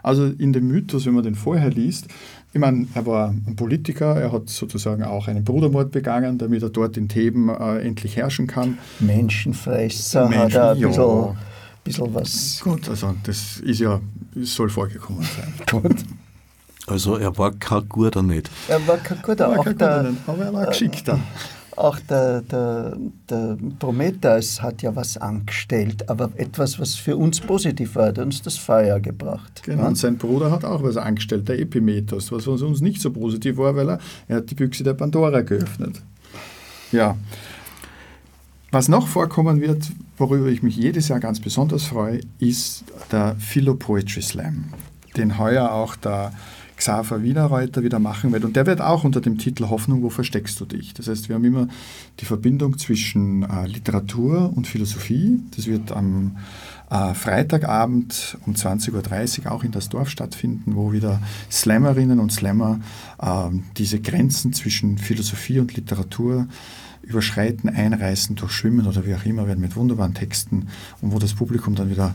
Also 0.02 0.26
in 0.26 0.52
dem 0.52 0.66
Mythos, 0.68 1.04
wenn 1.04 1.14
man 1.14 1.22
den 1.22 1.34
vorher 1.34 1.70
liest, 1.70 2.08
ich 2.52 2.60
meine, 2.60 2.86
er 2.94 3.04
war 3.04 3.28
ein 3.28 3.56
Politiker, 3.56 4.16
er 4.16 4.32
hat 4.32 4.48
sozusagen 4.48 5.02
auch 5.02 5.28
einen 5.28 5.44
Brudermord 5.44 5.90
begangen, 5.90 6.38
damit 6.38 6.62
er 6.62 6.70
dort 6.70 6.96
in 6.96 7.08
Theben 7.08 7.48
äh, 7.48 7.80
endlich 7.80 8.16
herrschen 8.16 8.46
kann. 8.46 8.78
Menschenfresser 9.00 10.28
Menschen, 10.28 10.42
hat 10.42 10.54
er 10.54 10.70
ein 10.70 10.78
ja. 10.78 10.88
bisschen 10.88 11.36
was. 11.86 12.60
Gut, 12.62 12.88
also 12.88 13.14
das 13.24 13.60
ist 13.60 13.80
ja 13.80 14.00
soll 14.42 14.70
vorgekommen 14.70 15.22
sein. 15.22 15.54
Gut. 15.82 15.96
Also 16.86 17.16
er 17.16 17.36
war 17.38 17.52
kein 17.52 17.88
guter 17.88 18.22
nicht. 18.22 18.50
Er 18.68 18.86
war 18.86 18.98
kein 18.98 19.22
guter, 19.22 19.48
war 19.48 19.58
auch 19.58 19.64
kein 19.64 19.78
der, 19.78 20.02
nicht, 20.02 20.18
aber 20.26 20.44
er 20.44 20.52
war 20.52 20.66
geschickter. 20.66 21.18
Auch 21.76 21.98
der, 21.98 22.42
der, 22.42 22.96
der 23.28 23.56
Prometheus 23.78 24.62
hat 24.62 24.82
ja 24.82 24.94
was 24.94 25.16
angestellt, 25.16 26.08
aber 26.08 26.30
etwas, 26.36 26.78
was 26.78 26.94
für 26.94 27.16
uns 27.16 27.40
positiv 27.40 27.96
war, 27.96 28.08
hat 28.08 28.18
uns 28.18 28.42
das 28.42 28.56
Feuer 28.58 29.00
gebracht. 29.00 29.62
Genau, 29.64 29.82
ja? 29.82 29.88
und 29.88 29.96
sein 29.96 30.18
Bruder 30.18 30.50
hat 30.50 30.64
auch 30.64 30.82
was 30.82 30.96
angestellt, 30.96 31.48
der 31.48 31.58
Epimetheus, 31.58 32.30
was 32.30 32.44
für 32.44 32.50
uns 32.50 32.80
nicht 32.80 33.00
so 33.00 33.10
positiv 33.10 33.56
war, 33.56 33.74
weil 33.74 33.88
er, 33.88 33.98
er 34.28 34.36
hat 34.36 34.50
die 34.50 34.54
Büchse 34.54 34.84
der 34.84 34.94
Pandora 34.94 35.40
geöffnet. 35.40 36.00
Ja. 36.92 37.16
Was 38.74 38.88
noch 38.88 39.06
vorkommen 39.06 39.60
wird, 39.60 39.92
worüber 40.18 40.48
ich 40.48 40.64
mich 40.64 40.74
jedes 40.74 41.06
Jahr 41.06 41.20
ganz 41.20 41.38
besonders 41.38 41.84
freue, 41.84 42.18
ist 42.40 42.82
der 43.12 43.36
Philo 43.38 43.76
Poetry 43.76 44.20
Slam, 44.20 44.64
den 45.16 45.38
heuer 45.38 45.70
auch 45.70 45.94
der 45.94 46.32
Xaver 46.76 47.22
Wienerreuter 47.22 47.84
wieder 47.84 48.00
machen 48.00 48.32
wird. 48.32 48.44
Und 48.44 48.56
der 48.56 48.66
wird 48.66 48.80
auch 48.80 49.04
unter 49.04 49.20
dem 49.20 49.38
Titel 49.38 49.68
Hoffnung, 49.68 50.02
wo 50.02 50.10
versteckst 50.10 50.58
du 50.58 50.64
dich? 50.64 50.92
Das 50.92 51.06
heißt, 51.06 51.28
wir 51.28 51.36
haben 51.36 51.44
immer 51.44 51.68
die 52.18 52.24
Verbindung 52.24 52.76
zwischen 52.76 53.44
äh, 53.44 53.68
Literatur 53.68 54.52
und 54.56 54.66
Philosophie. 54.66 55.38
Das 55.54 55.68
wird 55.68 55.92
am 55.92 56.38
äh, 56.90 57.14
Freitagabend 57.14 58.38
um 58.44 58.54
20.30 58.54 59.44
Uhr 59.44 59.52
auch 59.52 59.62
in 59.62 59.70
das 59.70 59.88
Dorf 59.88 60.10
stattfinden, 60.10 60.74
wo 60.74 60.90
wieder 60.90 61.22
Slammerinnen 61.48 62.18
und 62.18 62.32
Slammer 62.32 62.80
äh, 63.22 63.50
diese 63.76 64.00
Grenzen 64.00 64.52
zwischen 64.52 64.98
Philosophie 64.98 65.60
und 65.60 65.76
Literatur 65.76 66.48
überschreiten, 67.04 67.68
einreißen, 67.68 68.36
durchschwimmen 68.36 68.86
oder 68.86 69.06
wie 69.06 69.14
auch 69.14 69.24
immer, 69.24 69.46
werden 69.46 69.60
mit 69.60 69.76
wunderbaren 69.76 70.14
Texten 70.14 70.68
und 71.00 71.12
wo 71.12 71.18
das 71.18 71.34
Publikum 71.34 71.74
dann 71.74 71.90
wieder 71.90 72.14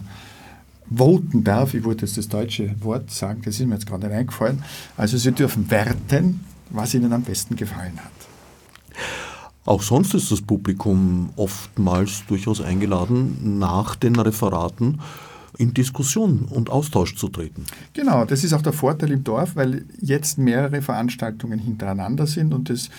voten 0.94 1.44
darf. 1.44 1.74
Ich 1.74 1.84
wollte 1.84 2.06
jetzt 2.06 2.18
das 2.18 2.28
deutsche 2.28 2.76
Wort 2.82 3.12
sagen, 3.12 3.42
das 3.44 3.60
ist 3.60 3.66
mir 3.66 3.76
jetzt 3.76 3.88
gerade 3.88 4.08
nicht 4.08 4.16
eingefallen. 4.16 4.64
Also 4.98 5.18
sie 5.18 5.32
dürfen 5.32 5.70
werten, 5.70 6.42
was 6.70 6.94
ihnen 6.94 7.14
am 7.14 7.24
besten 7.24 7.56
gefallen 7.56 7.98
hat. 7.98 8.12
Auch 9.66 9.82
sonst 9.84 10.14
ist 10.16 10.32
das 10.32 10.42
Publikum 10.42 11.30
oftmals 11.36 12.24
durchaus 12.28 12.62
eingeladen, 12.62 13.60
nach 13.60 13.96
den 13.96 14.16
Referaten 14.16 15.00
in 15.58 15.74
Diskussion 15.74 16.48
und 16.50 16.70
Austausch 16.70 17.16
zu 17.16 17.28
treten. 17.28 17.66
Genau, 17.94 18.26
das 18.26 18.44
ist 18.44 18.54
auch 18.54 18.62
der 18.62 18.74
Vorteil 18.74 19.12
im 19.12 19.24
Dorf, 19.24 19.56
weil 19.56 19.86
jetzt 20.00 20.38
mehrere 20.38 20.82
Veranstaltungen 20.82 21.60
hintereinander 21.60 22.28
sind 22.28 22.54
und 22.54 22.70
es 22.70 22.90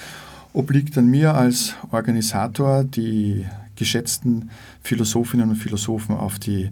obliegt 0.53 0.97
an 0.99 1.07
mir 1.07 1.35
als 1.35 1.75
Organisator, 1.91 2.85
die 2.85 3.47
geschätzten 3.77 4.51
Philosophinnen 4.83 5.51
und 5.51 5.57
Philosophen 5.57 6.17
auf 6.17 6.39
die 6.39 6.71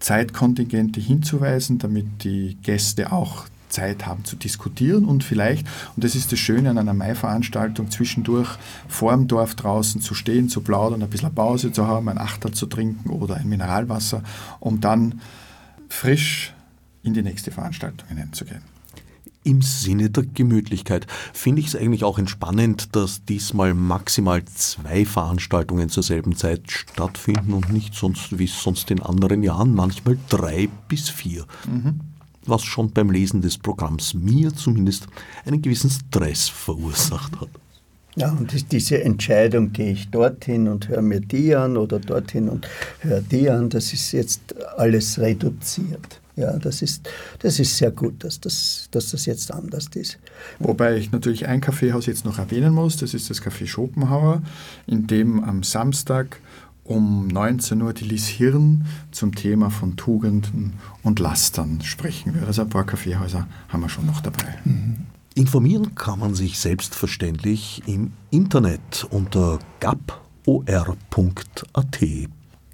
Zeitkontingente 0.00 1.00
hinzuweisen, 1.00 1.78
damit 1.78 2.24
die 2.24 2.56
Gäste 2.62 3.12
auch 3.12 3.46
Zeit 3.68 4.06
haben 4.06 4.24
zu 4.24 4.36
diskutieren 4.36 5.04
und 5.04 5.22
vielleicht, 5.22 5.66
und 5.94 6.02
das 6.02 6.16
ist 6.16 6.32
das 6.32 6.38
Schöne 6.38 6.70
an 6.70 6.78
einer 6.78 6.94
Mai-Veranstaltung, 6.94 7.90
zwischendurch 7.90 8.48
vor 8.88 9.12
dem 9.12 9.28
Dorf 9.28 9.54
draußen 9.54 10.00
zu 10.00 10.14
stehen, 10.14 10.48
zu 10.48 10.60
plaudern, 10.60 11.02
ein 11.02 11.10
bisschen 11.10 11.32
Pause 11.34 11.70
zu 11.70 11.86
haben, 11.86 12.08
ein 12.08 12.18
Achter 12.18 12.52
zu 12.52 12.66
trinken 12.66 13.10
oder 13.10 13.36
ein 13.36 13.48
Mineralwasser, 13.48 14.22
um 14.58 14.80
dann 14.80 15.20
frisch 15.88 16.52
in 17.02 17.14
die 17.14 17.22
nächste 17.22 17.52
Veranstaltung 17.52 18.08
hineinzugehen. 18.08 18.69
Im 19.42 19.62
Sinne 19.62 20.10
der 20.10 20.24
Gemütlichkeit 20.24 21.06
finde 21.32 21.60
ich 21.60 21.68
es 21.68 21.76
eigentlich 21.76 22.04
auch 22.04 22.18
entspannend, 22.18 22.94
dass 22.94 23.24
diesmal 23.24 23.72
maximal 23.72 24.44
zwei 24.44 25.06
Veranstaltungen 25.06 25.88
zur 25.88 26.02
selben 26.02 26.36
Zeit 26.36 26.70
stattfinden 26.70 27.54
und 27.54 27.72
nicht 27.72 27.94
sonst 27.94 28.38
wie 28.38 28.46
sonst 28.46 28.90
in 28.90 29.00
anderen 29.00 29.42
Jahren 29.42 29.74
manchmal 29.74 30.18
drei 30.28 30.68
bis 30.88 31.08
vier. 31.08 31.46
Mhm. 31.66 32.00
Was 32.44 32.64
schon 32.64 32.90
beim 32.90 33.10
Lesen 33.10 33.40
des 33.40 33.56
Programms 33.56 34.12
mir 34.12 34.54
zumindest 34.54 35.06
einen 35.46 35.62
gewissen 35.62 35.88
Stress 35.90 36.50
verursacht 36.50 37.40
hat. 37.40 37.48
Ja, 38.16 38.32
und 38.32 38.72
diese 38.72 39.02
Entscheidung, 39.02 39.72
gehe 39.72 39.92
ich 39.92 40.10
dorthin 40.10 40.68
und 40.68 40.88
höre 40.88 41.00
mir 41.00 41.20
die 41.20 41.54
an 41.54 41.78
oder 41.78 41.98
dorthin 41.98 42.50
und 42.50 42.68
höre 43.00 43.22
die 43.22 43.48
an, 43.48 43.70
das 43.70 43.94
ist 43.94 44.12
jetzt 44.12 44.54
alles 44.76 45.18
reduziert. 45.18 46.19
Ja, 46.40 46.58
das 46.58 46.80
ist, 46.80 47.06
das 47.40 47.58
ist 47.58 47.76
sehr 47.76 47.90
gut, 47.90 48.24
dass 48.24 48.40
das, 48.40 48.88
dass 48.92 49.10
das 49.10 49.26
jetzt 49.26 49.52
anders 49.52 49.88
ist. 49.94 50.18
Wobei 50.58 50.96
ich 50.96 51.12
natürlich 51.12 51.46
ein 51.46 51.60
Kaffeehaus 51.60 52.06
jetzt 52.06 52.24
noch 52.24 52.38
erwähnen 52.38 52.72
muss, 52.72 52.96
das 52.96 53.12
ist 53.12 53.28
das 53.28 53.42
Café 53.42 53.66
Schopenhauer, 53.66 54.40
in 54.86 55.06
dem 55.06 55.44
am 55.44 55.62
Samstag 55.62 56.40
um 56.84 57.26
19 57.28 57.82
Uhr 57.82 57.92
die 57.92 58.04
Lies 58.04 58.26
Hirn 58.26 58.86
zum 59.10 59.34
Thema 59.34 59.68
von 59.68 59.96
Tugenden 59.96 60.72
und 61.02 61.18
Lastern 61.18 61.82
sprechen 61.82 62.34
wird. 62.34 62.46
Also 62.46 62.62
ein 62.62 62.70
paar 62.70 62.86
Kaffeehäuser 62.86 63.46
haben 63.68 63.82
wir 63.82 63.90
schon 63.90 64.06
noch 64.06 64.22
dabei. 64.22 64.58
Mhm. 64.64 64.96
Informieren 65.34 65.94
kann 65.94 66.20
man 66.20 66.34
sich 66.34 66.58
selbstverständlich 66.58 67.82
im 67.86 68.12
Internet 68.30 69.06
unter 69.10 69.58
gapor.at. 69.80 70.88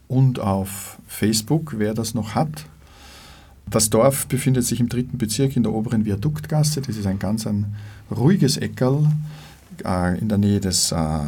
Und 0.07 0.39
auf 0.39 0.99
Facebook, 1.09 1.75
wer 1.79 1.95
das 1.95 2.15
noch 2.15 2.37
hat, 2.37 2.67
das 3.69 3.91
Dorf 3.91 4.27
befindet 4.27 4.65
sich 4.65 4.81
im 4.81 4.89
dritten 4.89 5.19
Bezirk 5.19 5.57
in 5.57 5.63
der 5.63 5.73
oberen 5.73 6.05
Viaduktgasse. 6.05 6.81
Das 6.83 6.97
ist 6.97 7.07
ein 7.07 7.19
ganz 7.19 7.47
ein 7.47 7.75
ruhiges 8.11 8.57
Eckerl 8.57 9.09
äh, 9.85 10.19
in 10.19 10.29
der 10.29 10.39
Nähe 10.39 10.61
des 10.61 10.93
äh, 10.93 11.19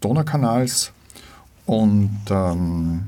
Donaukanals. 0.00 0.92
Und 1.64 2.20
ähm, 2.30 3.04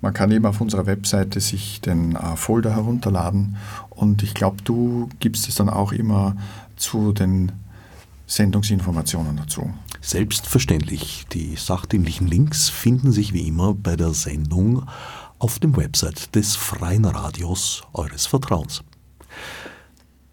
man 0.00 0.14
kann 0.14 0.30
eben 0.30 0.46
auf 0.46 0.60
unserer 0.60 0.86
Webseite 0.86 1.40
sich 1.40 1.80
den 1.80 2.14
äh, 2.14 2.36
Folder 2.36 2.74
herunterladen. 2.76 3.56
Und 3.90 4.22
ich 4.22 4.34
glaube, 4.34 4.58
du 4.62 5.08
gibst 5.18 5.48
es 5.48 5.56
dann 5.56 5.68
auch 5.68 5.92
immer 5.92 6.36
zu 6.76 7.12
den 7.12 7.52
Sendungsinformationen 8.26 9.36
dazu. 9.36 9.70
Selbstverständlich. 10.00 11.26
Die 11.32 11.56
sachdienlichen 11.56 12.28
Links 12.28 12.68
finden 12.68 13.10
sich 13.10 13.32
wie 13.32 13.48
immer 13.48 13.74
bei 13.74 13.96
der 13.96 14.12
Sendung 14.14 14.86
auf 15.38 15.58
dem 15.58 15.76
Website 15.76 16.34
des 16.34 16.56
Freien 16.56 17.04
Radios 17.04 17.82
eures 17.92 18.26
Vertrauens. 18.26 18.82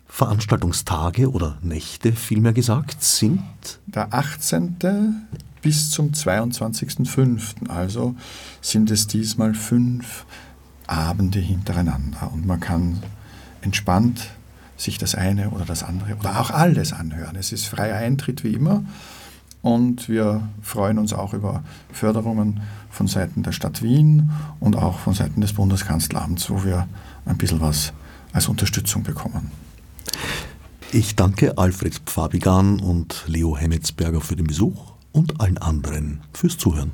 Veranstaltungstage 0.08 1.32
oder 1.32 1.58
Nächte, 1.62 2.14
vielmehr 2.14 2.54
gesagt, 2.54 3.04
sind 3.04 3.44
der 3.88 4.14
18. 4.14 5.28
bis 5.62 5.90
zum 5.90 6.12
22.05. 6.12 7.68
Also 7.68 8.16
sind 8.62 8.92
es 8.92 9.08
diesmal 9.08 9.56
fünf 9.56 10.26
Abende 10.86 11.40
hintereinander 11.40 12.32
und 12.32 12.46
man 12.46 12.60
kann 12.60 13.02
entspannt 13.62 14.30
sich 14.78 14.98
das 14.98 15.16
eine 15.16 15.50
oder 15.50 15.66
das 15.66 15.84
andere 15.84 16.16
oder 16.16 16.40
auch 16.40 16.52
alles 16.52 16.94
anhören. 16.94 17.36
Es 17.36 17.52
ist 17.52 17.66
freier 17.66 17.98
Eintritt 17.98 18.44
wie 18.44 18.54
immer 18.54 18.84
und 19.64 20.10
wir 20.10 20.48
freuen 20.62 21.00
uns 21.00 21.14
auch 21.14 21.34
über 21.34 21.64
Förderungen 21.92 22.60
von 22.92 23.08
Seiten 23.08 23.42
der 23.42 23.54
Stadt 23.54 23.82
Wien 23.82 24.30
und 24.60 24.76
auch 24.76 25.00
von 25.00 25.14
Seiten 25.14 25.42
des 25.42 25.54
Bundeskanzleramts, 25.54 26.50
wo 26.52 26.64
wir 26.64 26.88
ein 27.26 27.38
bisschen 27.38 27.62
was 27.62 27.94
als 28.34 28.48
Unterstützung 28.50 29.04
bekommen. 29.04 29.52
Ich 30.92 31.16
danke 31.16 31.58
Alfred 31.58 31.96
Pfabigan 32.06 32.80
und 32.80 33.24
Leo 33.26 33.58
Hemmetsberger 33.58 34.22
für 34.22 34.36
den 34.36 34.48
Besuch 34.48 34.94
und 35.14 35.40
allen 35.40 35.58
anderen 35.58 36.20
fürs 36.34 36.58
Zuhören. 36.58 36.92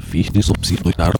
Fichte 0.00 0.42
subsidiar 0.42 1.14